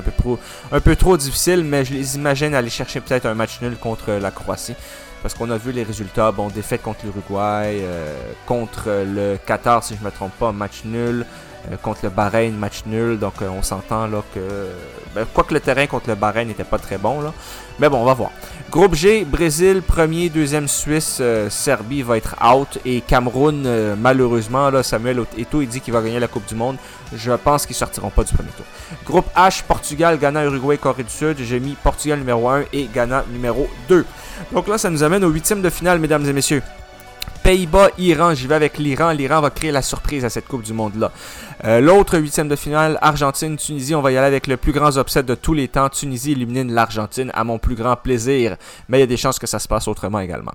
un 0.71 0.81
peu 0.81 0.97
trop 0.97 1.17
difficile, 1.17 1.65
mais 1.65 1.85
je 1.85 1.93
les 1.93 2.17
imagine 2.17 2.55
aller 2.55 2.71
chercher 2.71 3.01
peut-être 3.01 3.27
un 3.27 3.35
match 3.35 3.61
nul 3.61 3.77
contre 3.77 4.13
la 4.13 4.31
Croatie. 4.31 4.75
Parce 5.23 5.35
qu'on 5.35 5.51
a 5.51 5.57
vu 5.57 5.73
les 5.73 5.83
résultats. 5.83 6.31
Bon, 6.33 6.49
défaite 6.49 6.83
contre 6.83 7.01
l'Uruguay, 7.05 7.81
euh, 7.83 8.15
contre 8.47 8.89
le 8.89 9.37
Qatar, 9.45 9.83
si 9.83 9.95
je 9.95 10.01
ne 10.01 10.05
me 10.07 10.11
trompe 10.11 10.33
pas, 10.39 10.53
match 10.53 10.83
nul. 10.85 11.27
Euh, 11.71 11.77
contre 11.77 12.01
le 12.05 12.11
Bahreïn, 12.11 12.53
match 12.53 12.83
nul. 12.87 13.19
Donc 13.19 13.35
euh, 13.43 13.49
on 13.49 13.63
s'entend 13.63 14.07
là 14.07 14.23
que. 14.35 14.41
Ben, 15.15 15.27
quoique 15.33 15.55
le 15.55 15.61
terrain 15.61 15.87
contre 15.87 16.09
le 16.09 16.15
Bahreïn 16.15 16.47
n'était 16.47 16.65
pas 16.65 16.79
très 16.79 16.99
bon 16.99 17.21
là. 17.21 17.33
Mais 17.79 17.89
bon, 17.89 17.99
on 17.99 18.05
va 18.05 18.15
voir. 18.15 18.31
Groupe 18.71 18.95
G, 18.95 19.25
Brésil, 19.25 19.83
premier, 19.83 20.29
deuxième 20.29 20.69
Suisse, 20.69 21.23
Serbie 21.49 22.03
va 22.03 22.17
être 22.19 22.37
out. 22.45 22.79
Et 22.85 23.01
Cameroun, 23.01 23.95
malheureusement, 23.95 24.69
là, 24.69 24.83
Samuel 24.83 25.23
Eto'o, 25.39 25.63
il 25.63 25.69
dit 25.69 25.81
qu'il 25.81 25.95
va 25.95 26.03
gagner 26.03 26.19
la 26.19 26.27
Coupe 26.27 26.47
du 26.47 26.55
Monde. 26.55 26.77
Je 27.15 27.33
pense 27.33 27.65
qu'ils 27.65 27.77
sortiront 27.77 28.11
pas 28.11 28.25
du 28.25 28.35
premier 28.35 28.51
tour. 28.51 28.67
Groupe 29.07 29.27
H, 29.35 29.63
Portugal, 29.63 30.19
Ghana, 30.19 30.45
Uruguay, 30.45 30.77
Corée 30.77 31.05
du 31.05 31.11
Sud. 31.11 31.37
J'ai 31.39 31.61
mis 31.61 31.77
Portugal 31.83 32.19
numéro 32.19 32.49
1 32.49 32.65
et 32.73 32.89
Ghana 32.93 33.25
numéro 33.33 33.69
2. 33.89 34.05
Donc 34.53 34.69
là, 34.69 34.77
ça 34.77 34.91
nous 34.91 35.03
amène 35.03 35.25
au 35.25 35.29
huitième 35.29 35.63
de 35.63 35.71
finale, 35.71 35.99
mesdames 36.01 36.27
et 36.27 36.33
messieurs. 36.33 36.63
Pays-Bas, 37.43 37.91
Iran, 37.97 38.35
j'y 38.35 38.47
vais 38.47 38.57
avec 38.57 38.77
l'Iran. 38.77 39.13
L'Iran 39.13 39.41
va 39.41 39.49
créer 39.49 39.71
la 39.71 39.81
surprise 39.81 40.23
à 40.25 40.29
cette 40.29 40.47
Coupe 40.47 40.63
du 40.63 40.75
Monde-là. 40.75 41.11
Euh, 41.65 41.81
l'autre 41.81 42.19
huitième 42.19 42.49
de 42.49 42.57
finale, 42.57 42.99
Argentine, 43.03 43.57
Tunisie, 43.57 43.95
on 43.95 44.01
va 44.01 44.13
y 44.13 44.17
aller 44.17 44.27
avec 44.27 44.47
le 44.47 44.57
plus 44.57 44.73
grand 44.73 44.97
upset 44.97 45.23
de 45.23 45.35
tous 45.35 45.55
les 45.55 45.69
temps. 45.69 45.89
Tunisie 45.89 46.33
élimine 46.33 46.73
l'Argentine 46.73 47.31
à 47.35 47.45
mon 47.45 47.59
plus 47.59 47.75
grand 47.75 47.97
plaisir. 47.97 48.57
Mais 48.89 48.99
il 48.99 49.01
y 49.01 49.05
a 49.05 49.07
des 49.07 49.17
chances 49.17 49.39
que 49.39 49.47
ça 49.47 49.59
se 49.59 49.67
passe 49.67 49.89
autrement 49.89 50.21
également. 50.21 50.53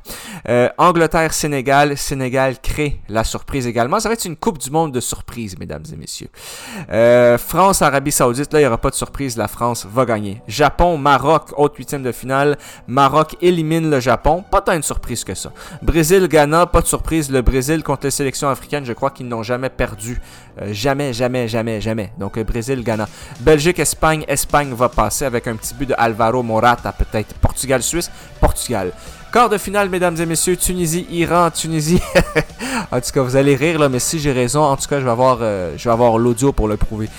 Euh, 0.48 0.70
Angleterre, 0.78 1.34
Sénégal, 1.34 1.98
Sénégal 1.98 2.60
crée 2.62 3.02
la 3.10 3.23
surprise 3.23 3.67
également. 3.67 4.00
Ça 4.00 4.10
va 4.10 4.13
être 4.13 4.25
une 4.25 4.38
Coupe 4.38 4.60
du 4.60 4.71
Monde 4.71 4.92
de 4.92 5.00
surprise, 5.00 5.58
mesdames 5.60 5.84
et 5.92 5.96
messieurs. 5.98 6.30
Euh, 6.90 7.38
France, 7.38 7.82
Arabie 7.82 8.12
Saoudite, 8.12 8.54
là, 8.54 8.60
il 8.60 8.63
n'y 8.63 8.67
aura 8.67 8.77
pas 8.77 8.90
de 8.90 8.96
surprise. 8.96 9.36
La 9.38 9.48
France 9.48 9.86
va 9.90 10.06
gagner. 10.06 10.42
Japon, 10.48 10.98
Maroc, 10.98 11.50
autre 11.58 11.75
huitième 11.77 12.04
de 12.04 12.12
finale. 12.12 12.58
Maroc 12.88 13.36
élimine 13.42 13.90
le 13.90 14.00
Japon. 14.00 14.44
Pas 14.50 14.62
tant 14.62 14.73
une 14.73 14.84
surprise 14.84 15.23
que 15.23 15.36
ça. 15.36 15.52
Brésil, 15.82 16.27
Ghana, 16.27 16.67
pas 16.67 16.82
de 16.82 16.88
surprise, 16.88 17.30
le 17.30 17.42
Brésil 17.42 17.84
contre 17.84 18.06
les 18.06 18.12
sélections 18.12 18.50
africaines, 18.50 18.86
je 18.86 18.94
crois 18.94 19.10
qu'ils 19.10 19.27
n'ont 19.27 19.44
jamais 19.44 19.69
perdu. 19.69 20.21
Euh, 20.62 20.69
jamais, 20.71 21.13
jamais, 21.13 21.47
jamais, 21.47 21.81
jamais. 21.81 22.12
Donc 22.17 22.37
euh, 22.37 22.43
Brésil, 22.43 22.83
Ghana. 22.83 23.08
Belgique, 23.39 23.79
Espagne. 23.79 24.23
Espagne 24.27 24.73
va 24.73 24.89
passer 24.89 25.25
avec 25.25 25.47
un 25.47 25.56
petit 25.56 25.73
but 25.73 25.89
de 25.89 25.95
Alvaro 25.97 26.43
Morata 26.43 26.91
peut-être. 26.91 27.33
Portugal, 27.35 27.81
Suisse. 27.81 28.12
Portugal. 28.39 28.91
Quart 29.33 29.49
de 29.49 29.58
finale, 29.58 29.89
mesdames 29.89 30.15
et 30.21 30.27
messieurs, 30.27 30.56
Tunisie, 30.56 31.08
Iran, 31.10 31.49
Tunisie. 31.49 31.99
en 32.91 33.01
tout 33.01 33.10
cas, 33.12 33.21
vous 33.23 33.35
allez 33.35 33.56
rire 33.56 33.79
là, 33.79 33.89
mais 33.89 33.97
si 33.97 34.19
j'ai 34.19 34.31
raison, 34.31 34.62
en 34.62 34.77
tout 34.77 34.87
cas, 34.87 34.99
je 34.99 35.06
vais 35.06 35.10
avoir, 35.10 35.39
euh, 35.41 35.73
je 35.75 35.85
vais 35.85 35.91
avoir 35.91 36.19
l'audio 36.19 36.51
pour 36.51 36.67
le 36.67 36.77
prouver. 36.77 37.10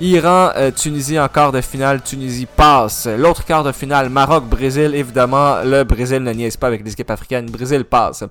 Iran, 0.00 0.50
euh, 0.56 0.70
Tunisie 0.70 1.18
en 1.18 1.28
quart 1.28 1.52
de 1.52 1.60
finale, 1.60 2.02
Tunisie 2.02 2.46
passe. 2.46 3.06
L'autre 3.06 3.44
quart 3.44 3.64
de 3.64 3.72
finale, 3.72 4.08
Maroc, 4.08 4.44
Brésil, 4.44 4.94
évidemment, 4.94 5.62
le 5.64 5.84
Brésil 5.84 6.22
ne 6.22 6.32
niaise 6.32 6.56
pas 6.56 6.66
avec 6.68 6.84
les 6.84 6.92
équipes 6.92 7.10
africaines, 7.10 7.46
Brésil 7.46 7.84
passe. 7.84 8.24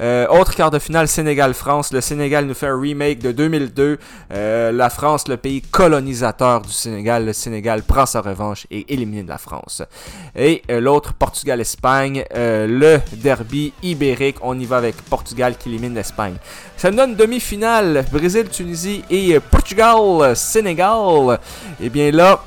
Euh, 0.00 0.26
autre 0.28 0.54
quart 0.54 0.70
de 0.70 0.78
finale, 0.78 1.08
Sénégal, 1.08 1.54
France. 1.54 1.92
Le 1.92 2.00
Sénégal 2.00 2.46
nous 2.46 2.54
fait 2.54 2.68
un 2.68 2.80
remake 2.80 3.18
de 3.20 3.32
2002. 3.32 3.98
Euh, 4.32 4.72
la 4.72 4.90
France, 4.90 5.28
le 5.28 5.36
pays 5.36 5.62
colonisateur 5.62 6.62
du 6.62 6.72
Sénégal, 6.72 7.26
le 7.26 7.32
Sénégal 7.32 7.82
prend 7.82 8.06
sa 8.06 8.20
revanche 8.20 8.66
et 8.70 8.92
élimine 8.92 9.26
la 9.26 9.38
France. 9.38 9.82
Et 10.36 10.62
euh, 10.70 10.80
l'autre, 10.80 11.14
Portugal, 11.14 11.60
Espagne, 11.60 12.24
euh, 12.34 12.66
le 12.66 13.00
derby 13.16 13.72
ibérique, 13.82 14.36
on 14.42 14.58
y 14.58 14.64
va 14.64 14.76
avec 14.76 14.96
Portugal 15.02 15.56
qui 15.58 15.68
élimine 15.68 15.94
l'Espagne. 15.94 16.36
Ça 16.76 16.90
nous 16.90 16.96
donne 16.96 17.14
demi-finale, 17.14 18.04
Brésil, 18.10 18.48
Tunisie 18.50 19.04
et 19.10 19.38
Portugal, 19.40 20.34
Sénégal. 20.34 20.99
Et 21.80 21.88
bien 21.88 22.10
là, 22.10 22.40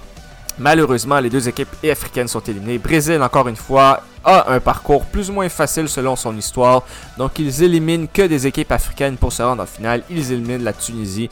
malheureusement, 0.58 1.20
les 1.20 1.30
deux 1.30 1.47
équipes 1.47 1.70
africaines 1.89 2.28
sont 2.28 2.41
éliminées. 2.41 2.78
Brésil, 2.78 3.22
encore 3.22 3.47
une 3.47 3.56
fois, 3.56 4.04
a 4.24 4.54
un 4.54 4.60
parcours 4.60 5.06
plus 5.06 5.30
ou 5.30 5.34
moins 5.34 5.49
facile 5.49 5.89
selon 5.89 6.16
son 6.16 6.36
histoire. 6.38 6.84
Donc, 7.18 7.39
ils 7.39 7.64
éliminent 7.64 8.08
que 8.12 8.22
des 8.24 8.47
équipes 8.47 8.72
africaines 8.72 9.18
pour 9.18 9.34
se 9.34 9.43
rendre 9.43 9.64
en 9.64 9.66
finale. 9.66 10.04
Ils 10.10 10.32
éliminent 10.32 10.64
la 10.64 10.74
Tunisie. 10.74 11.30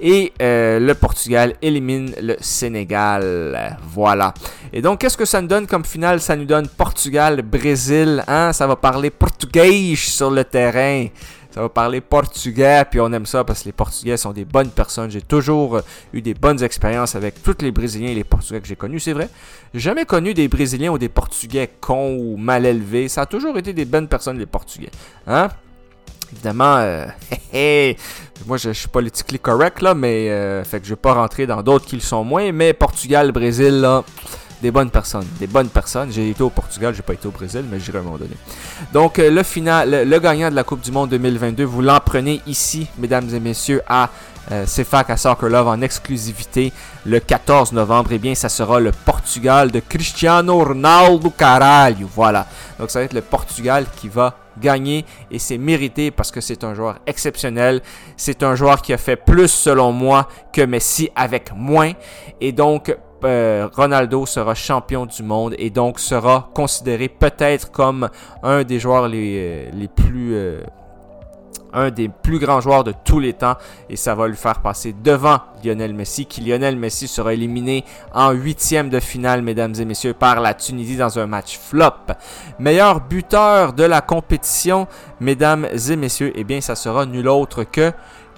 Et 0.00 0.32
euh, 0.40 0.80
le 0.80 0.94
Portugal 0.94 1.54
élimine 1.62 2.12
le 2.20 2.36
Sénégal. 2.40 3.78
Voilà. 3.88 4.34
Et 4.72 4.82
donc, 4.82 5.00
qu'est-ce 5.00 5.16
que 5.16 5.24
ça 5.24 5.40
nous 5.40 5.48
donne 5.48 5.66
comme 5.66 5.84
finale? 5.84 6.20
Ça 6.20 6.34
nous 6.34 6.44
donne 6.46 6.66
Portugal-Brésil. 6.66 8.24
Hein? 8.26 8.52
Ça 8.52 8.66
va 8.66 8.76
parler 8.76 9.10
portugais 9.10 9.94
sur 9.96 10.30
le 10.30 10.44
terrain. 10.44 11.06
Ça 11.52 11.60
va 11.60 11.68
parler 11.68 12.00
portugais, 12.00 12.82
puis 12.90 12.98
on 12.98 13.12
aime 13.12 13.26
ça 13.26 13.44
parce 13.44 13.60
que 13.60 13.66
les 13.66 13.72
Portugais 13.72 14.16
sont 14.16 14.32
des 14.32 14.46
bonnes 14.46 14.70
personnes. 14.70 15.10
J'ai 15.10 15.20
toujours 15.20 15.76
euh, 15.76 15.80
eu 16.14 16.22
des 16.22 16.32
bonnes 16.32 16.62
expériences 16.62 17.14
avec 17.14 17.42
tous 17.42 17.56
les 17.60 17.70
Brésiliens 17.70 18.08
et 18.08 18.14
les 18.14 18.24
Portugais 18.24 18.58
que 18.62 18.66
j'ai 18.66 18.76
connus, 18.76 19.00
c'est 19.00 19.12
vrai. 19.12 19.28
Jamais 19.74 20.06
connu 20.06 20.32
des 20.32 20.48
Brésiliens 20.48 20.90
ou 20.92 20.96
des 20.96 21.10
Portugais 21.10 21.70
cons 21.78 22.16
ou 22.18 22.38
mal 22.38 22.64
élevés. 22.64 23.08
Ça 23.08 23.22
a 23.22 23.26
toujours 23.26 23.58
été 23.58 23.74
des 23.74 23.84
bonnes 23.84 24.08
personnes, 24.08 24.38
les 24.38 24.46
Portugais. 24.46 24.90
Hein? 25.26 25.48
Évidemment, 26.32 26.76
euh, 26.78 27.04
moi 28.46 28.56
je, 28.56 28.70
suis 28.70 28.88
politically 28.88 29.38
correct 29.38 29.82
là, 29.82 29.94
mais 29.94 30.30
euh, 30.30 30.64
fait 30.64 30.80
que 30.80 30.86
je 30.86 30.90
vais 30.90 30.96
pas 30.96 31.12
rentrer 31.12 31.46
dans 31.46 31.62
d'autres 31.62 31.84
qui 31.84 31.96
le 31.96 32.00
sont 32.00 32.24
moins. 32.24 32.50
Mais 32.52 32.72
Portugal, 32.72 33.30
Brésil, 33.30 33.82
là, 33.82 34.04
des 34.62 34.70
bonnes 34.70 34.90
personnes, 34.90 35.26
des 35.40 35.48
bonnes 35.48 35.68
personnes. 35.68 36.10
J'ai 36.12 36.30
été 36.30 36.42
au 36.42 36.48
Portugal, 36.48 36.94
j'ai 36.94 37.02
pas 37.02 37.14
été 37.14 37.26
au 37.26 37.32
Brésil, 37.32 37.64
mais 37.68 37.80
j'irai 37.80 37.98
à 37.98 38.00
un 38.00 38.04
moment 38.04 38.16
donné. 38.16 38.36
Donc 38.92 39.18
euh, 39.18 39.28
le 39.28 39.42
final, 39.42 40.08
le, 40.08 40.18
gagnant 40.20 40.50
de 40.50 40.54
la 40.54 40.62
Coupe 40.62 40.80
du 40.80 40.92
Monde 40.92 41.10
2022, 41.10 41.64
vous 41.64 41.82
l'en 41.82 41.98
prenez 41.98 42.40
ici, 42.46 42.86
mesdames 42.96 43.28
et 43.34 43.40
messieurs, 43.40 43.82
à 43.88 44.08
euh, 44.50 44.64
à 44.92 45.16
Soccer 45.16 45.48
Love 45.48 45.68
en 45.68 45.80
exclusivité 45.82 46.72
le 47.06 47.20
14 47.20 47.72
novembre. 47.72 48.10
Eh 48.12 48.18
bien, 48.18 48.34
ça 48.34 48.48
sera 48.48 48.80
le 48.80 48.90
Portugal 48.90 49.70
de 49.70 49.80
Cristiano 49.80 50.64
Ronaldo 50.64 51.30
Caralho. 51.30 52.08
Voilà. 52.14 52.46
Donc 52.78 52.90
ça 52.90 53.00
va 53.00 53.04
être 53.04 53.12
le 53.12 53.20
Portugal 53.20 53.86
qui 53.96 54.08
va 54.08 54.36
gagner 54.60 55.04
et 55.30 55.38
c'est 55.38 55.58
mérité 55.58 56.10
parce 56.10 56.30
que 56.30 56.40
c'est 56.40 56.64
un 56.64 56.74
joueur 56.74 56.98
exceptionnel. 57.06 57.82
C'est 58.16 58.42
un 58.42 58.54
joueur 58.54 58.82
qui 58.82 58.92
a 58.92 58.98
fait 58.98 59.16
plus 59.16 59.48
selon 59.48 59.92
moi 59.92 60.28
que 60.52 60.62
Messi 60.62 61.10
avec 61.14 61.52
moins. 61.54 61.92
Et 62.40 62.52
donc 62.52 62.94
euh, 63.24 63.68
Ronaldo 63.72 64.26
sera 64.26 64.54
champion 64.54 65.06
du 65.06 65.22
monde 65.22 65.54
et 65.58 65.70
donc 65.70 65.98
sera 66.00 66.50
considéré 66.54 67.08
peut-être 67.08 67.70
comme 67.70 68.08
un 68.42 68.64
des 68.64 68.78
joueurs 68.78 69.08
les, 69.08 69.70
euh, 69.72 69.86
plus... 69.94 70.34
Euh, 70.34 70.60
un 71.74 71.90
des 71.90 72.10
plus 72.10 72.38
grands 72.38 72.60
joueurs 72.60 72.84
de 72.84 72.92
tous 73.04 73.18
les 73.18 73.32
temps 73.32 73.56
et 73.88 73.96
ça 73.96 74.14
va 74.14 74.28
lui 74.28 74.36
faire 74.36 74.60
passer 74.60 74.94
devant 75.02 75.38
Lionel 75.64 75.94
Messi 75.94 76.26
qui 76.26 76.42
Lionel 76.42 76.76
Messi 76.76 77.08
sera 77.08 77.32
éliminé 77.32 77.84
en 78.12 78.32
huitième 78.32 78.90
de 78.90 79.00
finale 79.00 79.40
mesdames 79.40 79.74
et 79.78 79.84
messieurs 79.86 80.12
par 80.12 80.40
la 80.40 80.52
Tunisie 80.52 80.98
dans 80.98 81.18
un 81.18 81.26
match 81.26 81.58
flop. 81.58 82.12
Meilleur 82.58 83.00
buteur 83.00 83.72
de 83.72 83.84
la 83.84 84.02
compétition 84.02 84.86
mesdames 85.20 85.66
et 85.66 85.96
messieurs 85.96 86.32
eh 86.34 86.44
bien 86.44 86.60
ça 86.60 86.74
sera 86.74 87.06
nul 87.06 87.26
autre 87.28 87.64
que 87.64 87.92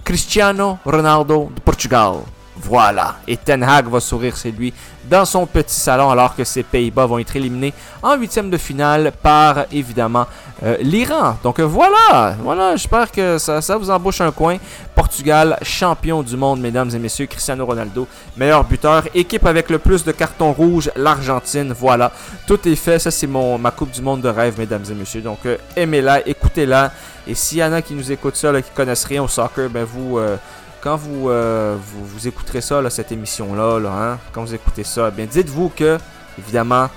Cristiano 0.05 0.77
Ronaldo 0.85 1.49
de 1.53 1.59
Portugal. 1.59 2.19
Voilà. 2.57 3.17
Et 3.27 3.37
Ten 3.37 3.61
Hag 3.63 3.87
va 3.87 3.99
sourire, 3.99 4.35
c'est 4.37 4.51
lui, 4.51 4.73
dans 5.09 5.25
son 5.25 5.45
petit 5.45 5.75
salon, 5.75 6.09
alors 6.09 6.35
que 6.35 6.43
ses 6.43 6.63
Pays-Bas 6.63 7.05
vont 7.05 7.19
être 7.19 7.35
éliminés 7.35 7.73
en 8.01 8.15
huitième 8.15 8.49
de 8.49 8.57
finale 8.57 9.11
par, 9.21 9.65
évidemment, 9.71 10.25
euh, 10.63 10.77
l'Iran. 10.79 11.37
Donc 11.43 11.59
voilà, 11.59 12.35
voilà, 12.41 12.75
j'espère 12.75 13.11
que 13.11 13.37
ça, 13.37 13.59
vous 13.77 13.89
embauche 13.89 14.21
un 14.21 14.31
coin. 14.31 14.57
Portugal, 14.95 15.57
champion 15.61 16.23
du 16.23 16.37
monde, 16.37 16.61
mesdames 16.61 16.89
et 16.93 16.99
messieurs, 16.99 17.25
Cristiano 17.25 17.65
Ronaldo, 17.65 18.07
meilleur 18.37 18.63
buteur. 18.63 19.03
Équipe 19.13 19.45
avec 19.45 19.69
le 19.69 19.77
plus 19.77 20.03
de 20.05 20.13
cartons 20.13 20.53
rouges, 20.53 20.89
l'Argentine. 20.95 21.73
Voilà, 21.77 22.11
tout 22.47 22.67
est 22.67 22.75
fait. 22.75 22.99
Ça, 22.99 23.11
c'est 23.11 23.27
mon 23.27 23.57
ma 23.57 23.71
Coupe 23.71 23.91
du 23.91 24.01
monde 24.01 24.21
de 24.21 24.29
rêve, 24.29 24.55
mesdames 24.57 24.85
et 24.89 24.93
messieurs. 24.93 25.21
Donc 25.21 25.39
euh, 25.45 25.57
aimez-la, 25.75 26.25
écoutez-la. 26.27 26.91
Et 27.27 27.35
s'il 27.35 27.57
y 27.57 27.63
en 27.63 27.73
a 27.73 27.81
qui 27.81 27.93
nous 27.93 28.11
écoutent 28.11 28.37
ça, 28.37 28.53
qui 28.61 28.71
connaissent 28.73 29.05
rien 29.05 29.21
au 29.23 29.27
soccer, 29.27 29.69
ben 29.69 29.83
vous... 29.83 30.17
Euh, 30.17 30.37
quand 30.85 30.97
vous, 30.97 31.31
euh, 31.31 31.75
vous, 31.81 32.05
vous, 32.05 32.27
écouterez 32.27 32.61
ça, 32.61 32.79
là, 32.79 32.91
cette 32.91 33.11
émission-là, 33.11 33.79
là, 33.79 33.89
hein, 33.89 34.19
quand 34.31 34.43
vous 34.43 34.53
écoutez 34.53 34.83
ça, 34.83 35.09
bien 35.09 35.25
dites-vous 35.25 35.69
que, 35.69 35.97
évidemment, 36.37 36.89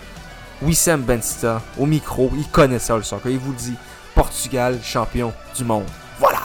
Wissam 0.61 1.01
Bensta, 1.01 1.63
au 1.79 1.87
micro, 1.87 2.31
il 2.37 2.47
connaît 2.49 2.81
ça 2.81 2.97
le 2.97 3.03
soccer. 3.03 3.33
Il 3.33 3.39
vous 3.39 3.55
dit 3.55 3.73
Portugal, 4.15 4.79
champion 4.83 5.33
du 5.57 5.65
monde. 5.65 5.87
Voilà! 6.19 6.39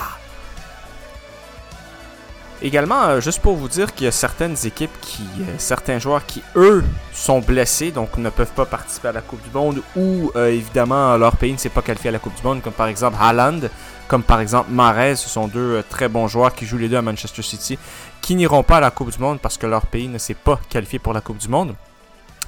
Également, 2.62 3.04
euh, 3.08 3.20
juste 3.20 3.42
pour 3.42 3.58
vous 3.58 3.68
dire 3.68 3.94
qu'il 3.94 4.06
y 4.06 4.08
a 4.08 4.14
certaines 4.14 4.56
équipes 4.64 4.98
qui, 5.02 5.28
euh, 5.42 5.56
certains 5.58 6.00
joueurs 6.00 6.26
qui, 6.26 6.42
eux, 6.56 6.82
sont 7.12 7.42
blessés, 7.42 7.92
donc 7.92 8.16
ne 8.16 8.30
peuvent 8.30 8.54
pas 8.54 8.66
participer 8.66 9.10
à 9.10 9.12
la 9.12 9.22
Coupe 9.22 9.44
du 9.44 9.50
Monde, 9.54 9.82
ou 9.98 10.32
évidemment 10.38 11.18
leur 11.18 11.36
pays 11.36 11.52
ne 11.52 11.58
s'est 11.58 11.68
pas 11.68 11.82
qualifié 11.82 12.08
à 12.08 12.14
la 12.14 12.20
Coupe 12.20 12.36
du 12.36 12.44
Monde, 12.48 12.62
comme 12.62 12.72
par 12.72 12.88
exemple 12.88 13.18
Haaland, 13.20 13.60
comme 14.08 14.24
par 14.24 14.40
exemple 14.40 14.72
Mares, 14.72 15.18
ce 15.18 15.30
sont 15.30 15.48
deux 15.48 15.78
euh, 15.78 15.84
très 15.88 16.08
bons 16.08 16.28
joueurs 16.28 16.54
qui 16.54 16.66
jouent 16.66 16.78
les 16.78 16.90
deux 16.90 16.98
à 16.98 17.02
Manchester 17.02 17.42
City, 17.42 17.78
qui 18.22 18.36
n'iront 18.36 18.64
pas 18.64 18.78
à 18.78 18.82
la 18.82 18.92
Coupe 18.92 19.12
du 19.12 19.20
Monde 19.20 19.40
parce 19.40 19.58
que 19.58 19.68
leur 19.68 19.86
pays 19.86 20.08
ne 20.08 20.18
s'est 20.18 20.34
pas 20.34 20.60
qualifié 20.70 21.00
pour 21.00 21.14
la 21.14 21.22
Coupe 21.22 21.38
du 21.38 21.48
Monde. 21.48 21.76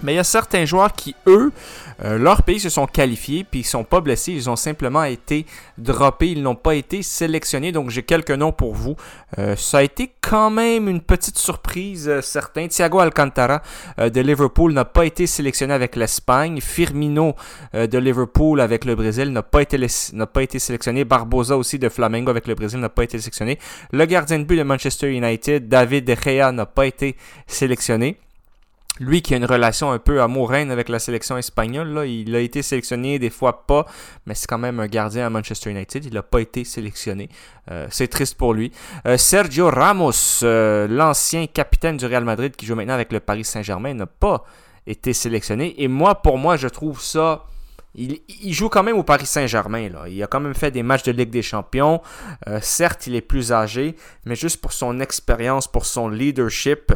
Mais 0.03 0.13
il 0.13 0.15
y 0.17 0.19
a 0.19 0.23
certains 0.23 0.65
joueurs 0.65 0.93
qui, 0.93 1.15
eux, 1.27 1.51
euh, 2.03 2.17
leur 2.17 2.43
pays 2.43 2.59
se 2.59 2.69
sont 2.69 2.87
qualifiés, 2.87 3.43
puis 3.43 3.61
ils 3.61 3.65
sont 3.65 3.83
pas 3.83 4.01
blessés, 4.01 4.33
ils 4.33 4.49
ont 4.49 4.55
simplement 4.55 5.03
été 5.03 5.45
droppés, 5.77 6.31
ils 6.31 6.41
n'ont 6.41 6.55
pas 6.55 6.75
été 6.75 7.03
sélectionnés. 7.03 7.71
Donc 7.71 7.89
j'ai 7.89 8.03
quelques 8.03 8.31
noms 8.31 8.51
pour 8.51 8.73
vous. 8.73 8.95
Euh, 9.37 9.55
ça 9.55 9.79
a 9.79 9.83
été 9.83 10.11
quand 10.21 10.49
même 10.49 10.89
une 10.89 11.01
petite 11.01 11.37
surprise, 11.37 12.07
euh, 12.09 12.21
certain. 12.21 12.67
Thiago 12.67 12.99
Alcantara 12.99 13.61
euh, 13.99 14.09
de 14.09 14.21
Liverpool 14.21 14.73
n'a 14.73 14.85
pas 14.85 15.05
été 15.05 15.27
sélectionné 15.27 15.73
avec 15.73 15.95
l'Espagne. 15.95 16.59
Firmino 16.61 17.35
euh, 17.75 17.87
de 17.87 17.97
Liverpool 17.97 18.59
avec 18.59 18.85
le 18.85 18.95
Brésil 18.95 19.31
n'a 19.31 19.43
pas 19.43 19.61
été 19.61 19.77
n'a 20.13 20.27
pas 20.27 20.41
été 20.41 20.57
sélectionné. 20.59 21.05
Barbosa 21.05 21.57
aussi 21.57 21.77
de 21.77 21.89
Flamengo 21.89 22.31
avec 22.31 22.47
le 22.47 22.55
Brésil 22.55 22.79
n'a 22.79 22.89
pas 22.89 23.03
été 23.03 23.19
sélectionné. 23.19 23.59
Le 23.91 24.05
gardien 24.05 24.39
de 24.39 24.45
but 24.45 24.57
de 24.57 24.63
Manchester 24.63 25.11
United, 25.11 25.67
David 25.67 26.05
De 26.05 26.15
Gea, 26.15 26.51
n'a 26.51 26.65
pas 26.65 26.87
été 26.87 27.15
sélectionné. 27.45 28.17
Lui 28.99 29.21
qui 29.21 29.33
a 29.33 29.37
une 29.37 29.45
relation 29.45 29.91
un 29.91 29.99
peu 29.99 30.21
amoureuse 30.21 30.71
avec 30.71 30.87
la 30.87 30.99
sélection 30.99 31.37
espagnole, 31.37 31.89
là, 31.89 32.05
il 32.05 32.33
a 32.33 32.39
été 32.39 32.61
sélectionné, 32.61 33.19
des 33.19 33.29
fois 33.29 33.65
pas, 33.65 33.85
mais 34.25 34.35
c'est 34.35 34.47
quand 34.47 34.57
même 34.57 34.79
un 34.79 34.87
gardien 34.87 35.25
à 35.25 35.29
Manchester 35.29 35.69
United, 35.69 36.05
il 36.05 36.13
n'a 36.13 36.23
pas 36.23 36.39
été 36.39 36.63
sélectionné. 36.63 37.29
Euh, 37.71 37.87
c'est 37.89 38.07
triste 38.07 38.37
pour 38.37 38.53
lui. 38.53 38.71
Euh, 39.05 39.17
Sergio 39.17 39.69
Ramos, 39.69 40.43
euh, 40.43 40.87
l'ancien 40.87 41.45
capitaine 41.47 41.97
du 41.97 42.05
Real 42.05 42.23
Madrid 42.23 42.55
qui 42.55 42.65
joue 42.65 42.75
maintenant 42.75 42.93
avec 42.93 43.11
le 43.11 43.19
Paris 43.19 43.43
Saint-Germain, 43.43 43.93
n'a 43.93 44.05
pas 44.05 44.45
été 44.87 45.11
sélectionné. 45.11 45.75
Et 45.83 45.89
moi, 45.89 46.15
pour 46.15 46.37
moi, 46.37 46.55
je 46.55 46.67
trouve 46.67 47.01
ça 47.01 47.43
il, 47.97 48.53
joue 48.53 48.69
quand 48.69 48.83
même 48.83 48.97
au 48.97 49.03
Paris 49.03 49.25
Saint-Germain. 49.25 49.89
Là. 49.89 50.03
Il 50.07 50.21
a 50.21 50.27
quand 50.27 50.39
même 50.39 50.53
fait 50.53 50.71
des 50.71 50.83
matchs 50.83 51.03
de 51.03 51.11
Ligue 51.11 51.29
des 51.29 51.41
Champions. 51.41 52.01
Euh, 52.47 52.59
certes, 52.61 53.07
il 53.07 53.15
est 53.15 53.21
plus 53.21 53.51
âgé, 53.51 53.95
mais 54.25 54.35
juste 54.35 54.59
pour 54.59 54.73
son 54.73 54.99
expérience, 54.99 55.67
pour 55.67 55.85
son 55.85 56.09
leadership, 56.09 56.93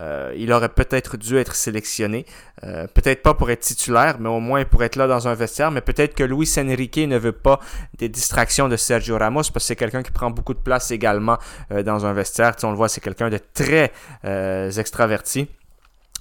euh, 0.00 0.32
il 0.36 0.52
aurait 0.52 0.68
peut-être 0.68 1.16
dû 1.16 1.36
être 1.36 1.54
sélectionné. 1.54 2.26
Euh, 2.64 2.86
peut-être 2.88 3.22
pas 3.22 3.34
pour 3.34 3.50
être 3.50 3.60
titulaire, 3.60 4.16
mais 4.18 4.28
au 4.28 4.40
moins 4.40 4.64
pour 4.64 4.82
être 4.82 4.96
là 4.96 5.06
dans 5.06 5.28
un 5.28 5.34
vestiaire. 5.34 5.70
Mais 5.70 5.80
peut-être 5.80 6.14
que 6.14 6.24
Luis 6.24 6.52
Enrique 6.58 6.98
ne 6.98 7.18
veut 7.18 7.32
pas 7.32 7.60
des 7.98 8.08
distractions 8.08 8.68
de 8.68 8.76
Sergio 8.76 9.18
Ramos 9.18 9.42
parce 9.42 9.50
que 9.50 9.60
c'est 9.60 9.76
quelqu'un 9.76 10.02
qui 10.02 10.10
prend 10.10 10.30
beaucoup 10.30 10.54
de 10.54 10.58
place 10.58 10.90
également 10.90 11.38
dans 11.70 12.06
un 12.06 12.12
vestiaire. 12.12 12.56
On 12.64 12.70
le 12.70 12.76
voit, 12.76 12.88
c'est 12.88 13.00
quelqu'un 13.00 13.30
de 13.30 13.38
très 13.54 13.92
extraverti. 14.24 15.48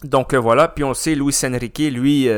Donc 0.04 0.34
voilà, 0.34 0.70
puis 0.70 0.86
on 0.86 0.94
sait, 0.94 1.14
Luis 1.14 1.36
Enrique, 1.44 1.80
lui, 1.80 2.30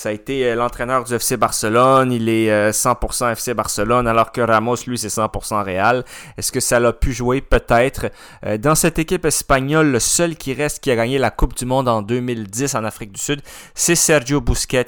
Ça 0.00 0.08
a 0.08 0.12
été 0.12 0.46
euh, 0.46 0.54
l'entraîneur 0.54 1.04
du 1.04 1.12
FC 1.12 1.36
Barcelone. 1.36 2.10
Il 2.10 2.30
est 2.30 2.70
100% 2.70 3.22
euh, 3.22 3.32
FC 3.32 3.52
Barcelone, 3.52 4.08
alors 4.08 4.32
que 4.32 4.40
Ramos, 4.40 4.76
lui, 4.86 4.96
c'est 4.96 5.08
100% 5.08 5.62
Real. 5.62 6.06
Est-ce 6.38 6.50
que 6.50 6.60
ça 6.60 6.80
l'a 6.80 6.94
pu 6.94 7.12
jouer? 7.12 7.42
Peut-être. 7.42 8.06
Euh, 8.46 8.56
dans 8.56 8.74
cette 8.74 8.98
équipe 8.98 9.26
espagnole, 9.26 9.88
le 9.90 10.00
seul 10.00 10.36
qui 10.36 10.54
reste 10.54 10.82
qui 10.82 10.90
a 10.90 10.96
gagné 10.96 11.18
la 11.18 11.30
Coupe 11.30 11.54
du 11.54 11.66
Monde 11.66 11.86
en 11.86 12.00
2010 12.00 12.76
en 12.76 12.84
Afrique 12.84 13.12
du 13.12 13.20
Sud, 13.20 13.42
c'est 13.74 13.94
Sergio 13.94 14.40
Busquets, 14.40 14.86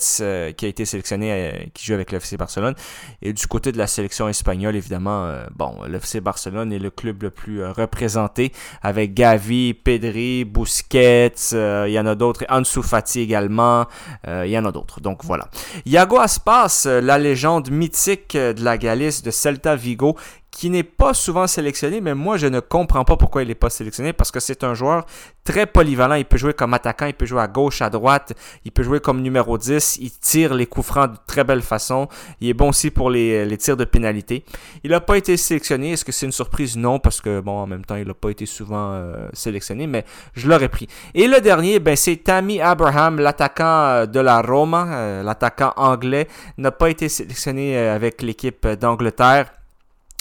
qui 0.56 0.64
a 0.64 0.68
été 0.68 0.86
sélectionné, 0.86 1.70
qui 1.74 1.84
joue 1.84 1.92
avec 1.92 2.10
le 2.10 2.16
FC 2.16 2.38
Barcelone. 2.38 2.74
Et 3.20 3.34
du 3.34 3.46
côté 3.46 3.70
de 3.70 3.76
la 3.76 3.88
sélection 3.88 4.30
espagnole, 4.30 4.76
évidemment, 4.76 5.30
bon, 5.54 5.76
le 5.86 5.96
FC 5.96 6.22
Barcelone 6.22 6.72
est 6.72 6.78
le 6.78 6.88
club 6.88 7.22
le 7.22 7.30
plus 7.30 7.62
représenté, 7.66 8.50
avec 8.80 9.12
Gavi, 9.12 9.74
Pedri, 9.74 10.46
Busquets, 10.46 11.34
il 11.52 11.92
y 11.92 12.00
en 12.00 12.06
a 12.06 12.14
d'autres, 12.14 12.46
Ansu 12.48 12.82
Fati 12.82 13.20
également, 13.20 13.84
il 14.26 14.48
y 14.48 14.56
en 14.56 14.64
a 14.64 14.72
d'autres. 14.72 15.01
Donc 15.02 15.24
voilà. 15.24 15.48
Iago 15.84 16.18
Aspas, 16.18 16.84
euh, 16.86 17.00
la 17.00 17.18
légende 17.18 17.70
mythique 17.70 18.34
euh, 18.36 18.52
de 18.52 18.64
la 18.64 18.78
Galice 18.78 19.22
de 19.22 19.30
Celta 19.30 19.76
Vigo, 19.76 20.16
qui 20.52 20.68
n'est 20.68 20.82
pas 20.84 21.14
souvent 21.14 21.46
sélectionné, 21.46 22.00
mais 22.00 22.14
moi 22.14 22.36
je 22.36 22.46
ne 22.46 22.60
comprends 22.60 23.04
pas 23.04 23.16
pourquoi 23.16 23.42
il 23.42 23.48
n'est 23.48 23.54
pas 23.54 23.70
sélectionné 23.70 24.12
parce 24.12 24.30
que 24.30 24.38
c'est 24.38 24.62
un 24.62 24.74
joueur 24.74 25.06
très 25.44 25.66
polyvalent. 25.66 26.14
Il 26.14 26.26
peut 26.26 26.36
jouer 26.36 26.52
comme 26.52 26.74
attaquant, 26.74 27.06
il 27.06 27.14
peut 27.14 27.24
jouer 27.24 27.40
à 27.40 27.48
gauche, 27.48 27.80
à 27.80 27.88
droite, 27.90 28.34
il 28.64 28.70
peut 28.70 28.82
jouer 28.82 29.00
comme 29.00 29.22
numéro 29.22 29.56
10, 29.56 29.96
il 30.00 30.10
tire 30.10 30.54
les 30.54 30.66
coups 30.66 30.86
francs 30.86 31.10
de 31.10 31.16
très 31.26 31.42
belle 31.42 31.62
façon. 31.62 32.06
Il 32.40 32.48
est 32.48 32.54
bon 32.54 32.68
aussi 32.68 32.90
pour 32.90 33.10
les, 33.10 33.56
tirs 33.56 33.78
de 33.78 33.84
pénalité. 33.84 34.44
Il 34.84 34.90
n'a 34.90 35.00
pas 35.00 35.16
été 35.16 35.36
sélectionné. 35.38 35.92
Est-ce 35.92 36.04
que 36.04 36.12
c'est 36.12 36.26
une 36.26 36.32
surprise? 36.32 36.76
Non, 36.76 36.98
parce 36.98 37.22
que 37.22 37.40
bon, 37.40 37.52
en 37.52 37.66
même 37.66 37.84
temps, 37.84 37.96
il 37.96 38.06
n'a 38.06 38.14
pas 38.14 38.30
été 38.30 38.44
souvent 38.44 38.92
euh, 38.92 39.28
sélectionné, 39.32 39.86
mais 39.86 40.04
je 40.34 40.48
l'aurais 40.48 40.68
pris. 40.68 40.86
Et 41.14 41.26
le 41.28 41.40
dernier, 41.40 41.80
ben, 41.80 41.96
c'est 41.96 42.16
Tammy 42.16 42.60
Abraham, 42.60 43.18
l'attaquant 43.18 43.84
euh, 43.84 44.06
de 44.06 44.20
la 44.20 44.42
Roma, 44.42 44.86
euh, 44.90 45.22
l'attaquant 45.22 45.72
anglais, 45.76 46.28
n'a 46.58 46.70
pas 46.70 46.90
été 46.90 47.08
sélectionné 47.08 47.78
avec 47.78 48.20
l'équipe 48.20 48.66
d'Angleterre. 48.66 49.50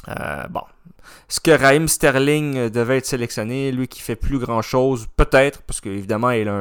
Euh, 0.10 0.47
bon. 0.49 0.62
Est-ce 1.30 1.39
que 1.39 1.52
Raheem 1.52 1.88
Sterling 1.88 2.58
euh, 2.58 2.70
devait 2.70 2.97
être 2.97 3.06
sélectionné, 3.06 3.72
lui 3.72 3.88
qui 3.88 4.02
fait 4.02 4.16
plus 4.16 4.38
grand 4.38 4.62
chose 4.62 5.08
Peut-être, 5.16 5.62
parce 5.64 5.82
qu'évidemment, 5.82 6.32
il, 6.32 6.52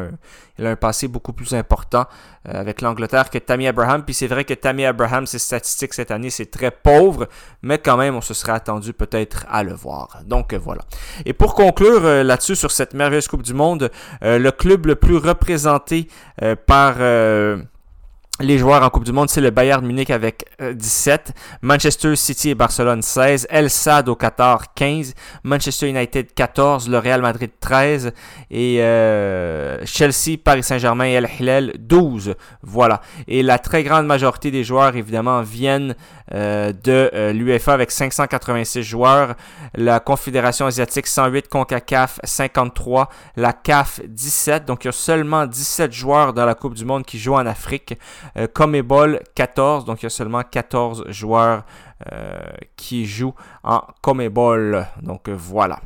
il 0.59 0.67
a 0.67 0.71
un 0.71 0.77
passé 0.77 1.09
beaucoup 1.09 1.33
plus 1.33 1.55
important 1.55 2.07
euh, 2.49 2.61
avec 2.61 2.81
l'Angleterre 2.81 3.31
que 3.31 3.39
Tammy 3.39 3.67
Abraham. 3.67 4.05
Puis 4.05 4.15
c'est 4.15 4.27
vrai 4.27 4.45
que 4.45 4.55
Tammy 4.55 4.87
Abraham, 4.87 5.27
ses 5.27 5.39
statistiques 5.39 5.95
cette 5.95 6.11
année, 6.11 6.31
c'est 6.31 6.51
très 6.51 6.71
pauvre, 6.71 7.29
mais 7.63 7.79
quand 7.79 7.97
même, 7.97 8.15
on 8.15 8.21
se 8.21 8.35
serait 8.35 8.53
attendu 8.53 8.93
peut-être 8.93 9.45
à 9.49 9.63
le 9.63 9.75
voir. 9.75 10.23
Donc 10.25 10.55
voilà. 10.55 10.83
Et 11.27 11.33
pour 11.33 11.55
conclure 11.55 12.03
là-dessus, 12.25 12.57
sur 12.57 12.71
cette 12.71 12.95
merveilleuse 12.95 13.29
Coupe 13.29 13.43
du 13.43 13.55
Monde, 13.55 13.91
le 14.23 14.51
club 14.51 14.87
le 14.87 14.95
plus 14.95 15.17
représenté 15.17 16.09
par 16.67 16.97
les 18.41 18.59
joueurs 18.59 18.83
en 18.83 18.89
Coupe 18.89 19.05
du 19.05 19.13
Monde, 19.13 19.29
c'est 19.29 19.41
le 19.41 19.51
Bayern 19.51 19.85
Munich 19.85 20.11
avec 20.11 20.47
17, 20.61 21.29
euh, 21.29 21.33
Manchester 21.63 22.17
City 22.17 22.51
et 22.51 22.55
Barcelone 22.55 23.03
16, 23.03 23.47
El 23.51 23.69
Sad 23.69 24.09
au 24.09 24.17
Qatar 24.17 24.73
15, 24.75 25.15
Manchester 25.45 25.89
United 25.89 26.33
14, 26.35 26.89
le 26.89 26.99
Real 26.99 27.21
Madrid 27.21 27.51
13 27.61 28.13
et 28.51 28.81
euh, 28.81 29.85
Chelsea, 29.85 30.39
Paris 30.43 30.63
Saint-Germain 30.63 31.05
et 31.05 31.13
El 31.13 31.29
Hilal 31.39 31.73
12. 31.79 32.35
Voilà. 32.63 33.03
Et 33.29 33.43
la 33.43 33.59
très 33.59 33.83
grande 33.83 34.07
majorité 34.07 34.51
des 34.51 34.65
joueurs, 34.65 34.97
évidemment, 34.97 35.43
viennent 35.43 35.95
euh, 36.33 36.73
de 36.73 37.11
euh, 37.13 37.33
l'UEFA 37.33 37.73
avec 37.73 37.91
586 37.91 38.85
joueurs, 38.85 39.35
la 39.75 39.99
Confédération 39.99 40.67
asiatique 40.67 41.09
108, 41.09 41.49
CONCACAF 41.49 42.21
53, 42.23 43.09
la 43.37 43.53
CAF 43.53 44.01
17. 44.07 44.65
Donc 44.65 44.85
il 44.85 44.89
y 44.89 44.91
a 44.91 44.93
seulement 44.93 45.47
17 45.47 45.93
joueurs 45.93 46.33
dans 46.33 46.47
la 46.47 46.55
Coupe 46.55 46.75
du 46.75 46.85
Monde 46.85 47.05
qui 47.05 47.19
jouent 47.19 47.35
en 47.35 47.47
Afrique. 47.47 47.99
Euh, 48.37 48.47
Comebol 48.53 49.21
14, 49.35 49.85
donc 49.85 50.03
il 50.03 50.05
y 50.05 50.07
a 50.07 50.11
seulement 50.11 50.43
14 50.43 51.05
joueurs 51.09 51.65
qui 52.77 53.05
jouent 53.05 53.35
en 53.63 53.83
Comebol. 54.01 54.87
Donc 55.03 55.29
voilà. 55.29 55.81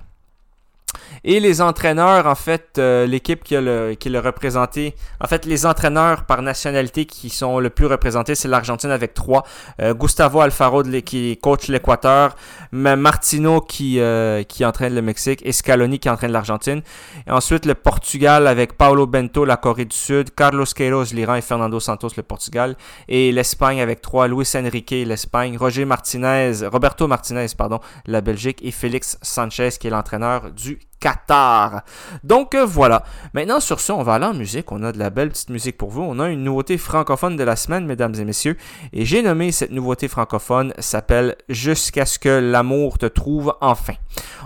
Et 1.24 1.40
les 1.40 1.60
entraîneurs, 1.60 2.26
en 2.26 2.34
fait, 2.34 2.78
euh, 2.78 3.06
l'équipe 3.06 3.42
qui, 3.42 3.54
le, 3.56 3.94
qui 3.94 4.08
l'a 4.08 4.20
représenté, 4.20 4.94
en 5.20 5.26
fait, 5.26 5.46
les 5.46 5.66
entraîneurs 5.66 6.24
par 6.24 6.42
nationalité 6.42 7.06
qui 7.06 7.30
sont 7.30 7.58
le 7.60 7.70
plus 7.70 7.86
représentés, 7.86 8.34
c'est 8.34 8.48
l'Argentine 8.48 8.90
avec 8.90 9.14
trois. 9.14 9.44
Euh, 9.80 9.94
Gustavo 9.94 10.40
Alfaro 10.40 10.82
qui 11.04 11.38
coach 11.38 11.68
l'Équateur, 11.68 12.36
Martino 12.72 13.60
qui, 13.60 14.00
euh, 14.00 14.42
qui 14.42 14.64
entraîne 14.64 14.94
le 14.94 15.02
Mexique 15.02 15.40
et 15.44 15.52
Scaloni 15.52 15.98
qui 15.98 16.10
entraîne 16.10 16.32
l'Argentine. 16.32 16.82
Et 17.26 17.30
ensuite, 17.30 17.66
le 17.66 17.74
Portugal 17.74 18.46
avec 18.46 18.76
Paulo 18.76 19.06
Bento, 19.06 19.44
la 19.44 19.56
Corée 19.56 19.84
du 19.84 19.96
Sud, 19.96 20.34
Carlos 20.34 20.64
Queiroz, 20.74 21.14
l'Iran 21.14 21.36
et 21.36 21.42
Fernando 21.42 21.80
Santos, 21.80 22.10
le 22.16 22.22
Portugal. 22.22 22.76
Et 23.08 23.32
l'Espagne 23.32 23.80
avec 23.80 24.00
trois, 24.00 24.28
Luis 24.28 24.50
Enrique, 24.56 24.90
l'Espagne, 24.90 25.56
Roger 25.56 25.84
Martinez, 25.84 26.66
Roberto 26.70 27.06
Martinez, 27.06 27.46
pardon, 27.56 27.80
la 28.06 28.20
Belgique 28.20 28.60
et 28.62 28.70
Félix 28.70 29.18
Sanchez 29.22 29.70
qui 29.78 29.86
est 29.86 29.90
l'entraîneur 29.90 30.50
du 30.50 30.78
Qatar. 31.00 31.82
Donc 32.22 32.54
euh, 32.54 32.64
voilà. 32.64 33.04
Maintenant, 33.34 33.60
sur 33.60 33.80
ce, 33.80 33.92
on 33.92 34.02
va 34.02 34.14
aller 34.14 34.26
en 34.26 34.34
musique. 34.34 34.72
On 34.72 34.82
a 34.82 34.92
de 34.92 34.98
la 34.98 35.10
belle 35.10 35.30
petite 35.30 35.50
musique 35.50 35.76
pour 35.76 35.90
vous. 35.90 36.02
On 36.02 36.18
a 36.18 36.28
une 36.28 36.42
nouveauté 36.42 36.78
francophone 36.78 37.36
de 37.36 37.44
la 37.44 37.56
semaine, 37.56 37.84
mesdames 37.84 38.14
et 38.14 38.24
messieurs. 38.24 38.56
Et 38.92 39.04
j'ai 39.04 39.22
nommé 39.22 39.52
cette 39.52 39.70
nouveauté 39.70 40.08
francophone 40.08 40.72
s'appelle 40.78 41.36
Jusqu'à 41.48 42.06
ce 42.06 42.18
que 42.18 42.28
l'amour 42.28 42.98
te 42.98 43.06
trouve 43.06 43.54
enfin. 43.60 43.94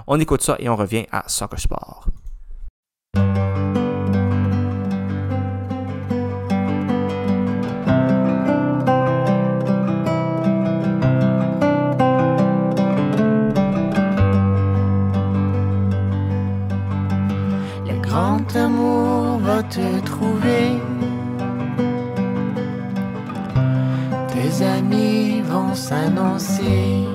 On 0.07 0.19
écoute 0.19 0.43
ça 0.43 0.57
et 0.59 0.69
on 0.69 0.77
revient 0.77 1.07
à 1.13 1.25
Soccer. 1.29 1.59
Amour 18.57 19.39
va 19.41 19.63
te 19.63 20.01
trouver. 20.05 20.81
Tes 24.33 24.65
amis 24.65 25.41
vont 25.43 25.75
s'annoncer. 25.75 27.07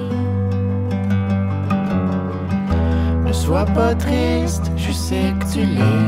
Ne 3.25 3.33
sois 3.33 3.65
pas 3.65 3.95
triste, 3.95 4.71
je 4.77 4.91
sais 4.91 5.33
que 5.39 5.45
tu 5.53 5.59
l'es. 5.75 6.03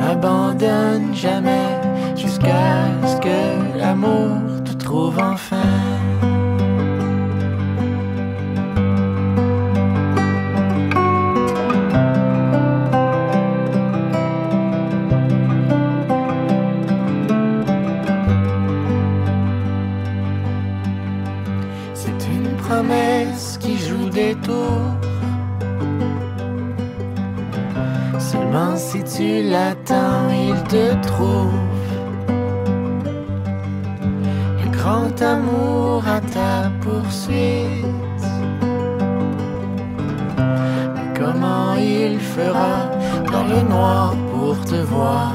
N'abandonne 0.00 1.14
jamais 1.14 1.70
jusqu'à 2.16 2.68
ce 3.06 3.16
que 3.16 3.78
l'amour 3.78 4.62
te 4.64 4.72
trouve 4.72 5.18
enfin. 5.18 5.85
Tu 29.16 29.42
l'attends, 29.50 30.28
il 30.30 30.62
te 30.64 30.94
trouve. 31.08 31.54
Un 34.64 34.70
grand 34.78 35.22
amour 35.22 36.04
à 36.06 36.20
ta 36.20 36.70
poursuite. 36.82 38.24
Mais 40.94 41.08
comment 41.18 41.74
il 41.74 42.18
fera 42.18 42.90
dans 43.32 43.44
le 43.44 43.60
noir 43.68 44.14
pour 44.30 44.60
te 44.64 44.76
voir? 44.76 45.34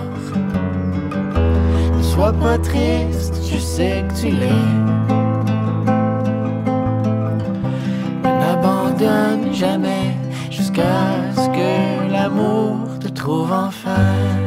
Ne 1.97 2.03
sois 2.03 2.33
pas 2.33 2.57
triste, 2.57 3.35
je 3.51 3.57
sais 3.57 4.03
que 4.07 4.21
tu 4.21 4.27
l'es. 4.27 5.01
donne 9.01 9.51
jamais 9.53 10.15
jusqu'à 10.51 11.33
ce 11.35 11.47
que 11.47 12.11
l'amour 12.11 12.90
enfin. 13.29 14.41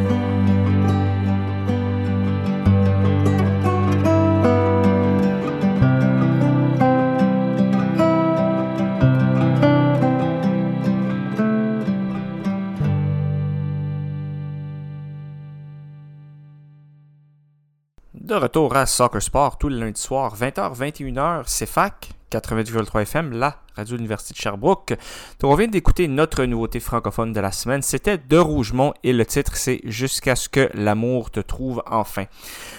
De 18.25 18.35
retour 18.35 18.75
à 18.75 18.87
Soccer 18.87 19.23
Sport 19.23 19.59
tous 19.59 19.69
les 19.69 19.79
lundis 19.79 20.01
soirs, 20.01 20.35
20h, 20.35 20.75
21h, 20.77 21.43
c'est 21.47 21.67
FAC, 21.67 22.11
88,3 22.39 23.03
FM, 23.03 23.33
la 23.33 23.57
radio 23.77 23.93
de 23.95 23.99
l'Université 23.99 24.35
de 24.35 24.39
Sherbrooke. 24.39 24.95
Donc, 25.41 25.53
on 25.53 25.55
vient 25.55 25.69
d'écouter 25.69 26.09
notre 26.09 26.45
nouveauté 26.45 26.81
francophone 26.81 27.33
de 27.33 27.41
la 27.41 27.53
semaine. 27.53 27.83
C'était 27.83 28.19
De 28.19 28.39
Rougemont 28.39 28.95
et 29.03 29.13
le 29.13 29.25
titre, 29.27 29.57
c'est 29.57 29.81
Jusqu'à 29.85 30.37
ce 30.37 30.49
que 30.49 30.71
l'amour 30.75 31.31
te 31.31 31.41
trouve 31.41 31.83
enfin. 31.91 32.25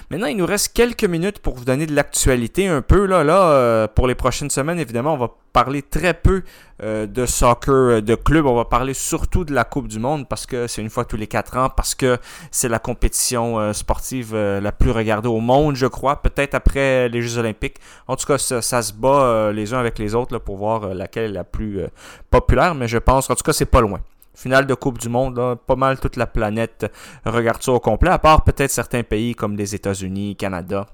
Maintenant, 0.10 0.28
il 0.28 0.38
nous 0.38 0.45
reste 0.45 0.74
quelques 0.74 1.03
minutes 1.03 1.39
pour 1.39 1.56
vous 1.56 1.66
donner 1.66 1.86
de 1.86 1.95
l'actualité 1.95 2.68
un 2.68 2.82
peu. 2.82 3.06
Là, 3.06 3.24
là 3.24 3.51
euh, 3.51 3.88
pour 3.88 4.08
les 4.08 4.16
prochaines 4.16 4.49
semaines, 4.49 4.80
évidemment, 4.80 5.14
on 5.14 5.18
va 5.18 5.32
parler 5.53 5.82
très 5.82 6.14
peu 6.14 6.43
euh, 6.84 7.06
de 7.06 7.26
soccer 7.26 7.74
euh, 7.74 8.01
de 8.01 8.16
club. 8.16 8.45
On 8.45 8.56
va 8.56 8.66
parler 8.66 8.93
surtout 8.93 9.45
de 9.45 9.53
la 9.53 9.64
Coupe 9.64 9.88
du 9.88 9.99
Monde 9.99 10.28
parce 10.28 10.45
que 10.45 10.68
c'est 10.68 10.82
une 10.82 10.89
fois 10.89 11.06
tous 11.06 11.18
les 11.18 11.28
quatre 11.28 11.58
ans, 11.58 11.70
parce 11.70 11.95
que 11.95 12.18
c'est 12.51 12.70
la 12.70 12.80
compétition 12.80 13.74
sportive 13.74 14.36
la 14.36 14.72
plus 14.72 14.91
regardée 14.91 15.30
au 15.30 15.39
monde, 15.39 15.76
je 15.76 15.88
crois. 15.88 16.22
Peut-être 16.22 16.56
après 16.56 17.10
les 17.10 17.22
Jeux 17.22 17.38
Olympiques. 17.38 17.78
En 18.08 18.16
tout 18.16 18.26
cas, 18.26 18.38
ça, 18.38 18.82
se 18.82 18.93
bat 18.93 19.44
les 19.51 19.73
uns 19.73 19.79
avec 19.79 19.99
les 19.99 20.15
autres 20.15 20.37
pour 20.37 20.57
voir 20.57 20.93
laquelle 20.93 21.25
est 21.31 21.33
la 21.33 21.43
plus 21.43 21.81
populaire. 22.29 22.75
Mais 22.75 22.87
je 22.87 22.97
pense, 22.97 23.29
en 23.29 23.35
tout 23.35 23.43
cas, 23.43 23.53
c'est 23.53 23.65
pas 23.65 23.81
loin 23.81 23.99
finale 24.35 24.67
de 24.67 24.73
Coupe 24.73 24.99
du 24.99 25.09
Monde, 25.09 25.57
pas 25.65 25.75
mal 25.75 25.99
toute 25.99 26.17
la 26.17 26.27
planète 26.27 26.91
regarde 27.25 27.63
ça 27.63 27.71
au 27.71 27.79
complet, 27.79 28.09
à 28.09 28.19
part 28.19 28.43
peut-être 28.43 28.71
certains 28.71 29.03
pays 29.03 29.33
comme 29.33 29.55
les 29.55 29.73
États-Unis, 29.73 30.35
Canada, 30.35 30.87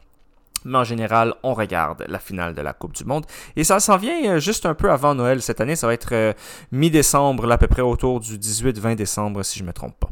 mais 0.66 0.78
en 0.78 0.84
général, 0.84 1.34
on 1.44 1.54
regarde 1.54 2.06
la 2.08 2.20
finale 2.20 2.54
de 2.54 2.62
la 2.62 2.74
Coupe 2.74 2.94
du 2.94 3.06
Monde. 3.06 3.26
Et 3.56 3.64
ça 3.64 3.80
s'en 3.80 3.98
vient 3.98 4.24
euh, 4.26 4.40
juste 4.40 4.66
un 4.66 4.74
peu 4.74 4.92
avant 4.92 5.16
Noël 5.16 5.42
cette 5.42 5.62
année. 5.62 5.76
Ça 5.76 5.88
va 5.88 5.94
être 5.94 6.14
euh, 6.14 6.34
mi-décembre, 6.72 7.52
à 7.52 7.58
peu 7.58 7.68
près 7.68 7.82
autour 7.82 8.20
du 8.20 8.38
18-20 8.38 8.96
décembre, 8.96 9.44
si 9.44 9.60
je 9.60 9.64
ne 9.64 9.68
me 9.68 9.74
trompe 9.74 10.00
pas. 10.00 10.10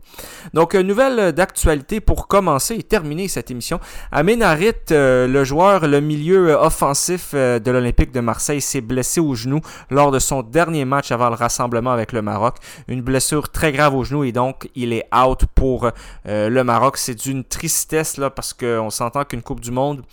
Donc, 0.53 0.75
euh, 0.75 0.81
nouvelle 0.81 1.31
d'actualité 1.31 1.99
pour 1.99 2.27
commencer 2.27 2.75
et 2.75 2.83
terminer 2.83 3.27
cette 3.27 3.51
émission. 3.51 3.79
Amin 4.11 4.41
Harit, 4.41 4.73
le 4.89 5.43
joueur, 5.43 5.87
le 5.87 6.01
milieu 6.01 6.53
offensif 6.53 7.33
de 7.33 7.71
l'Olympique 7.71 8.11
de 8.11 8.19
Marseille, 8.19 8.61
s'est 8.61 8.81
blessé 8.81 9.19
au 9.19 9.35
genou 9.35 9.61
lors 9.89 10.11
de 10.11 10.19
son 10.19 10.41
dernier 10.41 10.85
match 10.85 11.11
avant 11.11 11.29
le 11.29 11.35
rassemblement 11.35 11.91
avec 11.91 12.11
le 12.11 12.21
Maroc. 12.21 12.57
Une 12.87 13.01
blessure 13.01 13.49
très 13.49 13.71
grave 13.71 13.95
au 13.95 14.03
genou 14.03 14.23
et 14.23 14.31
donc 14.31 14.69
il 14.75 14.93
est 14.93 15.05
out 15.15 15.45
pour 15.55 15.91
le 16.25 16.63
Maroc. 16.63 16.97
C'est 16.97 17.15
d'une 17.15 17.43
tristesse 17.43 18.17
là 18.17 18.29
parce 18.29 18.53
qu'on 18.53 18.89
s'entend 18.89 19.25
qu'une 19.25 19.41
Coupe 19.41 19.59
du 19.59 19.71
Monde 19.71 20.03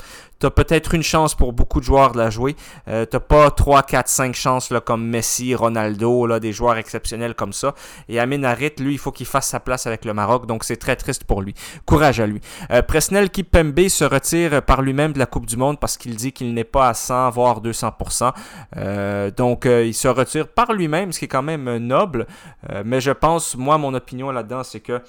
tu 0.41 0.47
as 0.47 0.51
peut-être 0.51 0.95
une 0.95 1.03
chance 1.03 1.35
pour 1.35 1.53
beaucoup 1.53 1.81
de 1.81 1.85
joueurs 1.85 2.13
de 2.13 2.19
la 2.19 2.31
jouer. 2.31 2.57
Euh, 2.89 3.07
tu 3.11 3.19
pas 3.19 3.51
3, 3.51 3.83
4, 3.83 4.09
5 4.09 4.35
chances 4.35 4.71
là, 4.71 4.81
comme 4.81 5.07
Messi, 5.07 5.55
Ronaldo, 5.55 6.27
là, 6.27 6.41
des 6.41 6.53
joueurs 6.53 6.77
exceptionnels 6.77 7.35
comme 7.35 7.53
ça. 7.53 7.75
Et 8.09 8.21
Amin 8.21 8.43
Harit, 8.45 8.73
lui, 8.79 8.93
il 8.93 8.99
faut 8.99 9.13
qu'il 9.13 9.27
fasse 9.27 9.49
sa 9.49 9.61
place 9.61 9.87
avec 9.87 10.05
le 10.05 10.15
Maroc, 10.15 10.47
donc 10.47 10.65
c'est 10.65 10.77
très 10.77 10.97
triste 10.97 11.25
pour 11.25 11.43
lui. 11.43 11.55
Courage 11.87 12.21
à 12.21 12.27
lui. 12.27 12.41
Euh, 12.71 12.83
Presnel 12.83 13.31
Kipembe 13.31 13.89
se 13.89 14.05
retire 14.05 14.63
par 14.63 14.83
lui-même 14.83 15.13
de 15.13 15.19
la 15.19 15.27
Coupe 15.27 15.47
du 15.47 15.57
Monde 15.57 15.81
parce 15.81 15.97
qu'il 15.97 16.17
dit 16.17 16.33
qu'il 16.33 16.55
n'est 16.55 16.65
pas 16.65 16.89
à 16.89 16.95
100, 16.95 17.31
voire 17.31 17.61
200%. 17.61 18.33
Euh, 18.77 19.31
donc 19.31 19.67
euh, 19.67 19.85
il 19.85 19.95
se 19.95 20.09
retire 20.09 20.49
par 20.49 20.73
lui-même, 20.73 21.13
ce 21.13 21.19
qui 21.19 21.25
est 21.27 21.29
quand 21.29 21.43
même 21.43 21.77
noble. 21.79 22.27
Euh, 22.71 22.83
mais 22.85 23.01
je 23.01 23.11
pense, 23.11 23.57
moi, 23.57 23.79
mon 23.79 23.95
opinion 23.95 24.31
là-dedans, 24.31 24.63
c'est 24.63 24.81
que 24.81 25.01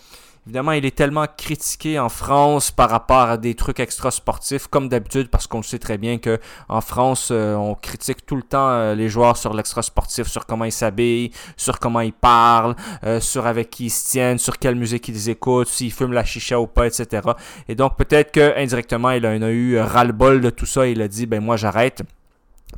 Évidemment, 0.48 0.72
il 0.72 0.86
est 0.86 0.96
tellement 0.96 1.26
critiqué 1.38 2.00
en 2.00 2.08
France 2.08 2.72
par 2.72 2.90
rapport 2.90 3.32
à 3.32 3.36
des 3.36 3.54
trucs 3.54 3.82
extra-sportifs, 3.82 4.68
comme 4.68 4.88
d'habitude, 4.88 5.28
parce 5.28 5.46
qu'on 5.46 5.62
sait 5.62 5.78
très 5.78 5.98
bien 5.98 6.20
que 6.20 6.40
en 6.70 6.80
France, 6.80 7.32
euh, 7.34 7.54
on 7.56 7.76
critique 7.76 8.26
tout 8.26 8.38
le 8.38 8.44
temps 8.44 8.70
euh, 8.70 8.96
les 8.96 9.10
joueurs 9.10 9.36
sur 9.36 9.54
l'extra-sportif, 9.54 10.26
sur 10.28 10.46
comment 10.46 10.64
ils 10.64 10.72
s'habillent, 10.72 11.32
sur 11.58 11.80
comment 11.80 12.00
ils 12.00 12.14
parlent, 12.14 12.78
euh, 13.04 13.20
sur 13.20 13.46
avec 13.46 13.72
qui 13.72 13.88
ils 13.88 13.90
se 13.90 14.10
tiennent, 14.10 14.38
sur 14.38 14.58
quelle 14.58 14.76
musique 14.76 15.10
ils 15.10 15.28
écoutent, 15.28 15.68
s'ils 15.68 15.92
fument 15.92 16.14
la 16.14 16.24
chicha 16.24 16.58
ou 16.58 16.68
pas, 16.68 16.88
etc. 16.88 17.28
Et 17.68 17.76
donc, 17.76 17.98
peut-être 17.98 18.32
que 18.32 18.58
indirectement, 18.58 19.12
il 19.12 19.28
en 19.28 19.42
a 19.42 19.50
eu 19.50 19.78
ras-le-bol 19.78 20.40
de 20.40 20.50
tout 20.50 20.66
ça. 20.66 20.88
Il 20.88 21.02
a 21.02 21.10
dit, 21.10 21.26
ben 21.26 21.44
moi, 21.44 21.58
j'arrête. 21.58 22.04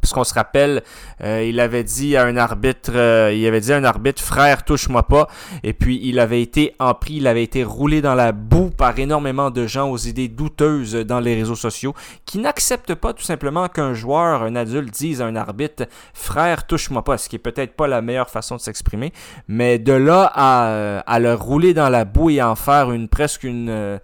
Parce 0.02 0.14
qu'on 0.14 0.24
se 0.24 0.34
rappelle, 0.34 0.84
euh, 1.24 1.44
il 1.44 1.60
avait 1.60 1.84
dit 1.84 2.16
à 2.16 2.24
un 2.24 2.38
arbitre, 2.38 2.92
euh, 2.94 3.34
il 3.34 3.46
avait 3.48 3.60
dit 3.60 3.74
à 3.74 3.78
un 3.78 3.84
arbitre, 3.84 4.22
frère, 4.22 4.64
touche-moi 4.64 5.04
pas. 5.04 5.28
Et 5.64 5.74
puis 5.74 6.00
il 6.04 6.20
avait 6.20 6.42
été 6.42 6.76
en 6.80 6.94
prix, 6.94 7.16
il 7.16 7.28
avait 7.28 7.44
été 7.44 7.64
roulé 7.64 8.02
dans 8.02 8.16
la 8.16 8.32
boue 8.32 8.70
par 8.70 8.98
énormément 9.00 9.50
de 9.50 9.66
gens 9.66 9.90
aux 9.90 9.98
idées 9.98 10.28
douteuses 10.28 10.94
dans 10.94 11.20
les 11.20 11.36
réseaux 11.36 11.56
sociaux, 11.56 11.96
qui 12.26 12.38
n'acceptent 12.38 12.96
pas 12.96 13.14
tout 13.14 13.24
simplement 13.24 13.68
qu'un 13.68 13.94
joueur, 13.94 14.44
un 14.44 14.56
adulte, 14.56 14.94
dise 14.94 15.22
à 15.22 15.26
un 15.26 15.36
arbitre, 15.36 15.86
frère, 16.14 16.68
touche-moi 16.68 17.04
pas. 17.04 17.18
Ce 17.18 17.28
qui 17.28 17.36
est 17.36 17.40
peut-être 17.40 17.74
pas 17.74 17.88
la 17.88 18.02
meilleure 18.02 18.30
façon 18.30 18.56
de 18.56 18.62
s'exprimer, 18.62 19.12
mais 19.48 19.80
de 19.80 19.94
là 19.94 20.32
à, 20.34 21.00
à 21.00 21.20
le 21.20 21.34
rouler 21.34 21.74
dans 21.74 21.90
la 21.90 22.06
boue 22.06 22.30
et 22.30 22.42
en 22.42 22.56
faire 22.56 22.92
une 22.92 23.10
presque 23.10 23.44
une 23.44 24.00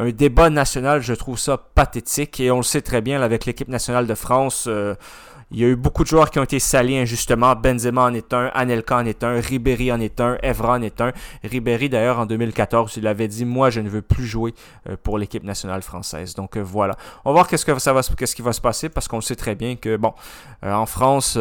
un 0.00 0.10
débat 0.10 0.48
national, 0.48 1.02
je 1.02 1.12
trouve 1.12 1.38
ça 1.38 1.58
pathétique. 1.58 2.40
Et 2.40 2.50
on 2.50 2.56
le 2.56 2.62
sait 2.62 2.80
très 2.80 3.02
bien, 3.02 3.20
avec 3.20 3.44
l'équipe 3.44 3.68
nationale 3.68 4.06
de 4.06 4.14
France, 4.14 4.64
euh, 4.66 4.94
il 5.50 5.58
y 5.58 5.64
a 5.64 5.66
eu 5.66 5.76
beaucoup 5.76 6.04
de 6.04 6.08
joueurs 6.08 6.30
qui 6.30 6.38
ont 6.38 6.44
été 6.44 6.58
salis 6.58 6.96
injustement. 6.96 7.54
Benzema 7.54 8.04
en 8.04 8.14
est 8.14 8.32
un, 8.32 8.50
Anelka 8.54 8.96
en 8.96 9.04
est 9.04 9.22
un, 9.24 9.38
Ribéry 9.40 9.92
en 9.92 10.00
est 10.00 10.20
un, 10.20 10.38
Evra 10.42 10.78
en 10.78 10.82
est 10.82 11.00
un. 11.02 11.12
Ribéry, 11.44 11.90
d'ailleurs, 11.90 12.18
en 12.18 12.24
2014, 12.24 12.96
il 12.96 13.06
avait 13.06 13.28
dit 13.28 13.44
Moi, 13.44 13.68
je 13.68 13.80
ne 13.80 13.90
veux 13.90 14.00
plus 14.00 14.24
jouer 14.24 14.54
euh, 14.88 14.96
pour 15.02 15.18
l'équipe 15.18 15.44
nationale 15.44 15.82
française. 15.82 16.34
Donc 16.34 16.56
euh, 16.56 16.62
voilà. 16.62 16.96
On 17.26 17.30
va 17.30 17.34
voir 17.34 17.48
qu'est-ce, 17.48 17.66
que 17.66 17.78
ça 17.78 17.92
va, 17.92 18.00
qu'est-ce 18.02 18.34
qui 18.34 18.42
va 18.42 18.54
se 18.54 18.60
passer 18.62 18.88
parce 18.88 19.06
qu'on 19.06 19.20
sait 19.20 19.36
très 19.36 19.54
bien 19.54 19.76
que, 19.76 19.96
bon, 19.96 20.14
en 20.62 20.86
France 20.86 21.36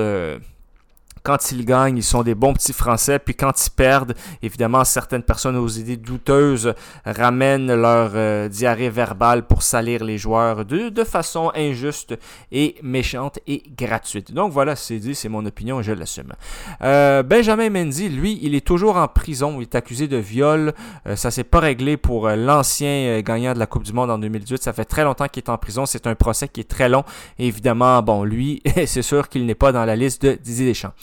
quand 1.29 1.51
ils 1.51 1.63
gagnent, 1.63 1.97
ils 1.97 2.03
sont 2.03 2.23
des 2.23 2.33
bons 2.33 2.53
petits 2.53 2.73
Français. 2.73 3.19
Puis 3.19 3.35
quand 3.35 3.51
ils 3.63 3.69
perdent, 3.69 4.15
évidemment, 4.41 4.83
certaines 4.83 5.21
personnes 5.21 5.57
aux 5.57 5.67
idées 5.67 5.95
douteuses 5.95 6.73
ramènent 7.05 7.71
leur 7.71 8.13
euh, 8.15 8.49
diarrhée 8.49 8.89
verbale 8.89 9.45
pour 9.45 9.61
salir 9.61 10.03
les 10.03 10.17
joueurs 10.17 10.65
de, 10.65 10.91
façon 11.03 11.51
injuste 11.53 12.17
et 12.51 12.77
méchante 12.81 13.37
et 13.45 13.61
gratuite. 13.77 14.33
Donc 14.33 14.51
voilà, 14.51 14.75
c'est 14.75 14.97
dit, 14.97 15.13
c'est 15.13 15.29
mon 15.29 15.45
opinion, 15.45 15.83
je 15.83 15.91
l'assume. 15.91 16.33
Euh, 16.81 17.21
Benjamin 17.21 17.69
Mendy, 17.69 18.09
lui, 18.09 18.39
il 18.41 18.55
est 18.55 18.65
toujours 18.65 18.97
en 18.97 19.07
prison. 19.07 19.57
Il 19.59 19.63
est 19.63 19.75
accusé 19.75 20.07
de 20.07 20.17
viol. 20.17 20.73
Euh, 21.05 21.15
ça 21.15 21.29
s'est 21.29 21.43
pas 21.43 21.59
réglé 21.59 21.95
pour 21.95 22.27
l'ancien 22.29 23.21
gagnant 23.21 23.53
de 23.53 23.59
la 23.59 23.67
Coupe 23.67 23.83
du 23.83 23.93
Monde 23.93 24.09
en 24.09 24.17
2018. 24.17 24.63
Ça 24.63 24.73
fait 24.73 24.85
très 24.85 25.03
longtemps 25.03 25.27
qu'il 25.27 25.43
est 25.43 25.49
en 25.49 25.59
prison. 25.59 25.85
C'est 25.85 26.07
un 26.07 26.15
procès 26.15 26.47
qui 26.47 26.61
est 26.61 26.69
très 26.69 26.89
long. 26.89 27.03
évidemment, 27.37 28.01
bon, 28.01 28.23
lui, 28.23 28.63
c'est 28.87 29.03
sûr 29.03 29.29
qu'il 29.29 29.45
n'est 29.45 29.53
pas 29.53 29.71
dans 29.71 29.85
la 29.85 29.95
liste 29.95 30.23
de 30.23 30.33
Didier 30.33 30.65
Deschamps. 30.65 30.93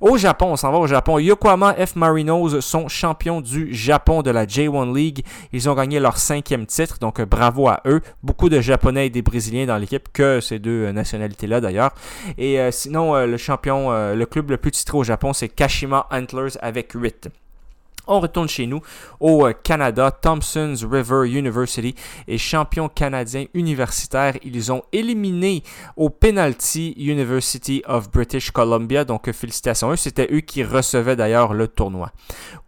Au 0.00 0.16
Japon, 0.16 0.48
on 0.52 0.56
s'en 0.56 0.72
va 0.72 0.78
au 0.78 0.86
Japon. 0.86 1.18
Yokohama 1.18 1.74
F 1.74 1.96
Marinos 1.96 2.60
sont 2.60 2.88
champions 2.88 3.40
du 3.40 3.72
Japon 3.74 4.22
de 4.22 4.30
la 4.30 4.46
J1 4.46 4.94
League. 4.94 5.24
Ils 5.52 5.68
ont 5.68 5.74
gagné 5.74 6.00
leur 6.00 6.18
cinquième 6.18 6.66
titre, 6.66 6.98
donc 7.00 7.20
euh, 7.20 7.26
bravo 7.26 7.68
à 7.68 7.80
eux. 7.86 8.00
Beaucoup 8.22 8.48
de 8.48 8.60
Japonais 8.60 9.06
et 9.06 9.10
des 9.10 9.22
Brésiliens 9.22 9.66
dans 9.66 9.76
l'équipe, 9.76 10.08
que 10.12 10.40
ces 10.40 10.58
deux 10.58 10.86
euh, 10.86 10.92
nationalités-là 10.92 11.60
d'ailleurs. 11.60 11.92
Et 12.38 12.60
euh, 12.60 12.70
sinon, 12.70 13.14
le 13.14 13.36
champion, 13.36 13.90
le 14.14 14.26
club 14.26 14.50
le 14.50 14.56
plus 14.56 14.70
titré 14.70 14.98
au 14.98 15.04
Japon, 15.04 15.32
c'est 15.32 15.48
Kashima 15.48 16.06
Antlers 16.10 16.58
avec 16.60 16.92
8. 16.92 17.28
On 18.06 18.20
retourne 18.20 18.48
chez 18.48 18.66
nous 18.66 18.80
au 19.20 19.46
euh, 19.46 19.52
Canada. 19.52 20.10
Thompson's 20.10 20.84
River 20.84 21.28
University 21.28 21.94
est 22.28 22.38
champion 22.38 22.88
canadien 22.88 23.46
universitaire. 23.54 24.34
Ils 24.42 24.72
ont 24.72 24.82
éliminé 24.92 25.62
au 25.96 26.10
penalty 26.10 26.94
University 26.98 27.82
of 27.86 28.10
British 28.10 28.50
Columbia. 28.50 29.04
Donc 29.04 29.30
félicitations 29.32 29.88
à 29.88 29.92
eux. 29.92 29.96
C'était 29.96 30.28
eux 30.32 30.40
qui 30.40 30.62
recevaient 30.62 31.16
d'ailleurs 31.16 31.54
le 31.54 31.68
tournoi. 31.68 32.10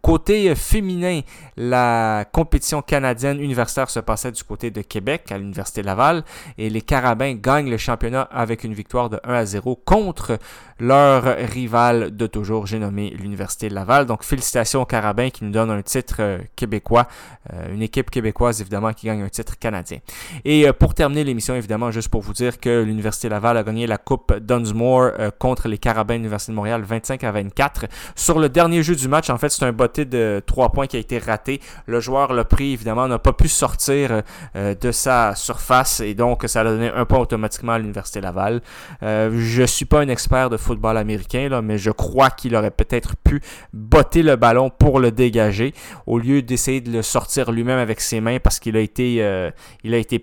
Côté 0.01 0.49
euh, 0.49 0.55
féminin, 0.55 1.21
la 1.55 2.25
compétition 2.31 2.81
canadienne 2.81 3.39
universitaire 3.39 3.89
se 3.89 3.99
passait 3.99 4.31
du 4.31 4.43
côté 4.43 4.71
de 4.71 4.81
Québec 4.81 5.31
à 5.31 5.37
l'Université 5.37 5.83
Laval 5.83 6.23
et 6.57 6.69
les 6.69 6.81
Carabins 6.81 7.33
gagnent 7.33 7.69
le 7.69 7.77
championnat 7.77 8.21
avec 8.31 8.63
une 8.63 8.73
victoire 8.73 9.09
de 9.09 9.19
1 9.23 9.33
à 9.33 9.45
0 9.45 9.75
contre 9.85 10.39
leur 10.79 11.23
rival 11.23 12.15
de 12.15 12.27
toujours, 12.27 12.67
j'ai 12.67 12.79
nommé 12.79 13.09
l'Université 13.09 13.69
Laval. 13.69 14.05
Donc 14.05 14.23
félicitations 14.23 14.81
aux 14.81 14.85
Carabins 14.85 15.29
qui 15.29 15.43
nous 15.43 15.51
donnent 15.51 15.71
un 15.71 15.81
titre 15.81 16.17
euh, 16.19 16.39
québécois, 16.55 17.07
euh, 17.53 17.73
une 17.73 17.81
équipe 17.81 18.09
québécoise 18.09 18.61
évidemment 18.61 18.93
qui 18.93 19.07
gagne 19.07 19.21
un 19.21 19.29
titre 19.29 19.57
canadien. 19.57 19.99
Et 20.45 20.71
pour 20.73 20.93
terminer 20.93 21.23
l'émission, 21.23 21.55
évidemment, 21.55 21.91
juste 21.91 22.09
pour 22.09 22.21
vous 22.21 22.33
dire 22.33 22.59
que 22.59 22.83
l'Université 22.83 23.29
Laval 23.29 23.57
a 23.57 23.63
gagné 23.63 23.87
la 23.87 23.97
Coupe 23.97 24.37
Dunsmore 24.39 25.11
contre 25.39 25.67
les 25.67 25.77
Carabins 25.77 26.15
de 26.15 26.19
l'Université 26.19 26.51
de 26.51 26.55
Montréal 26.55 26.83
25 26.83 27.23
à 27.23 27.31
24. 27.31 27.85
Sur 28.15 28.39
le 28.39 28.49
dernier 28.49 28.83
jeu 28.83 28.95
du 28.95 29.07
match, 29.07 29.29
en 29.29 29.37
fait, 29.37 29.49
c'est 29.49 29.65
un 29.65 29.71
botté 29.71 30.05
de 30.05 30.41
3 30.45 30.71
points 30.71 30.87
qui 30.87 30.97
a 30.97 30.99
été 30.99 31.17
raté 31.17 31.61
le 31.85 31.99
joueur 31.99 32.33
l'a 32.33 32.43
pris, 32.43 32.73
évidemment, 32.73 33.07
n'a 33.07 33.19
pas 33.19 33.33
pu 33.33 33.47
sortir 33.47 34.21
euh, 34.55 34.75
de 34.75 34.91
sa 34.91 35.35
surface 35.35 35.99
et 35.99 36.13
donc 36.13 36.43
ça 36.47 36.61
a 36.61 36.63
donné 36.63 36.89
un 36.89 37.05
point 37.05 37.19
automatiquement 37.19 37.73
à 37.73 37.79
l'Université 37.79 38.21
Laval. 38.21 38.61
Euh, 39.03 39.31
je 39.37 39.63
suis 39.63 39.85
pas 39.85 40.01
un 40.01 40.09
expert 40.09 40.49
de 40.49 40.57
football 40.67 40.97
américain, 40.97 41.61
mais 41.61 41.77
je 41.77 41.91
crois 41.91 42.29
qu'il 42.29 42.55
aurait 42.55 42.71
peut-être 42.71 43.15
pu 43.15 43.41
botter 43.73 44.23
le 44.23 44.35
ballon 44.35 44.69
pour 44.69 44.99
le 44.99 45.11
dégager 45.11 45.73
au 46.05 46.19
lieu 46.19 46.41
d'essayer 46.41 46.81
de 46.81 46.91
le 46.91 47.01
sortir 47.01 47.51
lui-même 47.51 47.79
avec 47.79 47.99
ses 48.01 48.21
mains 48.21 48.39
parce 48.39 48.59
qu'il 48.59 48.75
a 48.77 48.79
été 48.79 49.17
euh, 49.21 49.49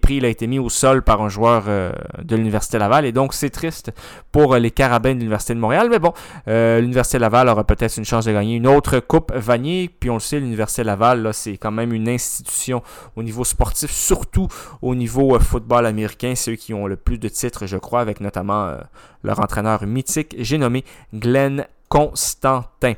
pris, 0.02 0.16
il 0.16 0.24
a 0.24 0.28
été 0.28 0.46
mis 0.46 0.58
au 0.58 0.68
sol 0.68 1.02
par 1.02 1.22
un 1.22 1.28
joueur 1.28 1.64
euh, 1.68 1.92
de 2.22 2.36
l'Université 2.36 2.78
Laval 2.78 3.04
et 3.04 3.12
donc 3.12 3.34
c'est 3.34 3.50
triste 3.50 3.92
pour 4.32 4.56
les 4.56 4.70
Carabins 4.70 5.14
de 5.14 5.18
l'Université 5.18 5.54
de 5.54 5.60
Montréal. 5.60 5.88
Mais 5.90 5.98
bon, 5.98 6.12
l'Université 6.46 7.18
Laval 7.18 7.48
aura 7.48 7.64
peut-être 7.64 7.96
une 7.96 8.04
chance 8.04 8.24
de 8.24 8.32
gagner 8.32 8.56
une 8.56 8.66
autre 8.66 8.98
coupe 9.00 9.32
Vanier, 9.34 9.90
puis 10.00 10.10
on 10.10 10.14
le 10.14 10.20
sait, 10.20 10.40
l'Université 10.40 10.84
Laval 10.84 11.32
c'est 11.32 11.56
quand 11.56 11.72
même 11.72 11.92
une 11.92 12.08
institution 12.08 12.82
au 13.16 13.22
niveau 13.22 13.44
sportif, 13.44 13.90
surtout 13.90 14.48
au 14.82 14.94
niveau 14.94 15.34
euh, 15.34 15.38
football 15.38 15.86
américain. 15.86 16.34
C'est 16.34 16.52
eux 16.52 16.56
qui 16.56 16.74
ont 16.74 16.86
le 16.86 16.96
plus 16.96 17.18
de 17.18 17.28
titres, 17.28 17.66
je 17.66 17.76
crois, 17.76 18.00
avec 18.00 18.20
notamment 18.20 18.66
euh, 18.66 18.78
leur 19.22 19.40
entraîneur 19.40 19.84
mythique 19.86 20.33
J'ai 20.38 20.58
nommé 20.58 20.84
Glenn 21.12 21.66
Constantin. 21.88 22.94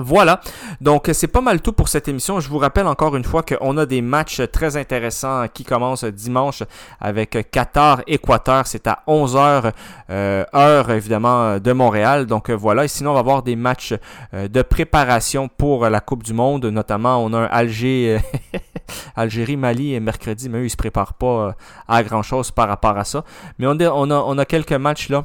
Voilà, 0.00 0.40
donc 0.80 1.10
c'est 1.12 1.26
pas 1.26 1.40
mal 1.40 1.60
tout 1.60 1.72
pour 1.72 1.88
cette 1.88 2.06
émission. 2.06 2.38
Je 2.38 2.48
vous 2.48 2.58
rappelle 2.58 2.86
encore 2.86 3.16
une 3.16 3.24
fois 3.24 3.42
qu'on 3.42 3.76
a 3.78 3.84
des 3.84 4.00
matchs 4.00 4.40
très 4.52 4.76
intéressants 4.76 5.46
qui 5.52 5.64
commencent 5.64 6.04
dimanche 6.04 6.62
avec 7.00 7.50
Qatar-Équateur. 7.50 8.68
C'est 8.68 8.86
à 8.86 9.02
11h, 9.08 9.72
euh, 10.10 10.44
heure 10.54 10.90
évidemment 10.92 11.58
de 11.58 11.72
Montréal. 11.72 12.26
Donc 12.26 12.48
voilà, 12.50 12.84
et 12.84 12.88
sinon 12.88 13.10
on 13.10 13.14
va 13.14 13.20
avoir 13.20 13.42
des 13.42 13.56
matchs 13.56 13.94
euh, 14.34 14.46
de 14.46 14.62
préparation 14.62 15.48
pour 15.48 15.88
la 15.88 16.00
Coupe 16.00 16.22
du 16.22 16.32
Monde. 16.32 16.66
Notamment, 16.66 17.24
on 17.24 17.32
a 17.32 17.38
un 17.38 17.46
Alger, 17.46 18.20
Algérie-Mali 19.16 19.98
mercredi, 19.98 20.48
mais 20.48 20.58
eux 20.58 20.66
ils 20.66 20.70
se 20.70 20.76
préparent 20.76 21.14
pas 21.14 21.56
à 21.88 22.04
grand-chose 22.04 22.52
par 22.52 22.68
rapport 22.68 22.96
à 22.96 23.04
ça. 23.04 23.24
Mais 23.58 23.66
on 23.66 23.80
a, 23.80 23.90
on 23.90 24.38
a 24.38 24.44
quelques 24.44 24.72
matchs 24.74 25.08
là 25.08 25.24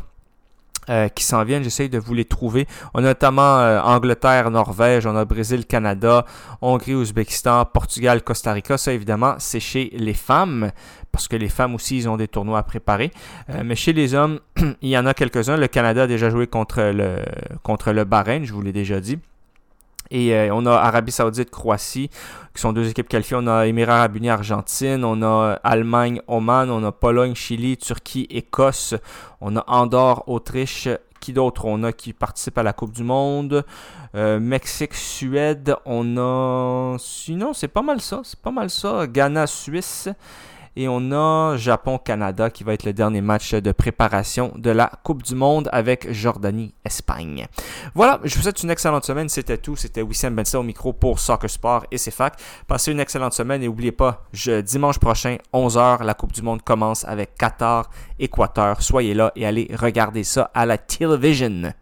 euh, 0.89 1.07
qui 1.09 1.23
s'en 1.23 1.43
viennent. 1.43 1.63
J'essaie 1.63 1.87
de 1.87 1.97
vous 1.97 2.13
les 2.13 2.25
trouver. 2.25 2.67
On 2.93 2.99
a 2.99 3.03
notamment 3.03 3.59
euh, 3.59 3.79
Angleterre, 3.81 4.51
Norvège, 4.51 5.05
on 5.05 5.15
a 5.15 5.25
Brésil, 5.25 5.65
Canada, 5.65 6.25
Hongrie, 6.61 6.95
Ouzbékistan, 6.95 7.65
Portugal, 7.65 8.21
Costa 8.21 8.53
Rica. 8.53 8.77
Ça, 8.77 8.93
évidemment, 8.93 9.35
c'est 9.37 9.59
chez 9.59 9.91
les 9.93 10.13
femmes, 10.13 10.71
parce 11.11 11.27
que 11.27 11.35
les 11.35 11.49
femmes 11.49 11.75
aussi, 11.75 11.97
ils 11.97 12.09
ont 12.09 12.17
des 12.17 12.27
tournois 12.27 12.59
à 12.59 12.63
préparer. 12.63 13.11
Euh, 13.49 13.61
mais 13.63 13.75
chez 13.75 13.93
les 13.93 14.13
hommes, 14.13 14.39
il 14.81 14.89
y 14.89 14.97
en 14.97 15.05
a 15.05 15.13
quelques-uns. 15.13 15.57
Le 15.57 15.67
Canada 15.67 16.03
a 16.03 16.07
déjà 16.07 16.29
joué 16.29 16.47
contre 16.47 16.81
le, 16.81 17.17
contre 17.61 17.91
le 17.91 18.03
Bahreïn, 18.03 18.43
je 18.43 18.53
vous 18.53 18.61
l'ai 18.61 18.73
déjà 18.73 18.99
dit. 18.99 19.19
Et 20.15 20.49
on 20.51 20.65
a 20.67 20.73
Arabie 20.73 21.11
Saoudite, 21.11 21.49
Croatie, 21.49 22.09
qui 22.53 22.61
sont 22.61 22.71
deux 22.71 22.87
équipes 22.87 23.09
qualifiées. 23.09 23.37
On 23.39 23.47
a 23.47 23.65
Émirats 23.65 23.95
Arabes 23.97 24.17
Unis, 24.17 24.29
Argentine. 24.29 25.03
On 25.03 25.23
a 25.23 25.59
Allemagne, 25.63 26.21
Oman. 26.27 26.69
On 26.69 26.83
a 26.83 26.91
Pologne, 26.91 27.33
Chili, 27.33 27.77
Turquie, 27.77 28.27
Écosse. 28.29 28.93
On 29.41 29.57
a 29.57 29.63
Andorre, 29.67 30.29
Autriche. 30.29 30.87
Qui 31.19 31.33
d'autre? 31.33 31.65
On 31.65 31.83
a 31.83 31.91
qui 31.91 32.13
participe 32.13 32.57
à 32.59 32.63
la 32.63 32.73
Coupe 32.73 32.91
du 32.91 33.03
Monde 33.03 33.65
Mexique, 34.13 34.93
Suède. 34.93 35.75
On 35.85 36.17
a. 36.17 36.97
Sinon, 36.99 37.53
c'est 37.53 37.67
pas 37.67 37.81
mal 37.81 37.99
ça. 37.99 38.21
C'est 38.23 38.39
pas 38.39 38.51
mal 38.51 38.69
ça. 38.69 39.07
Ghana, 39.07 39.47
Suisse. 39.47 40.09
Et 40.75 40.87
on 40.87 41.11
a 41.11 41.55
Japon-Canada 41.55 42.49
qui 42.49 42.63
va 42.63 42.73
être 42.73 42.83
le 42.83 42.93
dernier 42.93 43.21
match 43.21 43.53
de 43.53 43.71
préparation 43.71 44.51
de 44.55 44.71
la 44.71 44.91
Coupe 45.03 45.21
du 45.21 45.35
Monde 45.35 45.69
avec 45.71 46.11
Jordanie-Espagne. 46.11 47.45
Voilà, 47.93 48.19
je 48.23 48.35
vous 48.35 48.41
souhaite 48.41 48.63
une 48.63 48.71
excellente 48.71 49.05
semaine. 49.05 49.29
C'était 49.29 49.57
tout. 49.57 49.75
C'était 49.75 50.01
Wissam 50.01 50.35
Bensa 50.35 50.59
au 50.59 50.63
micro 50.63 50.93
pour 50.93 51.19
Soccer 51.19 51.49
Sport 51.49 51.85
et 51.91 51.97
CFAC. 51.97 52.39
Passez 52.67 52.91
une 52.91 52.99
excellente 52.99 53.33
semaine 53.33 53.61
et 53.61 53.67
n'oubliez 53.67 53.91
pas, 53.91 54.23
dimanche 54.63 54.97
prochain, 54.97 55.37
11h, 55.53 56.03
la 56.03 56.13
Coupe 56.13 56.31
du 56.31 56.41
Monde 56.41 56.61
commence 56.63 57.05
avec 57.05 57.35
Qatar-Équateur. 57.37 58.81
Soyez 58.81 59.13
là 59.13 59.31
et 59.35 59.45
allez 59.45 59.69
regarder 59.79 60.23
ça 60.23 60.49
à 60.53 60.65
la 60.65 60.77
télévision. 60.77 61.73